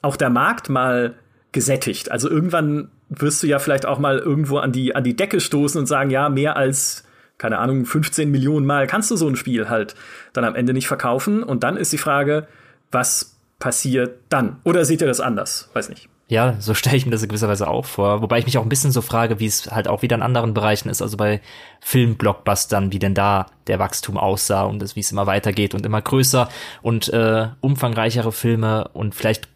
auch 0.03 0.17
der 0.17 0.31
Markt 0.31 0.69
mal 0.69 1.15
gesättigt. 1.53 2.11
Also 2.11 2.29
irgendwann 2.29 2.91
wirst 3.09 3.43
du 3.43 3.47
ja 3.47 3.61
vielleicht 3.61 3.87
auch 3.87 4.01
mal 4.01 4.19
irgendwo 4.19 4.59
an 4.59 4.73
die, 4.73 4.97
an 4.97 5.05
die 5.05 5.17
Decke 5.17 5.41
stoßen 5.41 5.79
und 5.79 5.87
sagen, 5.87 6.11
ja, 6.11 6.29
mehr 6.29 6.57
als 6.57 7.05
keine 7.39 7.59
Ahnung, 7.59 7.87
15 7.87 8.31
Millionen 8.31 8.67
Mal 8.67 8.87
kannst 8.87 9.11
du 9.11 9.17
so 9.17 9.29
ein 9.29 9.37
Spiel 9.37 9.69
halt 9.69 9.95
dann 10.33 10.45
am 10.45 10.55
Ende 10.55 10.73
nicht 10.73 10.89
verkaufen. 10.89 11.43
Und 11.43 11.63
dann 11.63 11.77
ist 11.77 11.93
die 11.93 11.99
Frage, 11.99 12.49
was 12.91 13.37
passiert 13.59 14.21
dann? 14.29 14.59
Oder 14.65 14.85
seht 14.85 15.01
ihr 15.01 15.07
das 15.07 15.21
anders? 15.21 15.71
Weiß 15.73 15.89
nicht. 15.89 16.09
Ja, 16.31 16.57
so 16.59 16.75
stelle 16.75 16.97
ich 16.97 17.07
mir 17.07 17.13
das 17.13 17.23
in 17.23 17.31
gewisser 17.31 17.49
Weise 17.49 17.69
auch 17.69 17.87
vor. 17.87 18.21
Wobei 18.21 18.39
ich 18.39 18.45
mich 18.45 18.59
auch 18.59 18.63
ein 18.63 18.69
bisschen 18.69 18.93
so 18.93 19.01
frage, 19.01 19.41
wie 19.41 19.47
es 19.47 19.71
halt 19.71 19.89
auch 19.89 20.03
wieder 20.03 20.15
in 20.15 20.23
anderen 20.23 20.53
Bereichen 20.53 20.91
ist, 20.91 21.01
also 21.01 21.17
bei 21.17 21.41
Filmblockbustern, 21.81 22.93
wie 22.93 22.99
denn 22.99 23.15
da 23.15 23.47
der 23.67 23.79
Wachstum 23.79 24.19
aussah 24.19 24.65
und 24.65 24.95
wie 24.95 25.01
es 25.01 25.11
immer 25.11 25.27
weitergeht 25.27 25.75
und 25.75 25.87
immer 25.87 26.03
größer 26.03 26.51
und 26.83 27.09
äh, 27.09 27.49
umfangreichere 27.61 28.31
Filme 28.31 28.89
und 28.93 29.15
vielleicht, 29.15 29.49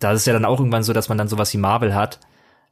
da 0.00 0.12
ist 0.12 0.20
es 0.20 0.26
ja 0.26 0.34
dann 0.34 0.44
auch 0.44 0.58
irgendwann 0.58 0.82
so, 0.82 0.92
dass 0.92 1.08
man 1.08 1.16
dann 1.16 1.28
sowas 1.28 1.54
wie 1.54 1.58
Marvel 1.58 1.94
hat, 1.94 2.20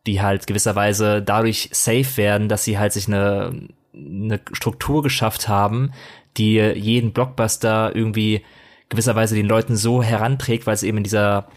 die 0.07 0.21
halt 0.21 0.47
gewisserweise 0.47 1.23
dadurch 1.23 1.71
safe 1.73 2.19
werden, 2.19 2.51
dass 2.51 2.65
sie 2.65 2.79
halt 2.79 2.93
sich 2.93 3.07
eine 3.09 3.71
eine 3.97 4.41
Struktur 4.53 5.03
geschafft 5.03 5.49
haben, 5.49 5.93
die 6.37 6.59
jeden 6.59 7.13
Blockbuster 7.13 7.95
irgendwie 7.95 8.43
gewisserweise 8.89 9.35
den 9.35 9.47
Leuten 9.47 9.77
so 9.77 10.03
heranträgt, 10.03 10.67
weil 10.67 10.75
es 10.75 10.83
eben 10.83 10.99
in 10.99 11.05
dieser 11.05 11.49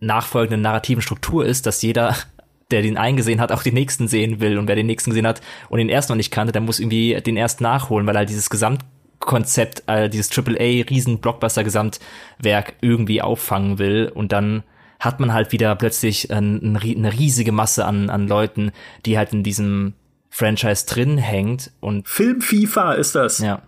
nachfolgenden 0.00 0.62
narrativen 0.62 1.02
Struktur 1.02 1.44
ist, 1.44 1.66
dass 1.66 1.82
jeder, 1.82 2.16
der 2.70 2.82
den 2.82 2.96
eingesehen 2.96 3.40
hat, 3.40 3.52
auch 3.52 3.62
den 3.62 3.74
nächsten 3.74 4.08
sehen 4.08 4.40
will. 4.40 4.58
Und 4.58 4.68
wer 4.68 4.76
den 4.76 4.86
nächsten 4.86 5.10
gesehen 5.10 5.26
hat 5.26 5.42
und 5.68 5.78
den 5.78 5.88
ersten 5.88 6.12
noch 6.12 6.16
nicht 6.16 6.30
kannte, 6.30 6.52
der 6.52 6.62
muss 6.62 6.80
irgendwie 6.80 7.20
den 7.20 7.36
ersten 7.36 7.62
nachholen, 7.62 8.06
weil 8.06 8.16
er 8.16 8.24
dieses 8.24 8.50
Gesamtkonzept, 8.50 9.84
äh, 9.86 10.08
dieses 10.08 10.36
AAA 10.36 10.84
riesen 10.88 11.18
Blockbuster 11.18 11.62
Gesamtwerk 11.62 12.74
irgendwie 12.80 13.22
auffangen 13.22 13.78
will 13.78 14.10
und 14.12 14.32
dann 14.32 14.64
hat 15.00 15.20
man 15.20 15.34
halt 15.34 15.52
wieder 15.52 15.74
plötzlich 15.76 16.30
eine 16.30 17.12
riesige 17.12 17.52
Masse 17.52 17.84
an, 17.84 18.08
an 18.08 18.26
Leuten, 18.26 18.72
die 19.04 19.18
halt 19.18 19.34
in 19.34 19.42
diesem 19.42 19.92
Franchise 20.36 20.84
drin 20.84 21.16
hängt 21.16 21.70
und 21.78 22.08
Film 22.08 22.40
FIFA 22.40 22.94
ist 22.94 23.14
das. 23.14 23.38
Ja. 23.38 23.62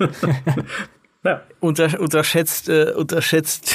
ja. 1.24 1.42
Unter, 1.60 2.00
unterschätzt, 2.00 2.68
äh, 2.68 2.90
unterschätzt, 2.96 3.72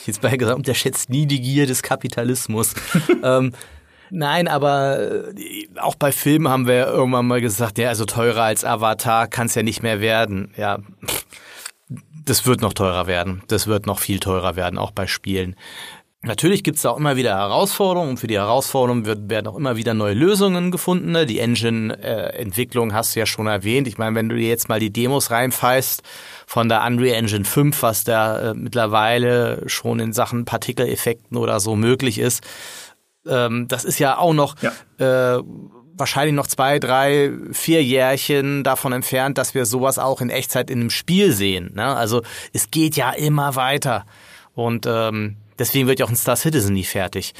jetzt 0.06 0.20
bei 0.20 0.36
gesagt, 0.36 0.56
unterschätzt 0.58 1.10
nie 1.10 1.26
die 1.26 1.40
Gier 1.40 1.68
des 1.68 1.84
Kapitalismus. 1.84 2.74
ähm, 3.22 3.52
Nein, 4.10 4.48
aber 4.48 4.98
äh, 5.36 5.68
auch 5.78 5.94
bei 5.94 6.10
Filmen 6.10 6.48
haben 6.48 6.66
wir 6.66 6.88
irgendwann 6.88 7.26
mal 7.28 7.40
gesagt, 7.40 7.78
ja, 7.78 7.88
also 7.88 8.04
teurer 8.04 8.42
als 8.42 8.64
Avatar 8.64 9.28
kann 9.28 9.46
es 9.46 9.54
ja 9.54 9.62
nicht 9.62 9.80
mehr 9.80 10.00
werden. 10.00 10.52
Ja, 10.56 10.80
das 12.24 12.46
wird 12.46 12.62
noch 12.62 12.72
teurer 12.72 13.06
werden. 13.06 13.44
Das 13.46 13.68
wird 13.68 13.86
noch 13.86 14.00
viel 14.00 14.18
teurer 14.18 14.56
werden, 14.56 14.76
auch 14.76 14.90
bei 14.90 15.06
Spielen. 15.06 15.54
Natürlich 16.24 16.64
gibt 16.64 16.78
es 16.78 16.86
auch 16.86 16.96
immer 16.96 17.16
wieder 17.16 17.36
Herausforderungen 17.36 18.10
und 18.10 18.16
für 18.16 18.26
die 18.26 18.38
Herausforderungen 18.38 19.04
wird, 19.04 19.28
werden 19.28 19.46
auch 19.46 19.56
immer 19.56 19.76
wieder 19.76 19.92
neue 19.92 20.14
Lösungen 20.14 20.70
gefunden. 20.70 21.12
Ne? 21.12 21.26
Die 21.26 21.38
Engine-Entwicklung 21.38 22.94
hast 22.94 23.14
du 23.14 23.20
ja 23.20 23.26
schon 23.26 23.46
erwähnt. 23.46 23.86
Ich 23.86 23.98
meine, 23.98 24.16
wenn 24.16 24.28
du 24.28 24.36
dir 24.36 24.48
jetzt 24.48 24.68
mal 24.68 24.80
die 24.80 24.92
Demos 24.92 25.30
reinfeist 25.30 26.02
von 26.46 26.68
der 26.68 26.82
Unreal 26.84 27.16
Engine 27.16 27.44
5, 27.44 27.82
was 27.82 28.04
da 28.04 28.50
äh, 28.50 28.54
mittlerweile 28.54 29.68
schon 29.68 30.00
in 30.00 30.12
Sachen 30.12 30.46
Partikeleffekten 30.46 31.36
oder 31.36 31.60
so 31.60 31.76
möglich 31.76 32.18
ist, 32.18 32.42
ähm, 33.26 33.68
das 33.68 33.84
ist 33.84 33.98
ja 33.98 34.16
auch 34.16 34.32
noch 34.32 34.56
ja. 34.62 35.36
Äh, 35.36 35.42
wahrscheinlich 35.96 36.34
noch 36.34 36.46
zwei, 36.46 36.78
drei, 36.78 37.32
vier 37.52 37.82
Jährchen 37.82 38.64
davon 38.64 38.92
entfernt, 38.92 39.38
dass 39.38 39.54
wir 39.54 39.64
sowas 39.66 39.98
auch 39.98 40.20
in 40.20 40.30
Echtzeit 40.30 40.70
in 40.70 40.80
einem 40.80 40.90
Spiel 40.90 41.32
sehen. 41.32 41.72
Ne? 41.74 41.84
Also 41.84 42.22
es 42.52 42.70
geht 42.70 42.96
ja 42.96 43.10
immer 43.10 43.56
weiter. 43.56 44.04
Und 44.54 44.86
ähm, 44.88 45.36
deswegen 45.58 45.86
wird 45.86 46.00
ja 46.00 46.06
auch 46.06 46.10
ein 46.10 46.16
Star 46.16 46.36
Citizen 46.36 46.74
nie 46.74 46.84
fertig. 46.84 47.34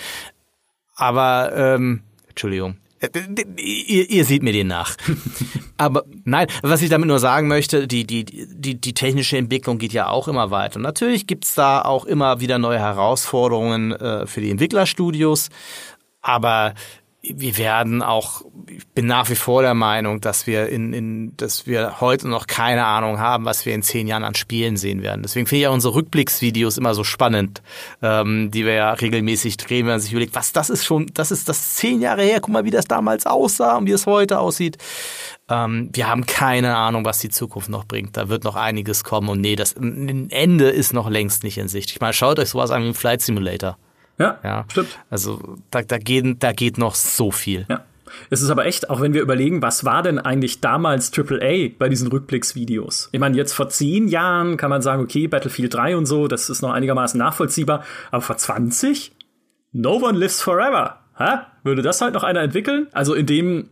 Aber, 0.96 1.52
ähm, 1.54 2.02
Entschuldigung. 2.28 2.76
Äh, 3.00 3.08
ihr, 3.56 4.10
ihr 4.10 4.24
seht 4.24 4.42
mir 4.42 4.52
den 4.52 4.68
nach. 4.68 4.96
Aber 5.76 6.04
nein, 6.24 6.46
was 6.62 6.82
ich 6.82 6.90
damit 6.90 7.08
nur 7.08 7.18
sagen 7.18 7.48
möchte, 7.48 7.88
die, 7.88 8.06
die, 8.06 8.24
die, 8.24 8.80
die 8.80 8.94
technische 8.94 9.36
Entwicklung 9.36 9.78
geht 9.78 9.92
ja 9.92 10.08
auch 10.08 10.28
immer 10.28 10.50
weiter. 10.50 10.76
Und 10.76 10.82
natürlich 10.82 11.26
gibt's 11.26 11.54
da 11.54 11.82
auch 11.82 12.04
immer 12.04 12.40
wieder 12.40 12.58
neue 12.58 12.78
Herausforderungen 12.78 13.92
äh, 13.92 14.26
für 14.26 14.40
die 14.40 14.50
Entwicklerstudios. 14.50 15.50
Aber 16.22 16.74
wir 17.32 17.56
werden 17.58 18.02
auch, 18.02 18.42
ich 18.68 18.86
bin 18.88 19.06
nach 19.06 19.30
wie 19.30 19.34
vor 19.34 19.62
der 19.62 19.74
Meinung, 19.74 20.20
dass 20.20 20.46
wir 20.46 20.68
in, 20.68 20.92
in, 20.92 21.36
dass 21.36 21.66
wir 21.66 22.00
heute 22.00 22.28
noch 22.28 22.46
keine 22.46 22.84
Ahnung 22.84 23.18
haben, 23.18 23.44
was 23.44 23.64
wir 23.64 23.74
in 23.74 23.82
zehn 23.82 24.06
Jahren 24.06 24.24
an 24.24 24.34
Spielen 24.34 24.76
sehen 24.76 25.02
werden. 25.02 25.22
Deswegen 25.22 25.46
finde 25.46 25.58
ich 25.58 25.62
ja 25.62 25.70
unsere 25.70 25.94
Rückblicksvideos 25.94 26.76
immer 26.76 26.94
so 26.94 27.04
spannend, 27.04 27.62
ähm, 28.02 28.50
die 28.50 28.66
wir 28.66 28.74
ja 28.74 28.92
regelmäßig 28.92 29.56
drehen, 29.56 29.86
wenn 29.86 29.94
man 29.94 30.00
sich 30.00 30.12
überlegt, 30.12 30.34
was 30.34 30.52
das 30.52 30.70
ist 30.70 30.84
schon, 30.84 31.06
das 31.14 31.30
ist 31.30 31.48
das 31.48 31.76
zehn 31.76 32.00
Jahre 32.00 32.22
her, 32.22 32.40
guck 32.40 32.52
mal, 32.52 32.64
wie 32.64 32.70
das 32.70 32.86
damals 32.86 33.26
aussah 33.26 33.76
und 33.76 33.86
wie 33.86 33.92
es 33.92 34.06
heute 34.06 34.38
aussieht. 34.38 34.78
Ähm, 35.48 35.90
wir 35.92 36.08
haben 36.08 36.26
keine 36.26 36.76
Ahnung, 36.76 37.04
was 37.04 37.18
die 37.18 37.30
Zukunft 37.30 37.68
noch 37.68 37.84
bringt. 37.84 38.16
Da 38.16 38.28
wird 38.28 38.44
noch 38.44 38.56
einiges 38.56 39.04
kommen 39.04 39.28
und 39.28 39.40
nee, 39.40 39.56
das 39.56 39.76
ein 39.76 40.30
Ende 40.30 40.68
ist 40.68 40.92
noch 40.92 41.08
längst 41.08 41.44
nicht 41.44 41.58
in 41.58 41.68
Sicht. 41.68 41.90
Ich 41.90 42.00
meine, 42.00 42.12
schaut 42.12 42.38
euch 42.38 42.50
sowas 42.50 42.70
an 42.70 42.82
wie 42.82 42.88
ein 42.88 42.94
Flight 42.94 43.22
Simulator. 43.22 43.78
Ja, 44.18 44.38
ja. 44.42 44.64
stimmt. 44.70 44.98
Also 45.10 45.58
da, 45.70 45.82
da, 45.82 45.98
geht, 45.98 46.42
da 46.42 46.52
geht 46.52 46.78
noch 46.78 46.94
so 46.94 47.30
viel. 47.30 47.66
Ja. 47.68 47.84
Es 48.30 48.42
ist 48.42 48.50
aber 48.50 48.66
echt, 48.66 48.90
auch 48.90 49.00
wenn 49.00 49.12
wir 49.12 49.22
überlegen, 49.22 49.62
was 49.62 49.84
war 49.84 50.02
denn 50.02 50.18
eigentlich 50.18 50.60
damals 50.60 51.12
AAA 51.16 51.70
bei 51.78 51.88
diesen 51.88 52.08
Rückblicksvideos? 52.08 53.08
Ich 53.12 53.20
meine, 53.20 53.36
jetzt 53.36 53.52
vor 53.52 53.68
zehn 53.68 54.08
Jahren 54.08 54.56
kann 54.56 54.70
man 54.70 54.82
sagen, 54.82 55.02
okay, 55.02 55.26
Battlefield 55.26 55.74
3 55.74 55.96
und 55.96 56.06
so, 56.06 56.28
das 56.28 56.50
ist 56.50 56.62
noch 56.62 56.72
einigermaßen 56.72 57.18
nachvollziehbar, 57.18 57.84
aber 58.10 58.22
vor 58.22 58.36
20? 58.36 59.12
No 59.72 59.96
one 59.96 60.18
lives 60.18 60.40
forever. 60.40 61.00
Hä? 61.16 61.38
Würde 61.62 61.82
das 61.82 62.00
halt 62.00 62.14
noch 62.14 62.22
einer 62.24 62.40
entwickeln? 62.40 62.88
Also 62.92 63.14
in 63.14 63.26
dem 63.26 63.70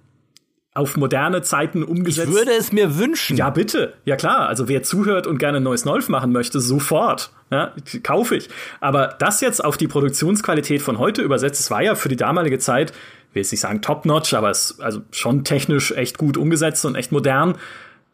auf 0.74 0.96
moderne 0.96 1.42
Zeiten 1.42 1.82
umgesetzt. 1.82 2.28
Ich 2.28 2.34
würde 2.34 2.52
es 2.52 2.72
mir 2.72 2.98
wünschen. 2.98 3.36
Ja, 3.36 3.50
bitte. 3.50 3.92
Ja 4.04 4.16
klar. 4.16 4.48
Also 4.48 4.68
wer 4.68 4.82
zuhört 4.82 5.26
und 5.26 5.38
gerne 5.38 5.58
ein 5.58 5.62
neues 5.62 5.84
Nolf 5.84 6.08
machen 6.08 6.32
möchte, 6.32 6.60
sofort. 6.60 7.30
Ja, 7.50 7.74
kaufe 8.02 8.36
ich. 8.36 8.48
Aber 8.80 9.08
das 9.18 9.42
jetzt 9.42 9.62
auf 9.62 9.76
die 9.76 9.88
Produktionsqualität 9.88 10.80
von 10.80 10.98
heute 10.98 11.20
übersetzt, 11.20 11.60
es 11.60 11.70
war 11.70 11.82
ja 11.82 11.94
für 11.94 12.08
die 12.08 12.16
damalige 12.16 12.58
Zeit, 12.58 12.92
will 13.34 13.42
jetzt 13.42 13.52
nicht 13.52 13.60
sagen 13.60 13.82
top-notch, 13.82 14.32
aber 14.32 14.48
es 14.48 14.80
also 14.80 15.02
schon 15.10 15.44
technisch 15.44 15.92
echt 15.92 16.16
gut 16.16 16.38
umgesetzt 16.38 16.84
und 16.86 16.94
echt 16.94 17.12
modern. 17.12 17.56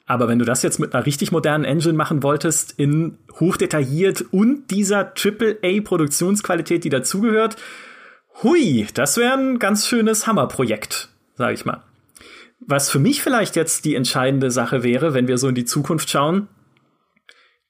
Aber 0.07 0.27
wenn 0.27 0.41
du 0.41 0.45
das 0.45 0.63
jetzt 0.63 0.81
mit 0.81 0.95
einer 0.95 1.07
richtig 1.07 1.31
modernen 1.31 1.65
Engine 1.65 1.93
machen 1.93 2.23
wolltest, 2.25 2.75
in 2.77 3.19
hochdetailliert 3.39 4.25
und 4.33 4.71
dieser 4.71 5.13
AAA-Produktionsqualität, 5.15 6.83
die 6.83 6.89
dazugehört, 6.89 7.57
hui, 8.43 8.89
das 8.95 9.17
wäre 9.19 9.35
ein 9.35 9.59
ganz 9.61 9.87
schönes 9.87 10.27
Hammerprojekt, 10.27 11.11
sag 11.37 11.53
ich 11.53 11.65
mal. 11.65 11.83
Was 12.69 12.91
für 12.91 12.99
mich 12.99 13.23
vielleicht 13.23 13.57
jetzt 13.57 13.87
die 13.87 13.95
entscheidende 13.95 14.51
Sache 14.51 14.83
wäre, 14.83 15.15
wenn 15.15 15.27
wir 15.27 15.39
so 15.39 15.49
in 15.49 15.55
die 15.55 15.65
Zukunft 15.65 16.11
schauen, 16.11 16.49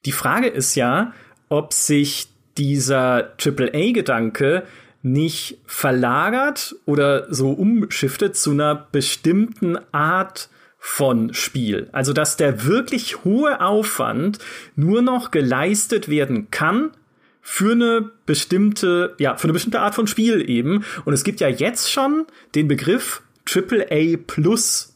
die 0.05 0.11
Frage 0.11 0.47
ist 0.47 0.75
ja, 0.75 1.13
ob 1.47 1.73
sich 1.73 2.27
dieser 2.57 3.33
AAA-Gedanke 3.41 4.63
nicht 5.01 5.59
verlagert 5.65 6.75
oder 6.85 7.33
so 7.33 7.51
umschiftet 7.51 8.35
zu 8.35 8.51
einer 8.51 8.75
bestimmten 8.75 9.77
Art 9.93 10.49
von 10.77 11.33
Spiel. 11.33 11.87
Also, 11.93 12.11
dass 12.11 12.35
der 12.35 12.65
wirklich 12.65 13.23
hohe 13.23 13.61
Aufwand 13.61 14.39
nur 14.75 15.01
noch 15.01 15.31
geleistet 15.31 16.09
werden 16.09 16.51
kann 16.51 16.91
für 17.41 17.71
eine 17.71 18.11
bestimmte, 18.25 19.15
ja, 19.17 19.37
für 19.37 19.45
eine 19.45 19.53
bestimmte 19.53 19.79
Art 19.79 19.95
von 19.95 20.07
Spiel 20.07 20.49
eben. 20.49 20.83
Und 21.05 21.13
es 21.13 21.23
gibt 21.23 21.39
ja 21.39 21.47
jetzt 21.47 21.89
schon 21.89 22.25
den 22.53 22.67
Begriff 22.67 23.21
AAA 23.49 24.17
Plus 24.27 24.88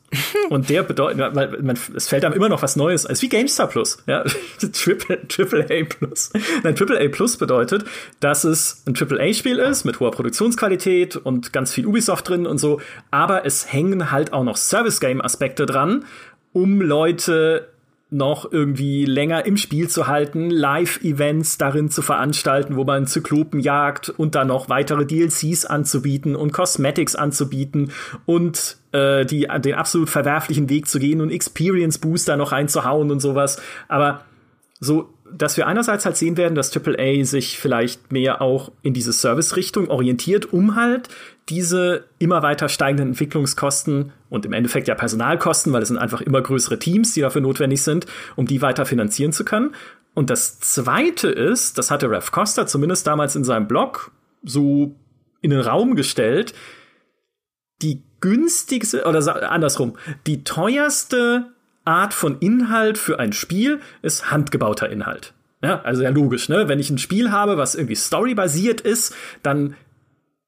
und 0.50 0.70
der 0.70 0.84
bedeutet, 0.84 1.36
weil 1.36 1.62
man, 1.62 1.78
es 1.96 2.08
fällt 2.08 2.26
einem 2.26 2.34
immer 2.34 2.50
noch 2.50 2.62
was 2.62 2.76
Neues, 2.76 3.06
als 3.06 3.22
wie 3.22 3.30
GameStar 3.30 3.68
Plus, 3.68 3.98
ja, 4.08 4.24
Triple, 4.74 5.28
Triple 5.28 5.66
A 5.70 5.86
Plus. 5.86 6.32
Nein, 6.64 6.76
Triple 6.76 7.00
A 7.00 7.08
Plus 7.10 7.38
bedeutet, 7.38 7.86
dass 8.20 8.44
es 8.44 8.84
ein 8.88 8.94
Triple 8.94 9.22
A 9.22 9.34
Spiel 9.34 9.60
ist 9.60 9.84
mit 9.84 10.00
hoher 10.00 10.12
Produktionsqualität 10.12 11.16
und 11.16 11.54
ganz 11.54 11.74
viel 11.74 11.86
Ubisoft 11.86 12.30
drin 12.30 12.46
und 12.46 12.58
so, 12.58 12.82
aber 13.12 13.46
es 13.46 13.72
hängen 13.72 14.12
halt 14.12 14.34
auch 14.34 14.44
noch 14.44 14.58
Service 14.58 15.00
Game 15.00 15.22
Aspekte 15.22 15.66
dran, 15.66 16.06
um 16.54 16.82
Leute 16.82 17.73
noch 18.14 18.52
irgendwie 18.52 19.06
länger 19.06 19.46
im 19.46 19.58
Spiel 19.58 19.90
zu 19.90 20.08
halten, 20.08 20.50
Live-Events 20.50 21.58
darin 21.58 21.90
zu 21.90 22.02
veranstalten, 22.02 22.76
wo 22.76 22.84
man 22.84 23.08
Zyklopen 23.08 23.60
jagt 23.60 24.10
und 24.10 24.36
dann 24.36 24.48
noch 24.48 24.70
weitere 24.70 25.06
DLCs 25.06 25.66
anzubieten 25.66 26.36
und 26.36 26.54
Cosmetics 26.54 27.16
anzubieten 27.16 27.92
und 28.26 28.78
äh, 28.92 29.26
die, 29.26 29.48
den 29.60 29.74
absolut 29.76 30.10
verwerflichen 30.10 30.70
Weg 30.70 30.88
zu 30.88 31.00
gehen 31.00 31.22
und 31.22 31.32
Experience 31.32 31.98
Booster 31.98 32.38
noch 32.38 32.52
reinzuhauen 32.52 33.12
und 33.12 33.20
sowas. 33.20 33.62
Aber 33.88 34.26
so 34.80 35.13
dass 35.36 35.58
wir 35.58 35.68
einerseits 35.68 36.06
halt 36.06 36.18
sehen 36.18 36.38
werden, 36.38 36.56
dass 36.56 36.76
AAA 36.76 37.24
sich 37.24 37.58
vielleicht 37.58 38.12
mehr 38.12 38.42
auch 38.42 38.72
in 38.82 38.94
diese 38.94 39.14
Service-Richtung 39.14 39.90
orientiert, 39.90 40.54
um 40.54 40.76
halt 40.76 41.10
diese 41.50 42.06
immer 42.20 42.42
weiter 42.42 42.70
steigenden 42.70 43.10
Entwicklungskosten 43.10 44.14
und 44.30 44.46
im 44.46 44.54
Endeffekt 44.54 44.88
ja 44.88 44.96
Personalkosten, 44.96 45.74
weil 45.74 45.82
es 45.82 45.90
sind 45.90 45.98
einfach 45.98 46.22
immer 46.22 46.42
größere 46.42 46.80
Teams, 46.80 47.14
die 47.14 47.22
dafür 47.22 47.42
notwendig 47.42 47.82
sind, 47.82 48.06
um 48.36 48.46
die 48.46 48.62
weiter 48.62 48.86
finanzieren 48.86 49.34
zu 49.34 49.44
können. 49.44 49.76
Und 50.14 50.30
das 50.30 50.60
zweite 50.60 51.30
ist, 51.30 51.78
das 51.78 51.92
hatte 51.92 52.10
Ralph 52.10 52.32
Costa 52.32 52.68
zumindest 52.68 53.08
damals 53.08 53.36
in 53.36 53.44
seinem 53.44 53.68
Blog 53.68 54.12
so 54.44 54.96
in 55.42 55.50
den 55.50 55.60
Raum 55.60 55.96
gestellt, 55.96 56.54
die 57.82 58.04
günstigste, 58.22 59.06
oder 59.06 59.52
andersrum, 59.52 59.98
die 60.28 60.44
teuerste 60.44 61.53
Art 61.86 62.14
von 62.14 62.38
Inhalt 62.40 62.98
für 62.98 63.20
ein 63.20 63.34
Spiel 63.34 63.80
ist 64.02 64.32
handgebauter 64.32 64.90
Inhalt. 64.90 65.34
Ja, 65.62 65.82
also 65.82 66.04
ja 66.04 66.10
logisch, 66.10 66.50
ne? 66.50 66.68
Wenn 66.68 66.80
ich 66.80 66.90
ein 66.90 66.98
Spiel 66.98 67.32
habe, 67.32 67.58
was 67.58 67.76
irgendwie 67.76 67.96
storybasiert 67.96 68.82
ist, 68.82 69.16
dann 69.44 69.76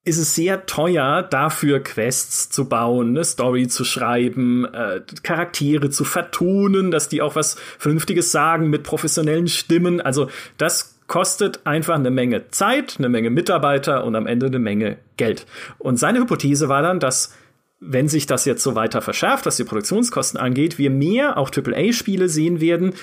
ist 0.04 0.20
es 0.20 0.36
sehr 0.36 0.68
teuer, 0.68 1.24
dafür 1.24 1.80
Quests 1.82 2.50
zu 2.50 2.70
bauen, 2.70 3.10
eine 3.10 3.24
Story 3.24 3.68
zu 3.68 3.84
schreiben, 3.84 4.66
äh, 4.66 5.02
Charaktere 5.24 5.90
zu 5.90 6.04
vertonen, 6.04 6.92
dass 6.92 7.10
die 7.10 7.24
auch 7.24 7.36
was 7.36 7.56
Vernünftiges 7.80 8.32
sagen 8.32 8.70
mit 8.70 8.84
professionellen 8.84 9.48
Stimmen. 9.48 10.02
Also 10.02 10.30
das 10.58 11.00
kostet 11.08 11.66
einfach 11.66 11.96
eine 11.96 12.12
Menge 12.12 12.50
Zeit, 12.50 12.96
eine 13.00 13.10
Menge 13.10 13.32
Mitarbeiter 13.32 14.04
und 14.04 14.16
am 14.16 14.28
Ende 14.28 14.46
eine 14.46 14.60
Menge 14.60 14.98
Geld. 15.18 15.48
Und 15.80 15.98
seine 15.98 16.20
Hypothese 16.20 16.70
war 16.70 16.84
dann, 16.84 17.00
dass 17.00 17.34
wenn 17.80 18.08
sich 18.08 18.26
das 18.26 18.46
jetzt 18.46 18.64
so 18.64 18.76
weiter 18.76 19.02
verschärft, 19.02 19.46
was 19.46 19.58
die 19.58 19.64
Produktionskosten 19.64 20.40
angeht, 20.40 20.78
wir 20.78 20.90
mehr 20.90 21.38
auch 21.38 21.52
AAA-Spiele 21.52 22.30
sehen 22.30 22.62
werden, 22.62 22.94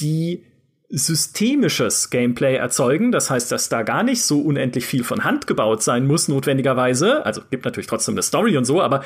die 0.00 0.44
systemisches 0.88 2.10
Gameplay 2.10 2.54
erzeugen. 2.56 3.10
Das 3.10 3.30
heißt, 3.30 3.50
dass 3.50 3.68
da 3.68 3.82
gar 3.82 4.02
nicht 4.02 4.22
so 4.22 4.40
unendlich 4.40 4.86
viel 4.86 5.04
von 5.04 5.24
Hand 5.24 5.46
gebaut 5.46 5.82
sein 5.82 6.06
muss, 6.06 6.28
notwendigerweise. 6.28 7.24
Also 7.26 7.42
gibt 7.50 7.64
natürlich 7.64 7.86
trotzdem 7.86 8.14
eine 8.14 8.22
Story 8.22 8.56
und 8.56 8.64
so, 8.64 8.80
aber 8.80 9.02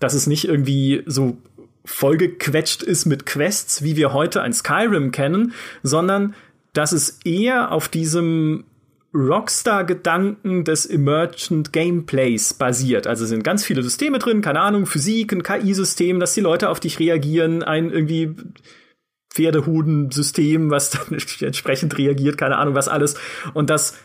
dass 0.00 0.14
es 0.14 0.26
nicht 0.26 0.46
irgendwie 0.46 1.02
so 1.06 1.38
vollgequetscht 1.84 2.82
ist 2.82 3.04
mit 3.04 3.26
Quests, 3.26 3.82
wie 3.82 3.96
wir 3.96 4.12
heute 4.12 4.42
ein 4.42 4.52
Skyrim 4.52 5.12
kennen, 5.12 5.52
sondern 5.82 6.34
dass 6.72 6.92
es 6.92 7.20
eher 7.24 7.70
auf 7.72 7.88
diesem 7.88 8.64
Rockstar-Gedanken 9.14 10.64
des 10.64 10.86
Emergent 10.86 11.72
Gameplays 11.72 12.54
basiert. 12.54 13.06
Also 13.06 13.26
sind 13.26 13.44
ganz 13.44 13.64
viele 13.64 13.82
Systeme 13.82 14.18
drin, 14.18 14.42
keine 14.42 14.60
Ahnung, 14.60 14.86
Physik, 14.86 15.32
ein 15.32 15.42
KI-System, 15.42 16.18
dass 16.18 16.34
die 16.34 16.40
Leute 16.40 16.68
auf 16.68 16.80
dich 16.80 16.98
reagieren, 16.98 17.62
ein 17.62 17.90
irgendwie 17.90 18.34
Pferdehuden-System, 19.30 20.70
was 20.70 20.90
dann 20.90 21.18
entsprechend 21.40 21.96
reagiert, 21.96 22.38
keine 22.38 22.56
Ahnung, 22.56 22.74
was 22.74 22.88
alles. 22.88 23.14
Und 23.52 23.70
dass 23.70 23.98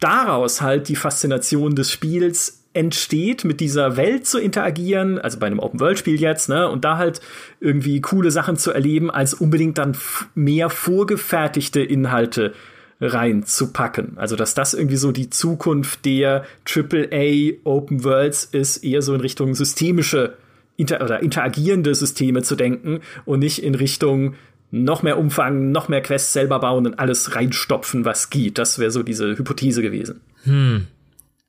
daraus 0.00 0.60
halt 0.60 0.88
die 0.88 0.96
Faszination 0.96 1.74
des 1.74 1.90
Spiels 1.90 2.62
entsteht, 2.74 3.44
mit 3.44 3.60
dieser 3.60 3.96
Welt 3.96 4.26
zu 4.26 4.38
interagieren, 4.38 5.18
also 5.18 5.38
bei 5.38 5.46
einem 5.46 5.58
Open-World-Spiel 5.58 6.20
jetzt, 6.20 6.48
ne, 6.48 6.68
und 6.68 6.84
da 6.84 6.96
halt 6.96 7.20
irgendwie 7.60 8.00
coole 8.00 8.30
Sachen 8.30 8.56
zu 8.56 8.70
erleben, 8.70 9.10
als 9.10 9.34
unbedingt 9.34 9.78
dann 9.78 9.96
mehr 10.34 10.70
vorgefertigte 10.70 11.80
Inhalte 11.82 12.54
reinzupacken. 13.02 14.16
Also, 14.16 14.36
dass 14.36 14.54
das 14.54 14.74
irgendwie 14.74 14.96
so 14.96 15.12
die 15.12 15.28
Zukunft 15.28 16.04
der 16.04 16.44
AAA 16.64 17.54
Open 17.64 18.04
Worlds 18.04 18.44
ist, 18.44 18.78
eher 18.78 19.02
so 19.02 19.14
in 19.14 19.20
Richtung 19.20 19.54
systemische 19.54 20.36
inter 20.76 21.02
oder 21.02 21.22
interagierende 21.22 21.94
Systeme 21.94 22.42
zu 22.42 22.56
denken 22.56 23.00
und 23.24 23.40
nicht 23.40 23.62
in 23.62 23.74
Richtung 23.74 24.34
noch 24.70 25.02
mehr 25.02 25.18
Umfang, 25.18 25.70
noch 25.70 25.88
mehr 25.88 26.00
Quests 26.00 26.32
selber 26.32 26.58
bauen 26.60 26.86
und 26.86 26.98
alles 26.98 27.34
reinstopfen, 27.34 28.04
was 28.06 28.30
geht. 28.30 28.56
Das 28.56 28.78
wäre 28.78 28.90
so 28.90 29.02
diese 29.02 29.36
Hypothese 29.36 29.82
gewesen. 29.82 30.22
Hm. 30.44 30.86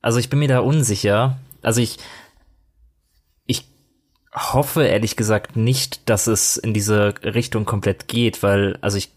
Also 0.02 0.18
ich 0.18 0.28
bin 0.28 0.40
mir 0.40 0.48
da 0.48 0.58
unsicher. 0.58 1.38
Also 1.62 1.80
ich, 1.80 1.96
ich 3.46 3.66
hoffe 4.34 4.84
ehrlich 4.84 5.16
gesagt 5.16 5.56
nicht, 5.56 6.08
dass 6.10 6.26
es 6.26 6.58
in 6.58 6.74
diese 6.74 7.14
Richtung 7.22 7.64
komplett 7.64 8.08
geht, 8.08 8.42
weil, 8.42 8.76
also 8.82 8.98
ich, 8.98 9.10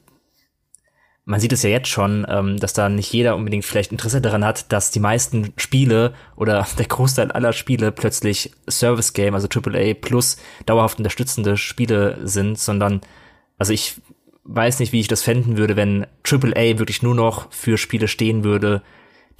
man 1.27 1.41
sieht 1.41 1.51
es 1.51 1.61
ja 1.61 1.69
jetzt 1.69 1.89
schon, 1.89 2.25
ähm, 2.29 2.57
dass 2.57 2.71
da 2.71 2.87
nicht 2.87 3.11
jeder 3.11 3.35
unbedingt 3.35 3.65
vielleicht 3.65 3.91
Interesse 3.91 4.21
daran 4.21 4.45
hat, 4.45 4.71
dass 4.71 4.91
die 4.91 5.01
meisten 5.01 5.51
Spiele 5.57 6.13
oder 6.37 6.65
der 6.77 6.85
Großteil 6.85 7.33
aller 7.33 7.51
Spiele 7.51 7.91
plötzlich 7.91 8.53
Service 8.69 9.11
Game, 9.11 9.35
also 9.35 9.49
AAA 9.49 9.93
plus 9.93 10.37
dauerhaft 10.65 10.99
unterstützende 10.99 11.57
Spiele 11.57 12.17
sind, 12.23 12.57
sondern, 12.57 13.01
also 13.57 13.73
ich 13.73 13.95
weiß 14.45 14.79
nicht, 14.79 14.93
wie 14.93 15.01
ich 15.01 15.09
das 15.09 15.21
fänden 15.21 15.57
würde, 15.57 15.75
wenn 15.75 16.07
AAA 16.23 16.79
wirklich 16.79 17.03
nur 17.03 17.13
noch 17.13 17.51
für 17.51 17.77
Spiele 17.77 18.07
stehen 18.07 18.45
würde, 18.45 18.81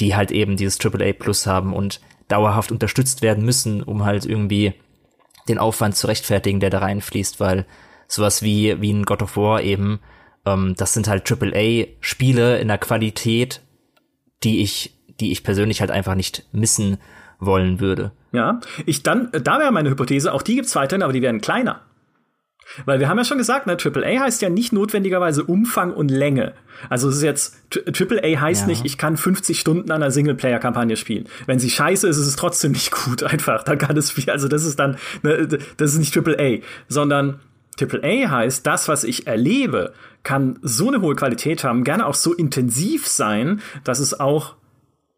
die 0.01 0.13
halt 0.13 0.31
eben 0.31 0.57
dieses 0.57 0.83
AAA 0.83 1.13
Plus 1.13 1.47
haben 1.47 1.73
und 1.73 2.01
dauerhaft 2.27 2.73
unterstützt 2.73 3.21
werden 3.21 3.45
müssen, 3.45 3.81
um 3.81 4.03
halt 4.03 4.25
irgendwie 4.25 4.73
den 5.47 5.57
Aufwand 5.57 5.95
zu 5.95 6.07
rechtfertigen, 6.07 6.59
der 6.59 6.69
da 6.69 6.79
reinfließt, 6.79 7.39
weil 7.39 7.65
sowas 8.09 8.41
wie, 8.41 8.81
wie 8.81 8.91
ein 8.91 9.05
God 9.05 9.21
of 9.21 9.37
War 9.37 9.61
eben, 9.61 10.01
ähm, 10.47 10.75
das 10.77 10.93
sind 10.93 11.07
halt 11.07 11.29
AAA-Spiele 11.29 12.59
in 12.59 12.67
der 12.67 12.77
Qualität, 12.77 13.61
die 14.43 14.61
ich, 14.61 14.95
die 15.19 15.31
ich 15.31 15.43
persönlich 15.43 15.81
halt 15.81 15.91
einfach 15.91 16.15
nicht 16.15 16.45
missen 16.51 16.97
wollen 17.39 17.79
würde. 17.79 18.11
Ja, 18.31 18.59
ich 18.85 19.03
dann, 19.03 19.29
da 19.31 19.59
wäre 19.59 19.71
meine 19.71 19.89
Hypothese, 19.89 20.33
auch 20.33 20.41
die 20.41 20.55
gibt's 20.55 20.75
weiterhin, 20.75 21.03
aber 21.03 21.13
die 21.13 21.21
werden 21.21 21.41
kleiner. 21.41 21.81
Weil 22.85 22.99
wir 22.99 23.07
haben 23.07 23.17
ja 23.17 23.23
schon 23.23 23.37
gesagt, 23.37 23.65
ne, 23.65 23.77
AAA 23.81 24.19
heißt 24.19 24.41
ja 24.41 24.49
nicht 24.49 24.73
notwendigerweise 24.73 25.43
Umfang 25.43 25.93
und 25.93 26.11
Länge. 26.11 26.53
Also 26.89 27.07
es 27.07 27.17
ist 27.17 27.23
jetzt, 27.23 27.55
AAA 27.73 28.41
heißt 28.41 28.63
ja. 28.63 28.67
nicht, 28.67 28.85
ich 28.85 28.97
kann 28.97 29.15
50 29.15 29.57
Stunden 29.57 29.89
an 29.89 30.03
einer 30.03 30.11
Singleplayer-Kampagne 30.11 30.97
spielen. 30.97 31.29
Wenn 31.45 31.59
sie 31.59 31.69
scheiße 31.69 32.07
ist, 32.07 32.17
ist 32.17 32.27
es 32.27 32.35
trotzdem 32.35 32.73
nicht 32.73 32.91
gut, 33.05 33.23
einfach. 33.23 33.63
Dann 33.63 33.77
kann 33.77 33.95
es 33.95 34.11
viel, 34.11 34.29
also 34.29 34.47
das 34.49 34.65
ist 34.65 34.77
dann, 34.77 34.97
ne, 35.23 35.47
das 35.77 35.93
ist 35.93 35.99
nicht 35.99 36.15
AAA, 36.15 36.59
sondern 36.89 37.39
AAA 37.79 38.29
heißt, 38.29 38.65
das, 38.65 38.87
was 38.87 39.03
ich 39.03 39.27
erlebe, 39.27 39.93
kann 40.23 40.59
so 40.61 40.87
eine 40.87 41.01
hohe 41.01 41.15
Qualität 41.15 41.63
haben, 41.63 41.83
gerne 41.83 42.05
auch 42.05 42.15
so 42.15 42.33
intensiv 42.33 43.07
sein, 43.07 43.61
dass 43.83 43.99
es 43.99 44.19
auch 44.19 44.55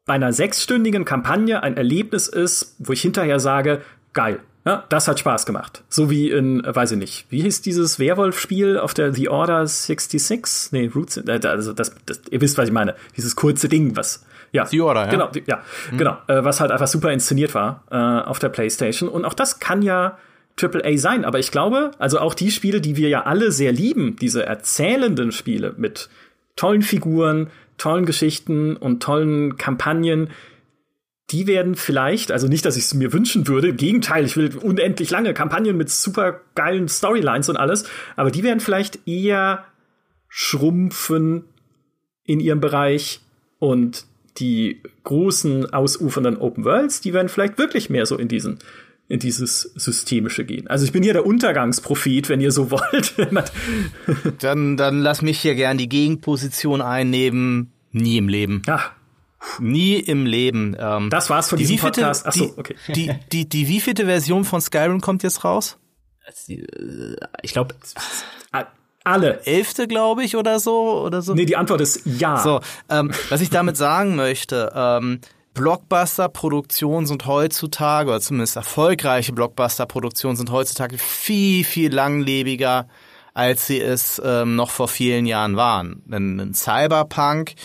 bei 0.05 0.14
einer 0.16 0.34
sechsstündigen 0.34 1.05
Kampagne 1.05 1.62
ein 1.64 1.78
Erlebnis 1.78 2.28
ist, 2.28 2.76
wo 2.80 2.93
ich 2.93 3.01
hinterher 3.01 3.39
sage, 3.39 3.82
geil, 4.14 4.39
ja, 4.66 4.84
das 4.89 5.07
hat 5.07 5.20
Spaß 5.20 5.45
gemacht. 5.45 5.84
So 5.88 6.10
wie 6.10 6.30
in, 6.30 6.62
weiß 6.66 6.91
ich 6.91 6.97
nicht, 6.97 7.26
wie 7.30 7.41
hieß 7.41 7.62
dieses 7.62 7.97
Werwolf-Spiel 7.97 8.78
auf 8.78 8.93
der 8.93 9.14
The 9.14 9.30
Order 9.30 9.66
66? 9.66 10.72
Nee, 10.72 10.91
Roots, 10.93 11.18
äh, 11.18 11.39
also 11.43 11.74
das, 11.74 11.95
das, 12.05 12.22
ihr 12.30 12.41
wisst, 12.41 12.57
was 12.57 12.68
ich 12.68 12.74
meine. 12.74 12.95
Dieses 13.16 13.36
kurze 13.36 13.70
Ding, 13.70 13.95
was, 13.95 14.26
ja. 14.51 14.66
The 14.66 14.82
Order, 14.82 15.05
ja. 15.05 15.10
Genau, 15.10 15.32
ja, 15.47 15.64
mhm. 15.91 15.97
genau, 15.97 16.18
äh, 16.28 16.43
was 16.43 16.60
halt 16.60 16.72
einfach 16.72 16.88
super 16.88 17.12
inszeniert 17.12 17.55
war 17.55 17.84
äh, 17.89 17.95
auf 17.95 18.39
der 18.39 18.49
Playstation. 18.49 19.10
Und 19.10 19.26
auch 19.26 19.34
das 19.34 19.60
kann 19.60 19.82
ja 19.82 20.18
AAA 20.62 20.97
sein, 20.97 21.26
aber 21.26 21.39
ich 21.39 21.51
glaube, 21.51 21.91
also 21.99 22.20
auch 22.20 22.34
die 22.34 22.51
Spiele, 22.51 22.82
die 22.82 22.95
wir 22.95 23.10
ja 23.10 23.24
alle 23.24 23.51
sehr 23.51 23.72
lieben, 23.72 24.16
diese 24.16 24.45
erzählenden 24.45 25.32
Spiele 25.32 25.74
mit 25.78 26.10
tollen 26.55 26.82
Figuren, 26.82 27.49
tollen 27.78 28.05
Geschichten 28.05 28.76
und 28.76 29.01
tollen 29.01 29.57
Kampagnen, 29.57 30.30
die 31.32 31.47
werden 31.47 31.76
vielleicht, 31.76 32.32
also 32.32 32.47
nicht, 32.47 32.66
dass 32.66 32.76
ich 32.76 32.84
es 32.84 32.93
mir 32.93 33.14
wünschen 33.14 33.47
würde, 33.47 33.70
im 33.70 33.78
Gegenteil, 33.78 34.26
ich 34.26 34.36
will 34.36 34.57
unendlich 34.57 35.10
lange 35.12 35.34
Kampagnen 35.34 35.78
mit 35.78 35.89
super 35.89 36.41
geilen 36.55 36.88
Storylines 36.88 37.49
und 37.49 37.57
alles, 37.57 37.86
aber 38.16 38.32
die 38.32 38.43
werden 38.43 38.60
vielleicht 38.60 39.07
eher 39.07 39.66
schrumpfen 40.28 41.45
in 42.24 42.39
ihrem 42.39 42.60
Bereich 42.60 43.22
und 43.60 44.05
die 44.38 44.82
großen 45.03 45.72
ausufernden 45.74 46.38
Open 46.38 46.66
Worlds, 46.66 47.01
die 47.01 47.14
werden 47.14 47.30
vielleicht 47.30 47.57
wirklich 47.57 47.89
mehr 47.89 48.05
so 48.05 48.18
in 48.18 48.28
diesen 48.28 48.60
in 49.10 49.20
dieses 49.20 49.64
Systemische 49.76 50.45
gehen. 50.45 50.68
Also 50.68 50.86
ich 50.86 50.91
bin 50.91 51.03
hier 51.03 51.14
der 51.14 51.26
Untergangsprophet, 51.26 52.30
wenn 52.30 52.39
ihr 52.39 52.51
so 52.51 52.72
wollt. 52.72 53.16
dann, 54.41 54.78
dann 54.78 55.01
lass 55.01 55.22
mich 55.22 55.41
hier 55.41 55.55
gern 55.55 55.78
die 55.78 55.89
Gegenposition 55.89 56.82
einnehmen. 56.82 57.74
Nie 57.91 58.18
im 58.18 58.30
Leben. 58.30 58.62
Ach, 58.68 58.91
Nie 59.60 59.95
im 59.95 60.26
Leben. 60.26 60.76
Ähm, 60.80 61.10
das 61.10 61.30
war's 61.30 61.49
von 61.49 61.57
die 61.57 61.66
diesem 61.66 61.80
Podcast. 61.80 62.26
Achso, 62.26 62.53
okay. 62.57 62.76
Die, 62.89 63.07
die, 63.07 63.16
die, 63.32 63.49
die 63.49 63.68
wievielte 63.68 64.05
Version 64.05 64.45
von 64.45 64.62
Skyrim 64.62 65.01
kommt 65.01 65.24
jetzt 65.24 65.43
raus? 65.43 65.78
Äh, 66.47 66.57
ich 67.41 67.53
glaube 67.53 67.76
alle. 69.03 69.41
Elfte, 69.45 69.88
glaube 69.88 70.24
ich, 70.24 70.36
oder 70.36 70.60
so, 70.60 71.01
oder 71.01 71.22
so. 71.22 71.34
Nee, 71.34 71.45
die 71.45 71.55
Antwort 71.55 71.82
ist 71.82 72.01
ja. 72.05 72.38
So, 72.38 72.62
ähm, 72.89 73.12
was 73.30 73.41
ich 73.41 73.49
damit 73.49 73.78
sagen 73.78 74.16
möchte, 74.16 74.72
ähm, 74.76 75.22
Blockbuster-Produktionen 75.60 77.05
sind 77.05 77.26
heutzutage, 77.26 78.12
oder 78.12 78.22
zumindest 78.22 78.55
erfolgreiche 78.55 79.34
Blockbuster-Produktionen 79.34 80.38
sind 80.38 80.51
heutzutage 80.51 80.97
viel, 80.97 81.66
viel 81.66 81.93
langlebiger, 81.93 82.88
als 83.34 83.68
sie 83.68 83.82
es 83.82 84.22
ähm, 84.24 84.55
noch 84.55 84.70
vor 84.70 84.88
vielen 84.88 85.26
Jahren 85.26 85.57
waren. 85.57 86.01
Denn 86.05 86.39
ein 86.39 86.53
Cyberpunk 86.53 87.55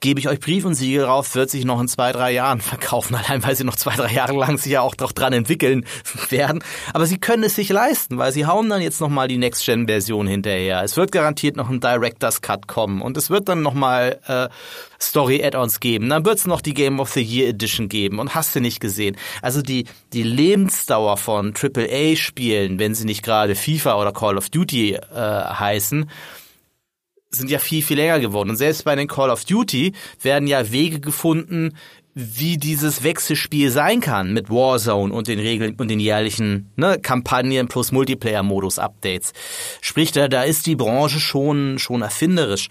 gebe 0.00 0.18
ich 0.18 0.28
euch 0.28 0.40
Brief 0.40 0.64
und 0.64 0.74
Siegel 0.74 1.04
rauf, 1.04 1.34
wird 1.34 1.50
sich 1.50 1.66
noch 1.66 1.80
in 1.80 1.86
zwei, 1.86 2.12
drei 2.12 2.32
Jahren 2.32 2.60
verkaufen, 2.60 3.14
allein 3.14 3.42
weil 3.44 3.54
sie 3.54 3.64
noch 3.64 3.76
zwei, 3.76 3.94
drei 3.94 4.12
Jahre 4.12 4.36
lang 4.36 4.58
sich 4.58 4.72
ja 4.72 4.80
auch 4.80 4.94
noch 4.98 5.12
dran 5.12 5.32
entwickeln 5.32 5.84
werden. 6.30 6.64
Aber 6.92 7.06
sie 7.06 7.18
können 7.18 7.44
es 7.44 7.54
sich 7.54 7.68
leisten, 7.68 8.18
weil 8.18 8.32
sie 8.32 8.46
hauen 8.46 8.68
dann 8.70 8.80
jetzt 8.80 9.00
nochmal 9.00 9.28
die 9.28 9.38
Next-Gen-Version 9.38 10.26
hinterher. 10.26 10.82
Es 10.82 10.96
wird 10.96 11.12
garantiert 11.12 11.56
noch 11.56 11.68
ein 11.68 11.80
Director's 11.80 12.40
Cut 12.40 12.66
kommen 12.66 13.02
und 13.02 13.16
es 13.16 13.30
wird 13.30 13.48
dann 13.48 13.62
nochmal 13.62 14.18
äh, 14.26 14.48
Story-Add-ons 15.00 15.80
geben. 15.80 16.08
Dann 16.08 16.24
wird 16.24 16.38
es 16.38 16.46
noch 16.46 16.62
die 16.62 16.74
Game 16.74 16.98
of 16.98 17.10
the 17.10 17.22
Year 17.22 17.48
Edition 17.48 17.88
geben 17.88 18.18
und 18.18 18.34
hast 18.34 18.54
du 18.54 18.60
nicht 18.60 18.80
gesehen. 18.80 19.16
Also 19.42 19.60
die, 19.60 19.84
die 20.12 20.22
Lebensdauer 20.22 21.18
von 21.18 21.52
AAA-Spielen, 21.54 22.78
wenn 22.78 22.94
sie 22.94 23.04
nicht 23.04 23.22
gerade 23.22 23.54
FIFA 23.54 24.00
oder 24.00 24.12
Call 24.12 24.38
of 24.38 24.48
Duty 24.48 24.94
äh, 24.94 25.00
heißen, 25.14 26.10
sind 27.30 27.50
ja 27.50 27.58
viel, 27.58 27.82
viel 27.82 27.96
länger 27.96 28.20
geworden. 28.20 28.50
Und 28.50 28.56
selbst 28.56 28.84
bei 28.84 28.94
den 28.96 29.08
Call 29.08 29.30
of 29.30 29.44
Duty 29.44 29.92
werden 30.22 30.48
ja 30.48 30.70
Wege 30.72 31.00
gefunden, 31.00 31.76
wie 32.14 32.58
dieses 32.58 33.04
Wechselspiel 33.04 33.70
sein 33.70 34.00
kann 34.00 34.32
mit 34.32 34.50
Warzone 34.50 35.14
und 35.14 35.28
den 35.28 35.38
Regeln 35.38 35.76
und 35.76 35.88
den 35.88 36.00
jährlichen 36.00 36.70
ne, 36.76 36.98
Kampagnen 37.00 37.68
plus 37.68 37.92
Multiplayer-Modus-Updates. 37.92 39.32
Sprich, 39.80 40.10
da, 40.10 40.26
da 40.26 40.42
ist 40.42 40.66
die 40.66 40.76
Branche 40.76 41.20
schon, 41.20 41.78
schon 41.78 42.02
erfinderisch. 42.02 42.68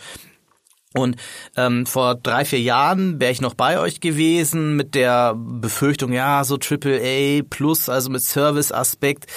Und 0.94 1.18
ähm, 1.56 1.86
vor 1.86 2.16
drei, 2.16 2.46
vier 2.46 2.60
Jahren 2.60 3.20
wäre 3.22 3.32
ich 3.32 3.42
noch 3.42 3.54
bei 3.54 3.80
euch 3.80 4.00
gewesen 4.00 4.76
mit 4.76 4.96
der 4.96 5.36
Befürchtung, 5.36 6.12
ja, 6.12 6.44
so 6.44 6.56
AAA 6.56 7.44
plus, 7.48 7.90
also 7.90 8.10
mit 8.10 8.24
Service-Aspekt, 8.24 9.28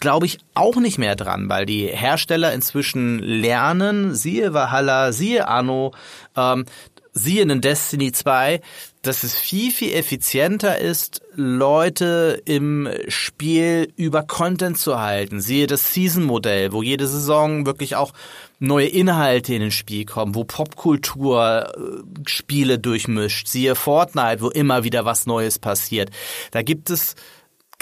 glaube 0.00 0.26
ich 0.26 0.38
auch 0.54 0.76
nicht 0.76 0.98
mehr 0.98 1.16
dran, 1.16 1.48
weil 1.48 1.66
die 1.66 1.86
Hersteller 1.86 2.52
inzwischen 2.52 3.18
lernen, 3.18 4.14
siehe 4.14 4.54
Valhalla, 4.54 5.12
siehe 5.12 5.48
Anno, 5.48 5.92
ähm, 6.36 6.64
siehe 7.12 7.42
in 7.42 7.60
Destiny 7.60 8.12
2, 8.12 8.60
dass 9.02 9.22
es 9.22 9.34
viel, 9.34 9.70
viel 9.70 9.92
effizienter 9.92 10.78
ist, 10.78 11.22
Leute 11.34 12.42
im 12.44 12.88
Spiel 13.08 13.92
über 13.96 14.22
Content 14.22 14.78
zu 14.78 15.00
halten. 15.00 15.40
Siehe 15.40 15.66
das 15.66 15.92
Season-Modell, 15.92 16.72
wo 16.72 16.82
jede 16.82 17.06
Saison 17.06 17.66
wirklich 17.66 17.96
auch 17.96 18.12
neue 18.58 18.86
Inhalte 18.86 19.54
in 19.54 19.60
den 19.60 19.70
Spiel 19.70 20.06
kommen, 20.06 20.34
wo 20.34 20.44
Popkultur 20.44 21.74
äh, 21.76 22.28
Spiele 22.28 22.78
durchmischt. 22.78 23.46
Siehe 23.46 23.74
Fortnite, 23.74 24.40
wo 24.40 24.48
immer 24.48 24.84
wieder 24.84 25.04
was 25.04 25.26
Neues 25.26 25.58
passiert. 25.58 26.10
Da 26.50 26.62
gibt 26.62 26.90
es 26.90 27.14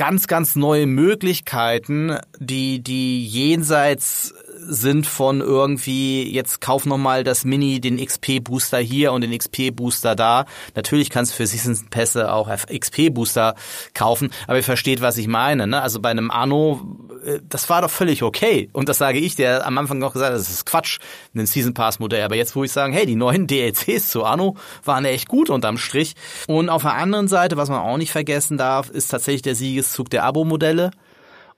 ganz, 0.03 0.27
ganz 0.27 0.57
neue 0.57 0.89
Möglichkeiten, 0.89 2.19
die, 2.41 2.83
die 2.83 3.25
jenseits 3.25 4.35
sind 4.67 5.07
von 5.07 5.41
irgendwie, 5.41 6.31
jetzt 6.33 6.61
kauf 6.61 6.87
nochmal 6.87 7.25
das 7.25 7.45
Mini, 7.45 7.81
den 7.81 7.99
XP-Booster 7.99 8.79
hier 8.79 9.13
und 9.13 9.23
den 9.23 9.37
XP-Booster 9.37 10.15
da. 10.15 10.47
Natürlich 10.75 11.11
kannst 11.11 11.33
du 11.33 11.37
für 11.37 11.47
Season-Pässe 11.47 12.33
auch 12.33 12.49
XP-Booster 12.49 13.55
kaufen, 13.95 14.31
aber 14.47 14.59
ihr 14.59 14.63
versteht, 14.63 15.01
was 15.01 15.17
ich 15.17 15.29
meine. 15.29 15.67
Ne? 15.67 15.83
Also 15.83 16.01
bei 16.01 16.11
einem 16.11 16.31
Anno, 16.31 16.81
äh, 17.25 17.41
das 17.49 17.69
war 17.71 17.83
doch 17.83 17.91
völlig 17.91 18.23
okay. 18.23 18.69
Und 18.73 18.89
das 18.89 18.99
sage 18.99 19.19
ich, 19.19 19.37
der 19.37 19.67
am 19.67 19.79
Anfang 19.79 19.99
noch 19.99 20.13
gesagt 20.13 20.33
hat, 20.33 20.41
das 20.41 20.51
ist 20.51 20.67
Quatsch, 20.67 20.99
ein 21.35 21.47
Season-Pass-Modell. 21.47 22.23
Aber 22.23 22.37
jetzt, 22.37 22.55
wo 22.57 22.65
ich 22.65 22.73
sagen, 22.73 22.93
hey, 22.93 23.07
die 23.07 23.17
neuen 23.17 23.47
DLCs 23.49 24.11
zu 24.11 24.25
Anno 24.25 24.57
waren 24.85 25.05
echt 25.05 25.29
gut 25.29 25.51
unterm 25.51 25.79
Strich. 25.79 26.15
Und 26.47 26.69
auf 26.69 26.83
der 26.83 26.95
anderen 26.95 27.29
Seite, 27.29 27.57
was 27.57 27.69
man 27.69 27.81
auch 27.81 27.97
nicht 27.97 28.13
vergessen 28.13 28.59
darf, 28.59 28.91
ist 28.91 29.09
tatsächlich 29.09 29.43
der 29.43 29.55
Siegeszug 29.55 30.11
der 30.11 30.25
Abo-Modelle. 30.25 30.91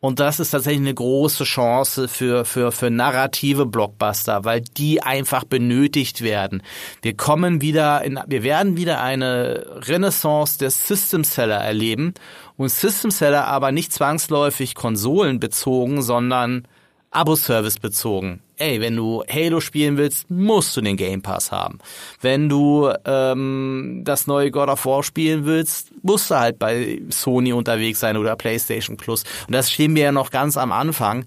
Und 0.05 0.21
das 0.21 0.39
ist 0.39 0.51
tatsächlich 0.51 0.83
eine 0.83 0.93
große 0.93 1.45
Chance 1.45 2.09
für, 2.09 2.45
für, 2.45 2.73
für 2.73 2.91
narrative 2.91 3.65
Blockbuster, 3.65 4.45
weil 4.45 4.61
die 4.61 5.03
einfach 5.03 5.45
benötigt 5.45 6.21
werden. 6.21 6.63
Wir 7.01 7.17
kommen 7.17 7.63
wieder 7.63 8.05
in, 8.05 8.21
wir 8.27 8.43
werden 8.43 8.77
wieder 8.77 9.01
eine 9.01 9.65
Renaissance 9.77 10.59
der 10.59 10.71
System 10.71 11.25
Seller 11.25 11.57
erleben 11.57 12.13
und 12.59 12.69
System 12.69 13.11
Seller 13.11 13.47
aber 13.47 13.73
nicht 13.73 13.95
zwangsläufig 13.95 14.75
konsolenbezogen, 14.75 16.03
sondern 16.03 16.69
Abo-Service 17.15 17.79
bezogen. 17.79 18.41
Ey, 18.57 18.81
wenn 18.81 18.97
du 18.97 19.25
Halo 19.29 19.61
spielen 19.61 19.97
willst, 19.97 20.31
musst 20.31 20.77
du 20.77 20.81
den 20.81 20.97
Game 20.97 21.23
Pass 21.23 21.51
haben. 21.51 21.79
Wenn 22.21 22.49
du 22.49 22.93
ähm, 23.05 24.03
das 24.05 24.27
neue 24.27 24.51
God 24.51 24.69
of 24.69 24.87
War 24.87 25.03
spielen 25.03 25.45
willst, 25.45 25.93
musst 26.03 26.31
du 26.31 26.37
halt 26.37 26.59
bei 26.59 27.01
Sony 27.09 27.53
unterwegs 27.53 28.01
sein 28.01 28.17
oder 28.17 28.37
PlayStation 28.37 28.97
Plus. 28.97 29.25
Und 29.47 29.55
das 29.55 29.71
stehen 29.71 29.95
wir 29.97 30.05
ja 30.05 30.13
noch 30.13 30.31
ganz 30.31 30.57
am 30.57 30.73
Anfang. 30.73 31.27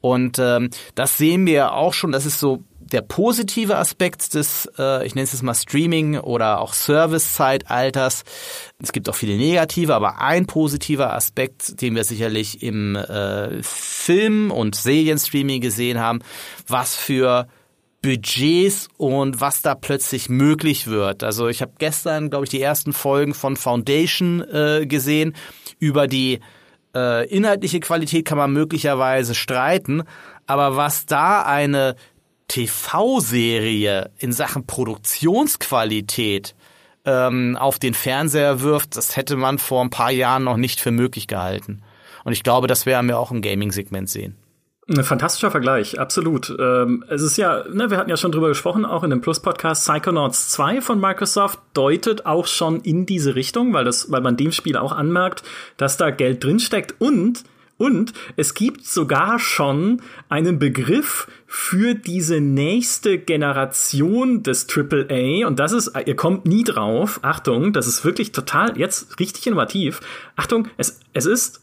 Und 0.00 0.38
ähm, 0.38 0.70
das 0.94 1.18
sehen 1.18 1.46
wir 1.46 1.72
auch 1.72 1.92
schon, 1.92 2.12
das 2.12 2.26
ist 2.26 2.38
so 2.38 2.62
der 2.92 3.02
positive 3.02 3.76
Aspekt 3.76 4.34
des, 4.34 4.70
äh, 4.78 5.06
ich 5.06 5.14
nenne 5.14 5.24
es 5.24 5.32
jetzt 5.32 5.42
mal 5.42 5.54
Streaming 5.54 6.18
oder 6.18 6.60
auch 6.60 6.72
Service-Zeitalters. 6.72 8.24
Es 8.82 8.92
gibt 8.92 9.08
auch 9.08 9.14
viele 9.14 9.36
negative, 9.36 9.94
aber 9.94 10.20
ein 10.20 10.46
positiver 10.46 11.12
Aspekt, 11.12 11.80
den 11.80 11.94
wir 11.94 12.04
sicherlich 12.04 12.62
im 12.62 12.96
äh, 12.96 13.62
Film- 13.62 14.50
und 14.50 14.76
Serienstreaming 14.76 15.60
gesehen 15.60 15.98
haben, 15.98 16.20
was 16.68 16.94
für 16.94 17.48
Budgets 18.02 18.88
und 18.98 19.40
was 19.40 19.62
da 19.62 19.74
plötzlich 19.74 20.28
möglich 20.28 20.86
wird. 20.86 21.24
Also 21.24 21.48
ich 21.48 21.60
habe 21.62 21.72
gestern, 21.78 22.30
glaube 22.30 22.44
ich, 22.44 22.50
die 22.50 22.62
ersten 22.62 22.92
Folgen 22.92 23.34
von 23.34 23.56
Foundation 23.56 24.42
äh, 24.42 24.86
gesehen. 24.86 25.34
Über 25.80 26.06
die 26.06 26.38
äh, 26.94 27.28
inhaltliche 27.28 27.80
Qualität 27.80 28.24
kann 28.24 28.38
man 28.38 28.52
möglicherweise 28.52 29.34
streiten, 29.34 30.04
aber 30.46 30.76
was 30.76 31.06
da 31.06 31.42
eine 31.42 31.96
TV-Serie 32.48 34.10
in 34.18 34.32
Sachen 34.32 34.66
Produktionsqualität 34.66 36.54
ähm, 37.04 37.56
auf 37.56 37.78
den 37.78 37.94
Fernseher 37.94 38.60
wirft, 38.60 38.96
das 38.96 39.16
hätte 39.16 39.36
man 39.36 39.58
vor 39.58 39.82
ein 39.82 39.90
paar 39.90 40.10
Jahren 40.10 40.44
noch 40.44 40.56
nicht 40.56 40.80
für 40.80 40.90
möglich 40.90 41.26
gehalten. 41.28 41.82
Und 42.24 42.32
ich 42.32 42.42
glaube, 42.42 42.66
das 42.66 42.86
werden 42.86 43.06
wir 43.06 43.18
auch 43.18 43.30
im 43.30 43.40
Gaming-Segment 43.40 44.10
sehen. 44.10 44.36
Ein 44.88 45.02
fantastischer 45.02 45.50
Vergleich, 45.50 45.98
absolut. 45.98 46.54
Ähm, 46.60 47.04
es 47.08 47.22
ist 47.22 47.36
ja, 47.36 47.64
ne, 47.68 47.90
wir 47.90 47.98
hatten 47.98 48.10
ja 48.10 48.16
schon 48.16 48.30
drüber 48.30 48.48
gesprochen, 48.48 48.84
auch 48.84 49.02
in 49.02 49.10
dem 49.10 49.20
Plus-Podcast, 49.20 49.84
Psychonauts 49.84 50.50
2 50.50 50.80
von 50.80 51.00
Microsoft 51.00 51.58
deutet 51.74 52.24
auch 52.24 52.46
schon 52.46 52.80
in 52.82 53.04
diese 53.04 53.34
Richtung, 53.34 53.72
weil 53.72 53.84
das, 53.84 54.12
weil 54.12 54.20
man 54.20 54.36
dem 54.36 54.52
Spiel 54.52 54.76
auch 54.76 54.92
anmerkt, 54.92 55.42
dass 55.76 55.96
da 55.96 56.10
Geld 56.10 56.44
drinsteckt 56.44 56.94
und 57.00 57.42
und 57.78 58.14
es 58.36 58.54
gibt 58.54 58.86
sogar 58.86 59.38
schon 59.38 60.00
einen 60.28 60.58
Begriff 60.58 61.28
für 61.46 61.94
diese 61.94 62.40
nächste 62.40 63.18
Generation 63.18 64.42
des 64.42 64.66
AAA. 64.68 65.46
Und 65.46 65.58
das 65.58 65.72
ist, 65.72 65.92
ihr 66.06 66.16
kommt 66.16 66.46
nie 66.46 66.64
drauf. 66.64 67.20
Achtung, 67.22 67.72
das 67.74 67.86
ist 67.86 68.04
wirklich 68.04 68.32
total 68.32 68.78
jetzt 68.78 69.20
richtig 69.20 69.46
innovativ. 69.46 70.00
Achtung, 70.36 70.68
es, 70.78 71.00
es 71.12 71.26
ist 71.26 71.60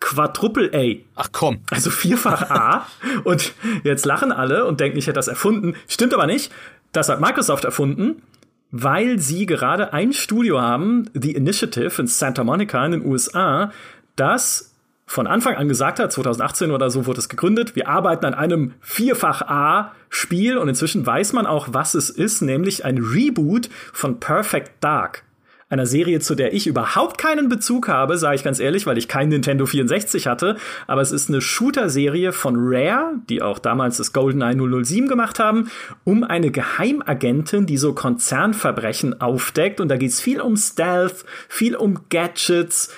Quadruple 0.00 0.70
A. 0.74 1.02
Ach 1.14 1.28
komm. 1.32 1.60
Also 1.70 1.90
vierfach 1.90 2.50
A. 2.50 2.86
und 3.24 3.54
jetzt 3.82 4.04
lachen 4.04 4.32
alle 4.32 4.66
und 4.66 4.80
denken, 4.80 4.98
ich 4.98 5.06
hätte 5.06 5.14
das 5.14 5.28
erfunden. 5.28 5.74
Stimmt 5.88 6.12
aber 6.12 6.26
nicht. 6.26 6.52
Das 6.92 7.08
hat 7.08 7.20
Microsoft 7.20 7.64
erfunden, 7.64 8.22
weil 8.70 9.18
sie 9.18 9.46
gerade 9.46 9.94
ein 9.94 10.12
Studio 10.12 10.60
haben, 10.60 11.08
The 11.14 11.32
Initiative 11.32 12.00
in 12.00 12.06
Santa 12.06 12.44
Monica 12.44 12.84
in 12.84 12.92
den 12.92 13.06
USA, 13.06 13.72
das 14.16 14.75
von 15.06 15.28
Anfang 15.28 15.54
an 15.54 15.68
gesagt 15.68 16.00
hat, 16.00 16.12
2018 16.12 16.72
oder 16.72 16.90
so 16.90 17.06
wurde 17.06 17.20
es 17.20 17.28
gegründet, 17.28 17.76
wir 17.76 17.88
arbeiten 17.88 18.24
an 18.26 18.34
einem 18.34 18.74
Vierfach 18.80 19.42
A-Spiel 19.42 20.58
und 20.58 20.68
inzwischen 20.68 21.06
weiß 21.06 21.32
man 21.32 21.46
auch, 21.46 21.68
was 21.70 21.94
es 21.94 22.10
ist, 22.10 22.42
nämlich 22.42 22.84
ein 22.84 22.98
Reboot 22.98 23.70
von 23.92 24.18
Perfect 24.18 24.72
Dark. 24.82 25.22
Einer 25.68 25.86
Serie, 25.86 26.20
zu 26.20 26.36
der 26.36 26.54
ich 26.54 26.68
überhaupt 26.68 27.18
keinen 27.18 27.48
Bezug 27.48 27.88
habe, 27.88 28.18
sage 28.18 28.36
ich 28.36 28.44
ganz 28.44 28.60
ehrlich, 28.60 28.86
weil 28.86 28.98
ich 28.98 29.08
kein 29.08 29.30
Nintendo 29.30 29.66
64 29.66 30.28
hatte. 30.28 30.56
Aber 30.86 31.00
es 31.00 31.10
ist 31.10 31.28
eine 31.28 31.40
Shooter-Serie 31.40 32.32
von 32.32 32.54
Rare, 32.56 33.14
die 33.28 33.42
auch 33.42 33.58
damals 33.58 33.96
das 33.96 34.12
GoldenEye 34.12 34.84
007 34.84 35.08
gemacht 35.08 35.40
haben, 35.40 35.68
um 36.04 36.22
eine 36.22 36.52
Geheimagentin, 36.52 37.66
die 37.66 37.78
so 37.78 37.94
Konzernverbrechen 37.94 39.20
aufdeckt. 39.20 39.80
Und 39.80 39.88
da 39.88 39.96
geht's 39.96 40.20
viel 40.20 40.40
um 40.40 40.56
Stealth, 40.56 41.24
viel 41.48 41.74
um 41.74 41.98
Gadgets. 42.10 42.94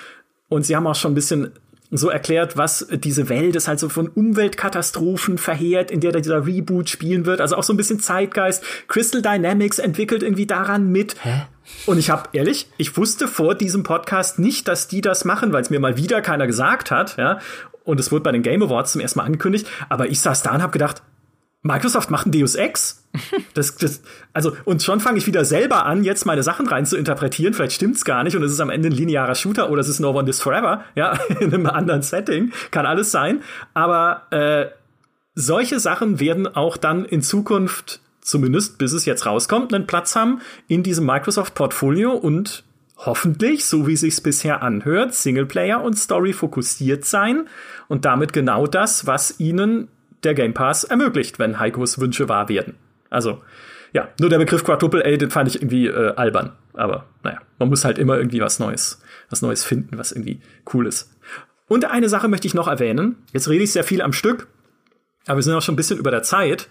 Und 0.47 0.63
sie 0.63 0.75
haben 0.75 0.85
auch 0.85 0.95
schon 0.95 1.13
ein 1.13 1.15
bisschen 1.15 1.53
so 1.91 2.09
erklärt, 2.09 2.55
was 2.55 2.87
diese 2.91 3.29
Welt 3.29 3.55
ist 3.55 3.67
halt 3.67 3.79
so 3.79 3.89
von 3.89 4.07
Umweltkatastrophen 4.07 5.37
verheert, 5.37 5.89
in 5.89 6.01
der 6.01 6.11
dieser 6.11 6.45
Reboot 6.45 6.89
spielen 6.89 7.25
wird. 7.25 7.41
Also 7.41 7.55
auch 7.55 7.63
so 7.63 7.73
ein 7.73 7.77
bisschen 7.77 7.99
Zeitgeist. 7.99 8.63
Crystal 8.87 9.21
Dynamics 9.21 9.79
entwickelt 9.79 10.21
irgendwie 10.21 10.45
daran 10.45 10.91
mit. 10.91 11.15
Hä? 11.23 11.43
Und 11.85 11.97
ich 11.97 12.09
habe 12.09 12.29
ehrlich, 12.33 12.67
ich 12.77 12.95
wusste 12.97 13.27
vor 13.27 13.55
diesem 13.55 13.83
Podcast 13.83 14.39
nicht, 14.39 14.67
dass 14.67 14.87
die 14.87 15.01
das 15.01 15.25
machen, 15.25 15.51
weil 15.53 15.61
es 15.61 15.69
mir 15.69 15.79
mal 15.79 15.97
wieder 15.97 16.21
keiner 16.21 16.47
gesagt 16.47 16.91
hat, 16.91 17.17
ja. 17.17 17.39
Und 17.83 17.99
es 17.99 18.11
wurde 18.11 18.23
bei 18.23 18.31
den 18.31 18.43
Game 18.43 18.61
Awards 18.61 18.91
zum 18.91 19.01
ersten 19.01 19.19
Mal 19.19 19.25
angekündigt. 19.25 19.67
Aber 19.87 20.07
ich 20.07 20.19
saß 20.19 20.43
da 20.43 20.53
und 20.53 20.61
habe 20.61 20.71
gedacht, 20.71 21.01
Microsoft 21.61 22.09
macht 22.09 22.27
ein 22.27 22.31
Deus 22.31 22.55
Ex. 22.55 23.03
Das, 23.55 23.75
das, 23.75 24.03
also, 24.31 24.55
und 24.63 24.83
schon 24.83 24.99
fange 24.99 25.17
ich 25.17 25.27
wieder 25.27 25.43
selber 25.43 25.85
an, 25.85 26.03
jetzt 26.03 26.25
meine 26.25 26.43
Sachen 26.43 26.67
rein 26.67 26.85
zu 26.85 26.95
interpretieren. 26.95 27.53
Vielleicht 27.53 27.73
stimmt's 27.73 28.05
gar 28.05 28.23
nicht 28.23 28.37
und 28.37 28.43
es 28.43 28.51
ist 28.51 28.59
am 28.59 28.69
Ende 28.69 28.89
ein 28.89 28.93
linearer 28.93 29.35
Shooter 29.35 29.69
oder 29.69 29.81
es 29.81 29.89
ist 29.89 29.99
No 29.99 30.11
One 30.11 30.29
Is 30.29 30.39
Forever, 30.39 30.85
ja, 30.95 31.19
in 31.39 31.53
einem 31.53 31.65
anderen 31.65 32.03
Setting. 32.03 32.53
Kann 32.71 32.85
alles 32.85 33.11
sein. 33.11 33.41
Aber 33.73 34.27
äh, 34.31 34.67
solche 35.35 35.79
Sachen 35.79 36.19
werden 36.19 36.47
auch 36.47 36.77
dann 36.77 37.03
in 37.03 37.21
Zukunft, 37.21 37.99
zumindest 38.21 38.77
bis 38.77 38.93
es 38.93 39.05
jetzt 39.05 39.25
rauskommt, 39.25 39.73
einen 39.73 39.87
Platz 39.87 40.15
haben 40.15 40.41
in 40.67 40.83
diesem 40.83 41.05
Microsoft-Portfolio 41.05 42.11
und 42.13 42.63
hoffentlich, 42.97 43.65
so 43.65 43.87
wie 43.87 43.95
sich's 43.95 44.21
bisher 44.21 44.61
anhört, 44.61 45.13
Singleplayer 45.13 45.81
und 45.81 45.97
Story 45.97 46.33
fokussiert 46.33 47.05
sein 47.05 47.47
und 47.87 48.05
damit 48.05 48.33
genau 48.33 48.67
das, 48.67 49.07
was 49.07 49.39
ihnen 49.39 49.89
der 50.23 50.33
Game 50.33 50.53
Pass 50.53 50.83
ermöglicht, 50.83 51.39
wenn 51.39 51.59
Heikos 51.59 51.99
Wünsche 51.99 52.29
wahr 52.29 52.49
werden. 52.49 52.75
Also, 53.09 53.41
ja, 53.93 54.09
nur 54.19 54.29
der 54.29 54.37
Begriff 54.37 54.63
Quadruple 54.63 55.03
A, 55.05 55.17
den 55.17 55.31
fand 55.31 55.49
ich 55.49 55.61
irgendwie 55.61 55.87
äh, 55.87 56.13
albern. 56.15 56.53
Aber 56.73 57.05
naja, 57.23 57.39
man 57.57 57.69
muss 57.69 57.85
halt 57.85 57.97
immer 57.97 58.17
irgendwie 58.17 58.41
was 58.41 58.59
Neues, 58.59 59.01
was 59.29 59.41
Neues 59.41 59.63
finden, 59.63 59.97
was 59.97 60.11
irgendwie 60.11 60.41
cool 60.73 60.87
ist. 60.87 61.11
Und 61.67 61.85
eine 61.85 62.09
Sache 62.09 62.27
möchte 62.27 62.47
ich 62.47 62.53
noch 62.53 62.67
erwähnen. 62.67 63.17
Jetzt 63.33 63.49
rede 63.49 63.63
ich 63.63 63.71
sehr 63.71 63.83
viel 63.83 64.01
am 64.01 64.13
Stück, 64.13 64.47
aber 65.27 65.37
wir 65.37 65.43
sind 65.43 65.53
auch 65.53 65.61
schon 65.61 65.73
ein 65.73 65.77
bisschen 65.77 65.99
über 65.99 66.11
der 66.11 66.23
Zeit. 66.23 66.67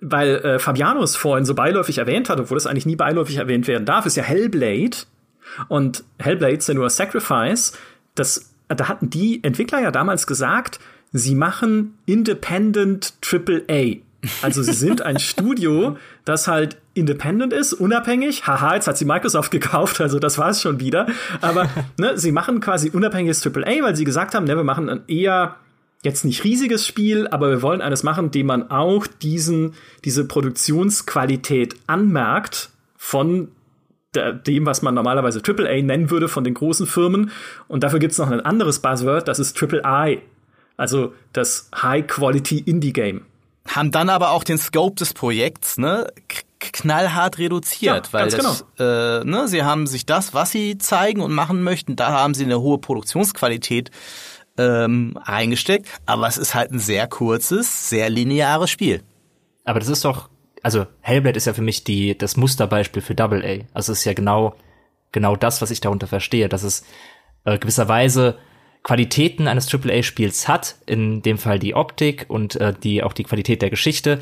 Weil 0.00 0.36
äh, 0.36 0.58
Fabianus 0.60 1.16
vorhin 1.16 1.44
so 1.44 1.56
beiläufig 1.56 1.98
erwähnt 1.98 2.28
hat, 2.28 2.38
obwohl 2.38 2.56
das 2.56 2.68
eigentlich 2.68 2.86
nie 2.86 2.94
beiläufig 2.94 3.36
erwähnt 3.36 3.66
werden 3.66 3.84
darf, 3.84 4.06
ist 4.06 4.16
ja 4.16 4.22
Hellblade. 4.22 4.96
Und 5.66 6.04
Hellblade 6.20 6.60
Senua 6.60 6.88
Sacrifice, 6.88 7.76
das, 8.14 8.54
da 8.68 8.88
hatten 8.88 9.10
die 9.10 9.42
Entwickler 9.42 9.80
ja 9.80 9.90
damals 9.90 10.28
gesagt, 10.28 10.78
sie 11.12 11.34
machen 11.34 11.98
Independent 12.06 13.14
AAA. 13.22 13.98
Also 14.42 14.62
sie 14.62 14.72
sind 14.72 15.00
ein 15.02 15.18
Studio, 15.18 15.96
das 16.24 16.48
halt 16.48 16.76
independent 16.94 17.52
ist, 17.52 17.72
unabhängig. 17.72 18.46
Haha, 18.46 18.74
jetzt 18.74 18.88
hat 18.88 18.98
sie 18.98 19.04
Microsoft 19.04 19.50
gekauft, 19.50 20.00
also 20.00 20.18
das 20.18 20.38
war 20.38 20.50
es 20.50 20.60
schon 20.60 20.80
wieder. 20.80 21.06
Aber 21.40 21.68
ne, 21.98 22.18
sie 22.18 22.32
machen 22.32 22.60
quasi 22.60 22.90
unabhängiges 22.90 23.46
AAA, 23.46 23.82
weil 23.82 23.96
sie 23.96 24.04
gesagt 24.04 24.34
haben, 24.34 24.44
ne, 24.44 24.56
wir 24.56 24.64
machen 24.64 24.88
ein 24.88 25.02
eher 25.06 25.56
jetzt 26.02 26.24
nicht 26.24 26.44
riesiges 26.44 26.86
Spiel, 26.86 27.26
aber 27.28 27.50
wir 27.50 27.62
wollen 27.62 27.80
eines 27.80 28.02
machen, 28.02 28.30
dem 28.30 28.46
man 28.46 28.70
auch 28.70 29.06
diesen, 29.06 29.74
diese 30.04 30.26
Produktionsqualität 30.26 31.76
anmerkt 31.86 32.70
von 32.96 33.48
dem, 34.14 34.66
was 34.66 34.82
man 34.82 34.94
normalerweise 34.94 35.42
AAA 35.46 35.82
nennen 35.82 36.10
würde 36.10 36.28
von 36.28 36.42
den 36.42 36.54
großen 36.54 36.86
Firmen. 36.86 37.30
Und 37.68 37.84
dafür 37.84 37.98
gibt's 37.98 38.18
noch 38.18 38.30
ein 38.30 38.40
anderes 38.40 38.80
Buzzword, 38.80 39.28
das 39.28 39.38
ist 39.38 39.60
AAA. 39.60 40.18
Also 40.78 41.12
das 41.34 41.68
High-Quality 41.74 42.60
Indie-Game 42.60 43.26
haben 43.66 43.90
dann 43.90 44.08
aber 44.08 44.30
auch 44.30 44.44
den 44.44 44.56
Scope 44.56 44.96
des 44.96 45.12
Projekts 45.12 45.76
ne, 45.76 46.06
knallhart 46.58 47.38
reduziert, 47.38 48.06
ja, 48.06 48.12
weil 48.12 48.30
das, 48.30 48.64
genau. 48.76 49.20
äh, 49.20 49.24
ne, 49.24 49.46
sie 49.46 49.62
haben 49.62 49.86
sich 49.86 50.06
das, 50.06 50.32
was 50.32 50.52
sie 50.52 50.78
zeigen 50.78 51.20
und 51.20 51.32
machen 51.32 51.62
möchten, 51.62 51.94
da 51.94 52.12
haben 52.12 52.32
sie 52.32 52.44
eine 52.44 52.60
hohe 52.60 52.78
Produktionsqualität 52.78 53.90
ähm, 54.56 55.18
reingesteckt, 55.22 55.88
aber 56.06 56.26
es 56.26 56.38
ist 56.38 56.54
halt 56.54 56.72
ein 56.72 56.78
sehr 56.78 57.06
kurzes, 57.06 57.90
sehr 57.90 58.08
lineares 58.08 58.70
Spiel. 58.70 59.02
Aber 59.64 59.80
das 59.80 59.88
ist 59.88 60.04
doch, 60.04 60.30
also 60.62 60.86
Hellblade 61.00 61.36
ist 61.36 61.44
ja 61.44 61.52
für 61.52 61.62
mich 61.62 61.84
die, 61.84 62.16
das 62.16 62.36
Musterbeispiel 62.36 63.02
für 63.02 63.14
Double 63.14 63.44
A. 63.44 63.64
Also 63.74 63.92
es 63.92 64.00
ist 64.00 64.04
ja 64.04 64.14
genau, 64.14 64.54
genau 65.12 65.36
das, 65.36 65.60
was 65.60 65.70
ich 65.70 65.80
darunter 65.80 66.06
verstehe, 66.06 66.48
dass 66.48 66.62
es 66.62 66.84
äh, 67.44 67.58
gewisserweise 67.58 68.38
Qualitäten 68.82 69.48
eines 69.48 69.72
AAA-Spiels 69.72 70.48
hat, 70.48 70.76
in 70.86 71.22
dem 71.22 71.38
Fall 71.38 71.58
die 71.58 71.74
Optik 71.74 72.26
und 72.28 72.56
äh, 72.56 72.72
die 72.72 73.02
auch 73.02 73.12
die 73.12 73.24
Qualität 73.24 73.62
der 73.62 73.70
Geschichte, 73.70 74.20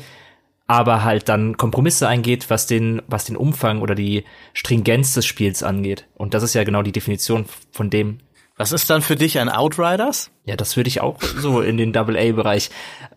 aber 0.67 1.03
halt 1.03 1.29
dann 1.29 1.57
Kompromisse 1.57 2.07
eingeht, 2.07 2.49
was 2.49 2.67
den, 2.67 3.01
was 3.07 3.25
den 3.25 3.37
Umfang 3.37 3.81
oder 3.81 3.95
die 3.95 4.25
Stringenz 4.53 5.13
des 5.13 5.25
Spiels 5.25 5.63
angeht. 5.63 6.07
Und 6.15 6.33
das 6.33 6.43
ist 6.43 6.53
ja 6.53 6.63
genau 6.63 6.81
die 6.81 6.91
Definition 6.91 7.45
von 7.71 7.89
dem. 7.89 8.19
Was 8.57 8.71
ist 8.71 8.89
dann 8.89 9.01
für 9.01 9.15
dich 9.15 9.39
ein 9.39 9.49
Outriders? 9.49 10.31
Ja, 10.43 10.55
das 10.55 10.75
würde 10.75 10.87
ich 10.87 10.99
auch 10.99 11.21
so 11.21 11.61
in 11.61 11.77
den 11.77 11.93
Double-A-Bereich 11.93 12.71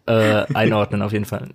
äh, 0.06 0.44
einordnen, 0.54 1.02
auf 1.02 1.12
jeden 1.12 1.24
Fall. 1.24 1.48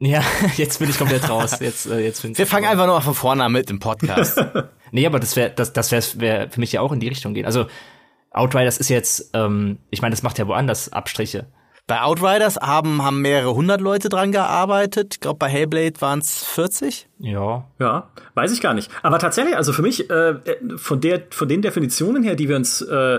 Ja, 0.00 0.22
jetzt 0.56 0.78
bin 0.78 0.88
ich 0.88 0.98
komplett 0.98 1.28
raus. 1.28 1.58
Jetzt, 1.60 1.86
äh, 1.86 2.00
jetzt 2.00 2.24
Wir 2.24 2.46
fangen 2.46 2.66
einfach 2.66 2.86
nur 2.86 3.00
von 3.02 3.14
vorne 3.14 3.44
an 3.44 3.52
mit 3.52 3.68
dem 3.68 3.78
Podcast. 3.78 4.42
nee, 4.90 5.06
aber 5.06 5.20
das 5.20 5.36
wäre 5.36 5.50
das, 5.50 5.74
das 5.74 5.92
wäre 5.92 6.02
wär 6.16 6.50
für 6.50 6.60
mich 6.60 6.72
ja 6.72 6.80
auch 6.80 6.92
in 6.92 7.00
die 7.00 7.08
Richtung 7.08 7.34
gehen. 7.34 7.44
Also 7.44 7.66
Outriders 8.30 8.78
ist 8.78 8.88
jetzt, 8.88 9.30
ähm, 9.34 9.78
ich 9.90 10.02
meine, 10.02 10.12
das 10.12 10.22
macht 10.22 10.38
ja 10.38 10.46
woanders 10.46 10.92
Abstriche. 10.92 11.46
Bei 11.86 12.02
Outriders 12.02 12.56
haben, 12.56 13.02
haben 13.02 13.20
mehrere 13.20 13.52
hundert 13.54 13.80
Leute 13.80 14.08
dran 14.08 14.30
gearbeitet. 14.30 15.14
Ich 15.14 15.20
glaube, 15.20 15.38
bei 15.38 15.48
Hellblade 15.48 16.00
waren 16.00 16.20
es 16.20 16.44
40. 16.44 17.08
Ja. 17.18 17.66
Ja, 17.80 18.10
weiß 18.34 18.52
ich 18.52 18.60
gar 18.60 18.74
nicht. 18.74 18.92
Aber 19.02 19.18
tatsächlich, 19.18 19.56
also 19.56 19.72
für 19.72 19.82
mich, 19.82 20.08
äh, 20.08 20.36
von, 20.76 21.00
der, 21.00 21.22
von 21.30 21.48
den 21.48 21.62
Definitionen 21.62 22.22
her, 22.22 22.36
die 22.36 22.48
wir 22.48 22.54
uns 22.54 22.80
äh, 22.82 23.18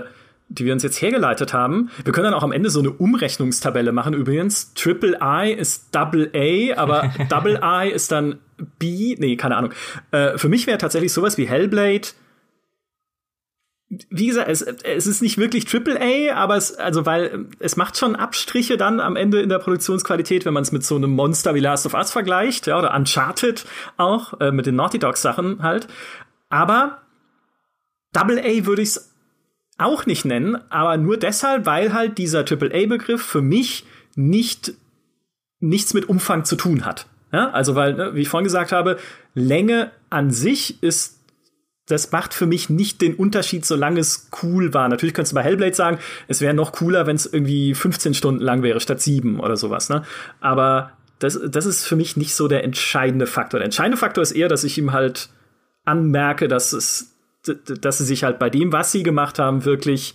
die 0.52 0.64
wir 0.64 0.72
uns 0.72 0.82
jetzt 0.82 1.00
hergeleitet 1.00 1.52
haben. 1.54 1.90
Wir 2.04 2.12
können 2.12 2.24
dann 2.24 2.34
auch 2.34 2.42
am 2.42 2.52
Ende 2.52 2.70
so 2.70 2.80
eine 2.80 2.90
Umrechnungstabelle 2.90 3.92
machen. 3.92 4.12
Übrigens, 4.14 4.74
Triple 4.74 5.18
I 5.22 5.52
ist 5.52 5.94
Double 5.94 6.30
A, 6.34 6.80
aber 6.80 7.12
Double 7.28 7.60
I 7.62 7.90
ist 7.90 8.12
dann 8.12 8.38
B. 8.78 9.16
Nee, 9.18 9.36
keine 9.36 9.56
Ahnung. 9.56 9.72
Äh, 10.10 10.36
für 10.36 10.48
mich 10.48 10.66
wäre 10.66 10.78
tatsächlich 10.78 11.12
sowas 11.12 11.38
wie 11.38 11.46
Hellblade 11.46 12.08
wie 14.08 14.26
gesagt, 14.26 14.48
es, 14.48 14.62
es 14.62 15.06
ist 15.06 15.20
nicht 15.20 15.36
wirklich 15.36 15.66
Triple 15.66 16.00
A, 16.00 16.34
aber 16.34 16.56
es, 16.56 16.74
also 16.74 17.04
weil 17.04 17.46
es 17.58 17.76
macht 17.76 17.98
schon 17.98 18.16
Abstriche 18.16 18.78
dann 18.78 19.00
am 19.00 19.16
Ende 19.16 19.42
in 19.42 19.50
der 19.50 19.58
Produktionsqualität, 19.58 20.46
wenn 20.46 20.54
man 20.54 20.62
es 20.62 20.72
mit 20.72 20.84
so 20.84 20.96
einem 20.96 21.10
Monster 21.10 21.54
wie 21.54 21.60
Last 21.60 21.84
of 21.84 21.94
Us 21.94 22.10
vergleicht, 22.10 22.66
ja, 22.66 22.78
oder 22.78 22.94
Uncharted 22.94 23.66
auch, 23.98 24.40
äh, 24.40 24.50
mit 24.50 24.64
den 24.64 24.76
Naughty 24.76 24.98
Dog 24.98 25.18
Sachen 25.18 25.62
halt. 25.62 25.88
Aber 26.48 27.02
Double 28.12 28.38
A 28.38 28.66
würde 28.66 28.82
ich 28.82 28.90
es 28.90 29.14
auch 29.76 30.06
nicht 30.06 30.24
nennen, 30.24 30.58
aber 30.70 30.96
nur 30.96 31.18
deshalb, 31.18 31.66
weil 31.66 31.92
halt 31.92 32.16
dieser 32.16 32.44
Triple 32.46 32.72
A 32.74 32.86
Begriff 32.86 33.22
für 33.22 33.42
mich 33.42 33.84
nicht 34.14 34.72
nichts 35.60 35.94
mit 35.94 36.08
Umfang 36.08 36.44
zu 36.44 36.56
tun 36.56 36.84
hat. 36.84 37.06
Ja, 37.32 37.50
also 37.50 37.74
weil, 37.74 37.94
ne, 37.94 38.14
wie 38.14 38.22
ich 38.22 38.28
vorhin 38.28 38.44
gesagt 38.44 38.72
habe, 38.72 38.98
Länge 39.34 39.90
an 40.10 40.30
sich 40.30 40.82
ist 40.82 41.21
das 41.92 42.10
macht 42.10 42.34
für 42.34 42.46
mich 42.46 42.70
nicht 42.70 43.00
den 43.00 43.14
Unterschied, 43.14 43.64
solange 43.64 44.00
es 44.00 44.28
cool 44.42 44.74
war. 44.74 44.88
Natürlich 44.88 45.14
könntest 45.14 45.32
du 45.32 45.36
bei 45.36 45.42
Hellblade 45.42 45.74
sagen, 45.74 45.98
es 46.26 46.40
wäre 46.40 46.54
noch 46.54 46.72
cooler, 46.72 47.06
wenn 47.06 47.16
es 47.16 47.26
irgendwie 47.26 47.74
15 47.74 48.14
Stunden 48.14 48.42
lang 48.42 48.62
wäre 48.62 48.80
statt 48.80 49.00
sieben 49.00 49.38
oder 49.38 49.56
sowas. 49.56 49.88
Ne? 49.88 50.02
Aber 50.40 50.92
das, 51.18 51.38
das 51.46 51.66
ist 51.66 51.84
für 51.84 51.96
mich 51.96 52.16
nicht 52.16 52.34
so 52.34 52.48
der 52.48 52.64
entscheidende 52.64 53.26
Faktor. 53.26 53.60
Der 53.60 53.66
entscheidende 53.66 53.98
Faktor 53.98 54.22
ist 54.22 54.32
eher, 54.32 54.48
dass 54.48 54.64
ich 54.64 54.78
ihm 54.78 54.92
halt 54.92 55.28
anmerke, 55.84 56.48
dass 56.48 56.72
es, 56.72 57.14
dass 57.44 57.98
sie 57.98 58.04
sich 58.04 58.24
halt 58.24 58.38
bei 58.38 58.50
dem, 58.50 58.72
was 58.72 58.90
sie 58.90 59.02
gemacht 59.02 59.38
haben, 59.38 59.64
wirklich, 59.64 60.14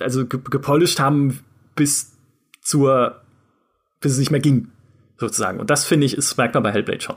also 0.00 0.26
gepolished 0.26 0.98
haben 0.98 1.40
bis 1.76 2.12
zur, 2.62 3.20
bis 4.00 4.12
es 4.12 4.18
nicht 4.18 4.30
mehr 4.30 4.40
ging, 4.40 4.68
sozusagen. 5.18 5.60
Und 5.60 5.70
das 5.70 5.84
finde 5.84 6.06
ich, 6.06 6.16
ist 6.16 6.36
merkt 6.36 6.54
man 6.54 6.62
bei 6.62 6.72
Hellblade 6.72 7.00
schon. 7.00 7.16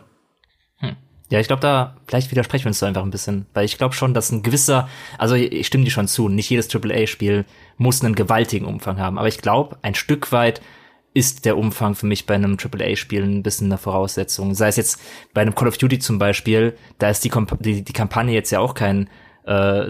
Ja, 1.33 1.39
ich 1.39 1.47
glaube, 1.47 1.61
da 1.61 1.95
vielleicht 2.05 2.29
widersprechen 2.29 2.65
wir 2.65 2.69
uns 2.69 2.77
da 2.77 2.85
einfach 2.85 3.01
ein 3.01 3.09
bisschen, 3.09 3.47
weil 3.55 3.65
ich 3.65 3.79
glaube 3.79 3.95
schon, 3.95 4.13
dass 4.13 4.31
ein 4.31 4.43
gewisser, 4.43 4.87
also 5.17 5.33
ich 5.33 5.65
stimme 5.65 5.83
dir 5.83 5.89
schon 5.89 6.07
zu, 6.07 6.29
nicht 6.29 6.47
jedes 6.47 6.69
AAA-Spiel 6.73 7.45
muss 7.77 8.03
einen 8.03 8.13
gewaltigen 8.13 8.67
Umfang 8.67 8.99
haben, 8.99 9.17
aber 9.17 9.27
ich 9.27 9.39
glaube, 9.39 9.79
ein 9.81 9.95
Stück 9.95 10.31
weit 10.31 10.61
ist 11.15 11.45
der 11.45 11.57
Umfang 11.57 11.95
für 11.95 12.05
mich 12.05 12.27
bei 12.27 12.35
einem 12.35 12.55
AAA-Spiel 12.63 13.23
ein 13.23 13.41
bisschen 13.41 13.65
eine 13.65 13.79
Voraussetzung. 13.79 14.53
Sei 14.53 14.67
es 14.67 14.75
jetzt 14.75 15.01
bei 15.33 15.41
einem 15.41 15.55
Call 15.55 15.69
of 15.69 15.79
Duty 15.79 15.97
zum 15.97 16.19
Beispiel, 16.19 16.77
da 16.99 17.09
ist 17.09 17.23
die, 17.23 17.29
Komp 17.29 17.57
die, 17.61 17.83
die 17.83 17.93
Kampagne 17.93 18.35
jetzt 18.35 18.51
ja 18.51 18.59
auch 18.59 18.75
kein 18.75 19.09
äh, 19.47 19.89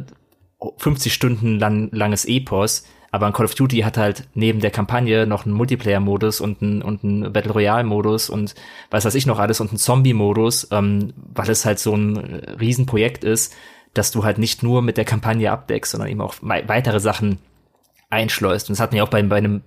50 0.77 1.13
Stunden 1.13 1.59
lang, 1.59 1.89
langes 1.91 2.23
Epos, 2.23 2.85
aber 3.13 3.27
ein 3.27 3.33
Call 3.33 3.45
of 3.45 3.53
Duty 3.53 3.81
hat 3.81 3.97
halt 3.97 4.27
neben 4.33 4.59
der 4.59 4.71
Kampagne 4.71 5.27
noch 5.27 5.45
einen 5.45 5.53
Multiplayer-Modus 5.53 6.41
und 6.41 6.63
einen, 6.63 6.81
und 6.81 7.03
einen 7.03 7.31
Battle 7.31 7.51
Royale-Modus 7.51 8.27
und 8.31 8.55
was 8.89 9.05
weiß 9.05 9.13
ich 9.13 9.27
noch 9.27 9.37
alles 9.37 9.61
und 9.61 9.69
einen 9.69 9.77
Zombie-Modus, 9.77 10.69
ähm, 10.71 11.13
weil 11.35 11.47
es 11.51 11.63
halt 11.63 11.77
so 11.77 11.93
ein 11.93 12.17
Riesenprojekt 12.59 13.23
ist, 13.23 13.53
dass 13.93 14.09
du 14.09 14.23
halt 14.23 14.39
nicht 14.39 14.63
nur 14.63 14.81
mit 14.81 14.97
der 14.97 15.05
Kampagne 15.05 15.51
abdeckst, 15.51 15.91
sondern 15.91 16.09
eben 16.09 16.21
auch 16.21 16.33
weitere 16.41 16.99
Sachen 16.99 17.37
einschleust. 18.09 18.67
Und 18.67 18.73
das 18.73 18.81
hatten 18.81 18.95
wir 18.95 19.03
auch 19.03 19.09
bei, 19.09 19.21
bei 19.21 19.37
einem 19.37 19.61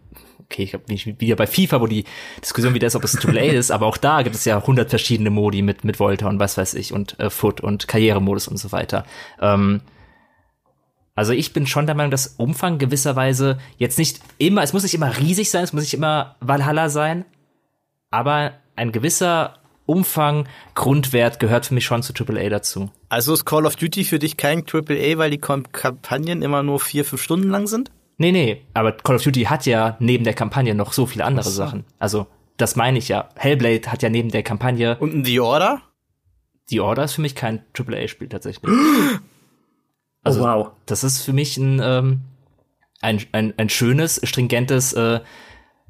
okay, 0.46 0.64
ich 0.64 0.70
glaube 0.70 1.20
wieder 1.20 1.36
bei 1.36 1.46
FIFA, 1.46 1.80
wo 1.80 1.86
die 1.86 2.02
Diskussion 2.42 2.74
wieder 2.74 2.88
ist, 2.88 2.96
ob 2.96 3.04
es 3.04 3.16
AAA 3.16 3.52
ist, 3.52 3.70
aber 3.70 3.86
auch 3.86 3.96
da 3.96 4.22
gibt 4.22 4.34
es 4.34 4.44
ja 4.44 4.60
hundert 4.66 4.90
verschiedene 4.90 5.30
Modi 5.30 5.62
mit 5.62 5.84
mit 5.84 6.00
Volta 6.00 6.28
und 6.28 6.40
was 6.40 6.58
weiß 6.58 6.74
ich 6.74 6.92
und 6.92 7.16
äh, 7.20 7.30
Foot 7.30 7.60
und 7.60 7.86
Karrieremodus 7.86 8.48
und 8.48 8.56
so 8.56 8.72
weiter. 8.72 9.06
Ähm, 9.40 9.82
also 11.16 11.32
ich 11.32 11.52
bin 11.52 11.66
schon 11.66 11.86
der 11.86 11.96
Meinung, 11.96 12.10
dass 12.10 12.28
Umfang 12.36 12.78
gewisserweise 12.78 13.58
jetzt 13.78 13.98
nicht 13.98 14.20
immer, 14.38 14.62
es 14.62 14.72
muss 14.72 14.82
nicht 14.82 14.94
immer 14.94 15.18
riesig 15.18 15.50
sein, 15.50 15.64
es 15.64 15.72
muss 15.72 15.82
nicht 15.82 15.94
immer 15.94 16.36
Valhalla 16.40 16.90
sein, 16.90 17.24
aber 18.10 18.52
ein 18.76 18.92
gewisser 18.92 19.54
Umfang, 19.86 20.48
Grundwert 20.74 21.40
gehört 21.40 21.66
für 21.66 21.74
mich 21.74 21.84
schon 21.84 22.02
zu 22.02 22.12
AAA 22.12 22.50
dazu. 22.50 22.90
Also 23.08 23.32
ist 23.32 23.44
Call 23.44 23.66
of 23.66 23.76
Duty 23.76 24.04
für 24.04 24.18
dich 24.18 24.36
kein 24.36 24.64
AAA, 24.66 25.16
weil 25.16 25.30
die 25.30 25.38
Kampagnen 25.38 26.42
immer 26.42 26.62
nur 26.62 26.80
vier, 26.80 27.04
fünf 27.04 27.22
Stunden 27.22 27.48
lang 27.48 27.66
sind? 27.66 27.90
Nee, 28.18 28.32
nee, 28.32 28.62
aber 28.74 28.92
Call 28.92 29.16
of 29.16 29.22
Duty 29.22 29.44
hat 29.44 29.64
ja 29.64 29.96
neben 30.00 30.24
der 30.24 30.34
Kampagne 30.34 30.74
noch 30.74 30.92
so 30.92 31.06
viele 31.06 31.24
andere 31.24 31.44
so. 31.44 31.50
Sachen. 31.50 31.84
Also, 31.98 32.26
das 32.56 32.76
meine 32.76 32.98
ich 32.98 33.08
ja. 33.08 33.28
Hellblade 33.36 33.90
hat 33.92 34.02
ja 34.02 34.08
neben 34.08 34.30
der 34.30 34.42
Kampagne. 34.42 34.96
Und 34.98 35.24
The 35.24 35.40
Order? 35.40 35.82
The 36.68 36.80
Order 36.80 37.04
ist 37.04 37.14
für 37.14 37.20
mich 37.20 37.34
kein 37.34 37.64
AAA-Spiel 37.78 38.28
tatsächlich. 38.28 38.70
Also, 40.26 40.40
oh, 40.40 40.44
wow. 40.44 40.70
Das 40.86 41.04
ist 41.04 41.22
für 41.22 41.32
mich 41.32 41.56
ein, 41.56 41.80
ähm, 41.82 42.20
ein, 43.00 43.20
ein, 43.32 43.54
ein 43.56 43.68
schönes, 43.68 44.20
stringentes 44.24 44.92
äh, 44.92 45.20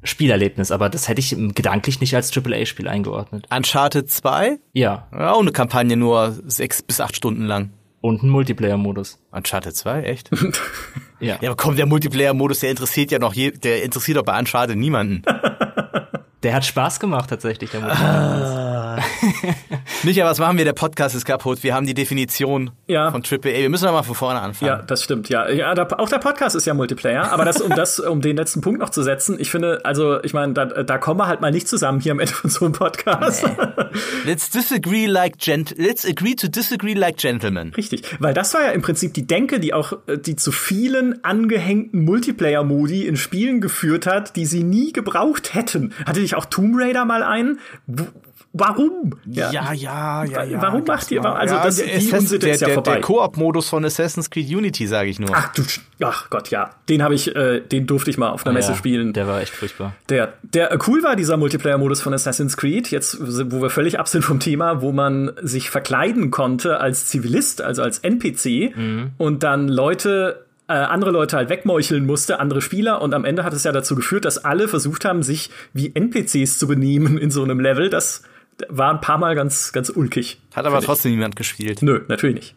Spielerlebnis, 0.03 0.71
aber 0.71 0.89
das 0.89 1.07
hätte 1.07 1.19
ich 1.19 1.35
gedanklich 1.55 1.99
nicht 1.99 2.15
als 2.15 2.35
AAA-Spiel 2.35 2.87
eingeordnet. 2.87 3.47
Uncharted 3.49 4.09
2? 4.09 4.59
Ja. 4.73 5.07
ja. 5.11 5.33
Auch 5.33 5.41
eine 5.41 5.51
Kampagne 5.51 5.97
nur 5.97 6.37
sechs 6.45 6.81
bis 6.81 7.01
acht 7.01 7.15
Stunden 7.15 7.43
lang. 7.43 7.71
Und 7.99 8.23
ein 8.23 8.29
Multiplayer-Modus. 8.29 9.19
Uncharted 9.31 9.75
2, 9.75 10.03
echt? 10.03 10.29
ja. 11.19 11.39
Ja, 11.41 11.49
aber 11.49 11.55
komm, 11.55 11.75
der 11.75 11.87
Multiplayer-Modus, 11.87 12.59
der 12.59 12.69
interessiert 12.69 13.11
ja 13.11 13.19
noch, 13.19 13.33
je, 13.33 13.51
der 13.51 13.83
interessiert 13.83 14.17
doch 14.17 14.23
bei 14.23 14.37
Uncharted 14.37 14.77
niemanden. 14.77 15.23
Der 16.43 16.53
hat 16.53 16.65
Spaß 16.65 16.99
gemacht 16.99 17.31
tatsächlich, 17.31 17.71
der 17.71 17.81
ah. 17.83 18.99
Micha, 20.03 20.23
was 20.23 20.37
machen 20.37 20.57
wir? 20.57 20.65
Der 20.65 20.73
Podcast 20.73 21.15
ist 21.15 21.25
kaputt. 21.25 21.63
Wir 21.63 21.73
haben 21.73 21.87
die 21.87 21.95
Definition 21.95 22.69
ja. 22.85 23.09
von 23.09 23.23
AAA. 23.23 23.43
Wir 23.43 23.69
müssen 23.69 23.85
doch 23.85 23.91
mal 23.91 24.03
von 24.03 24.13
vorne 24.13 24.39
anfangen. 24.39 24.69
Ja, 24.69 24.81
das 24.83 25.03
stimmt. 25.03 25.29
Ja, 25.29 25.49
ja 25.49 25.73
da, 25.73 25.87
auch 25.97 26.09
der 26.09 26.19
Podcast 26.19 26.55
ist 26.55 26.67
ja 26.67 26.75
Multiplayer. 26.75 27.31
Aber 27.31 27.43
das, 27.43 27.59
um 27.59 27.71
das, 27.71 27.99
um 27.99 28.21
den 28.21 28.37
letzten 28.37 28.61
Punkt 28.61 28.79
noch 28.79 28.91
zu 28.91 29.01
setzen, 29.01 29.37
ich 29.39 29.49
finde, 29.49 29.81
also 29.83 30.21
ich 30.23 30.35
meine, 30.35 30.53
da, 30.53 30.65
da 30.65 30.97
kommen 30.99 31.19
wir 31.19 31.25
halt 31.25 31.41
mal 31.41 31.49
nicht 31.49 31.67
zusammen 31.67 31.99
hier 31.99 32.11
am 32.11 32.19
Ende 32.19 32.33
von 32.33 32.51
so 32.51 32.65
einem 32.65 32.73
Podcast. 32.73 33.43
Nee. 33.43 33.85
Let's 34.25 34.51
disagree 34.51 35.07
like 35.07 35.39
gent 35.39 35.75
Let's 35.77 36.05
agree 36.05 36.35
to 36.35 36.47
disagree 36.47 36.93
like 36.93 37.17
gentlemen. 37.17 37.73
Richtig, 37.75 38.03
weil 38.19 38.35
das 38.35 38.53
war 38.53 38.61
ja 38.61 38.71
im 38.71 38.83
Prinzip 38.83 39.15
die 39.15 39.25
Denke, 39.25 39.59
die 39.59 39.73
auch 39.73 39.93
die 40.07 40.35
zu 40.35 40.51
vielen 40.51 41.23
angehängten 41.23 42.05
Multiplayer-Modi 42.05 43.07
in 43.07 43.17
Spielen 43.17 43.59
geführt 43.59 44.05
hat, 44.05 44.35
die 44.35 44.45
sie 44.45 44.63
nie 44.63 44.93
gebraucht 44.93 45.55
hätten. 45.55 45.93
Hatte 46.05 46.26
ich 46.27 46.35
auch 46.35 46.45
Tomb 46.45 46.75
Raider 46.77 47.05
mal 47.05 47.23
ein? 47.23 47.59
Warum? 48.53 49.13
Ja, 49.25 49.51
ja, 49.51 49.73
ja. 49.73 50.23
ja, 50.23 50.43
ja 50.43 50.61
Warum 50.61 50.83
macht 50.85 51.11
ihr? 51.11 51.23
Also 51.23 51.55
ja, 51.55 51.63
das, 51.63 51.75
die 51.75 52.11
Unsitte 52.11 52.45
der, 52.45 52.55
ist 52.55 52.61
ja 52.61 52.67
der, 52.67 52.73
vorbei. 52.75 52.93
Der 52.93 53.01
Koop-Modus 53.01 53.69
von 53.69 53.85
Assassin's 53.85 54.29
Creed 54.29 54.49
Unity, 54.49 54.87
sage 54.87 55.09
ich 55.09 55.19
nur. 55.19 55.29
Ach 55.33 55.53
du, 55.53 55.63
ach 56.01 56.29
Gott, 56.29 56.49
ja. 56.49 56.71
Den 56.89 57.03
habe 57.03 57.13
ich, 57.13 57.35
äh, 57.35 57.59
den 57.59 57.85
durfte 57.85 58.09
ich 58.09 58.17
mal 58.17 58.29
auf 58.29 58.45
einer 58.45 58.53
Messe 58.53 58.71
ja, 58.71 58.77
spielen. 58.77 59.13
Der 59.13 59.27
war 59.27 59.41
echt 59.41 59.53
furchtbar. 59.53 59.93
Der, 60.09 60.33
der 60.41 60.71
äh, 60.71 60.79
cool 60.87 61.03
war 61.03 61.15
dieser 61.15 61.37
Multiplayer-Modus 61.37 62.01
von 62.01 62.13
Assassin's 62.13 62.57
Creed. 62.57 62.89
Jetzt, 62.89 63.17
wo 63.19 63.61
wir 63.61 63.69
völlig 63.69 63.99
ab 63.99 64.07
sind 64.07 64.23
vom 64.23 64.39
Thema, 64.39 64.81
wo 64.81 64.91
man 64.91 65.31
sich 65.41 65.69
verkleiden 65.69 66.31
konnte 66.31 66.79
als 66.79 67.05
Zivilist, 67.07 67.61
also 67.61 67.83
als 67.83 67.99
NPC 67.99 68.75
mhm. 68.75 69.11
und 69.17 69.43
dann 69.43 69.67
Leute 69.67 70.46
äh, 70.67 70.73
andere 70.73 71.11
Leute 71.11 71.37
halt 71.37 71.49
wegmeucheln 71.49 72.05
musste, 72.05 72.39
andere 72.39 72.61
Spieler. 72.61 73.01
Und 73.01 73.13
am 73.13 73.25
Ende 73.25 73.43
hat 73.43 73.53
es 73.53 73.63
ja 73.63 73.71
dazu 73.71 73.95
geführt, 73.95 74.25
dass 74.25 74.37
alle 74.43 74.67
versucht 74.67 75.05
haben, 75.05 75.23
sich 75.23 75.49
wie 75.73 75.93
NPCs 75.95 76.57
zu 76.59 76.67
benehmen 76.67 77.17
in 77.17 77.31
so 77.31 77.43
einem 77.43 77.59
Level. 77.59 77.89
Das 77.89 78.23
war 78.69 78.91
ein 78.93 79.01
paar 79.01 79.17
Mal 79.17 79.35
ganz, 79.35 79.71
ganz 79.71 79.89
ulkig. 79.89 80.39
Hat 80.55 80.65
aber 80.65 80.81
trotzdem 80.81 81.11
niemand 81.11 81.35
gespielt. 81.35 81.81
Nö, 81.81 82.01
natürlich 82.07 82.35
nicht. 82.35 82.55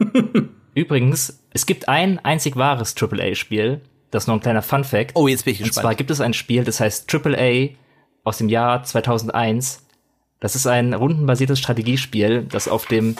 Übrigens, 0.74 1.40
es 1.52 1.66
gibt 1.66 1.88
ein 1.88 2.18
einzig 2.24 2.56
wahres 2.56 2.94
AAA-Spiel, 3.00 3.80
Das 4.10 4.24
ist 4.24 4.26
noch 4.28 4.34
ein 4.34 4.40
kleiner 4.40 4.62
Fun 4.62 4.84
Fact. 4.84 5.12
Oh, 5.14 5.28
jetzt 5.28 5.44
bin 5.44 5.54
ich 5.54 5.60
Und 5.60 5.66
gespannt. 5.68 5.82
zwar 5.82 5.94
gibt 5.94 6.10
es 6.10 6.20
ein 6.20 6.34
Spiel, 6.34 6.64
das 6.64 6.80
heißt 6.80 7.12
AAA 7.12 7.70
aus 8.24 8.38
dem 8.38 8.48
Jahr 8.48 8.82
2001. 8.84 9.84
Das 10.40 10.54
ist 10.54 10.66
ein 10.66 10.94
rundenbasiertes 10.94 11.58
Strategiespiel, 11.58 12.44
das 12.44 12.68
auf 12.68 12.86
dem 12.86 13.16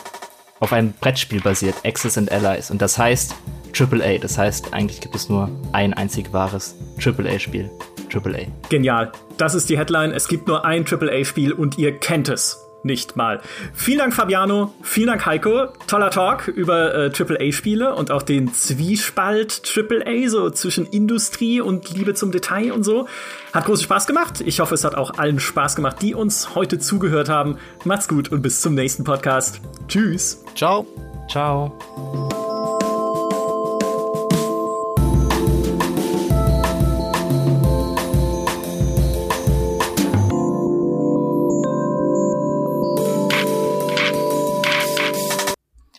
auf 0.61 0.73
einem 0.73 0.93
Brettspiel 1.01 1.41
basiert, 1.41 1.75
Axis 1.85 2.19
and 2.19 2.31
Allies. 2.31 2.71
Und 2.71 2.83
das 2.83 2.99
heißt 2.99 3.35
AAA. 3.79 4.19
Das 4.19 4.39
heißt, 4.39 4.73
eigentlich 4.73 5.01
gibt 5.01 5.15
es 5.15 5.29
nur 5.29 5.51
ein 5.73 5.95
einzig 5.95 6.33
wahres 6.33 6.75
AAA-Spiel. 7.05 7.71
AAA. 8.13 8.47
Genial. 8.71 9.13
Das 9.37 9.55
ist 9.55 9.69
die 9.69 9.79
Headline. 9.79 10.13
Es 10.13 10.29
gibt 10.29 10.49
nur 10.49 10.65
ein 10.65 10.85
AAA-Spiel 10.87 11.53
und 11.53 11.79
ihr 11.79 11.99
kennt 11.99 12.29
es 12.29 12.68
nicht 12.83 13.17
mal. 13.17 13.41
Vielen 13.75 13.99
Dank, 13.99 14.15
Fabiano. 14.15 14.75
Vielen 14.83 15.09
Dank, 15.09 15.27
Heiko. 15.27 15.67
Toller 15.87 16.11
Talk 16.11 16.49
über 16.49 16.95
äh, 16.95 17.13
AAA-Spiele 17.17 17.95
und 17.95 18.11
auch 18.11 18.23
den 18.23 18.53
Zwiespalt 18.53 19.63
AAA, 19.77 20.29
so 20.29 20.51
zwischen 20.51 20.87
Industrie 20.87 21.61
und 21.61 21.91
Liebe 21.91 22.15
zum 22.15 22.31
Detail 22.31 22.73
und 22.73 22.85
so. 22.85 23.09
Hat 23.53 23.65
großen 23.65 23.85
Spaß 23.85 24.07
gemacht. 24.07 24.43
Ich 24.45 24.61
hoffe, 24.61 24.75
es 24.75 24.85
hat 24.85 24.95
auch 24.95 25.19
allen 25.19 25.41
Spaß 25.41 25.77
gemacht, 25.77 25.97
die 26.03 26.15
uns 26.15 26.55
heute 26.55 26.79
zugehört 26.79 27.29
haben. 27.29 27.59
Macht's 27.85 28.09
gut 28.09 28.31
und 28.31 28.43
bis 28.43 28.61
zum 28.61 28.75
nächsten 28.75 29.05
Podcast. 29.05 29.61
Tschüss. 29.89 30.45
Ciao. 30.55 30.87
Ciao. 31.29 32.48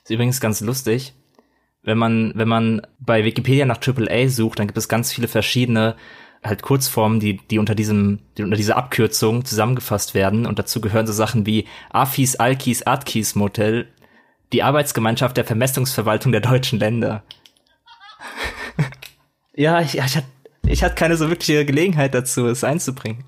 Ist 0.10 0.15
übrigens 0.15 0.41
ganz 0.41 0.60
lustig. 0.61 1.14
Wenn 1.84 1.99
man, 1.99 2.31
wenn 2.34 2.48
man 2.48 2.81
bei 2.98 3.23
Wikipedia 3.26 3.68
nach 3.68 3.77
AAA 3.80 4.30
sucht, 4.30 4.57
dann 4.57 4.65
gibt 4.65 4.80
es 4.80 4.90
ganz 4.90 5.14
viele 5.14 5.27
verschiedene 5.27 5.95
halt 6.44 6.64
Kurzformen, 6.64 7.19
die, 7.19 7.38
die 7.38 7.60
unter 7.60 7.76
diesem, 7.76 8.18
die 8.36 8.41
unter 8.41 8.57
dieser 8.57 8.76
Abkürzung 8.76 9.45
zusammengefasst 9.45 10.15
werden. 10.15 10.48
Und 10.48 10.57
dazu 10.57 10.81
gehören 10.81 11.06
so 11.06 11.14
Sachen 11.14 11.45
wie 11.45 11.68
AFIS, 11.91 12.38
Alkis, 12.38 12.81
Adkis 12.88 13.36
Motel, 13.36 13.88
die 14.52 14.64
Arbeitsgemeinschaft 14.64 15.38
der 15.38 15.45
Vermessungsverwaltung 15.45 16.31
der 16.31 16.41
deutschen 16.41 16.80
Länder. 16.80 17.22
ja, 19.53 19.80
ich, 19.80 19.95
ich 19.95 20.02
hatte 20.02 20.23
ich 20.65 20.84
hatte 20.84 20.95
keine 20.95 21.18
so 21.18 21.30
wirkliche 21.30 21.65
Gelegenheit 21.65 22.15
dazu, 22.15 22.48
es 22.48 22.64
einzubringen. 22.64 23.26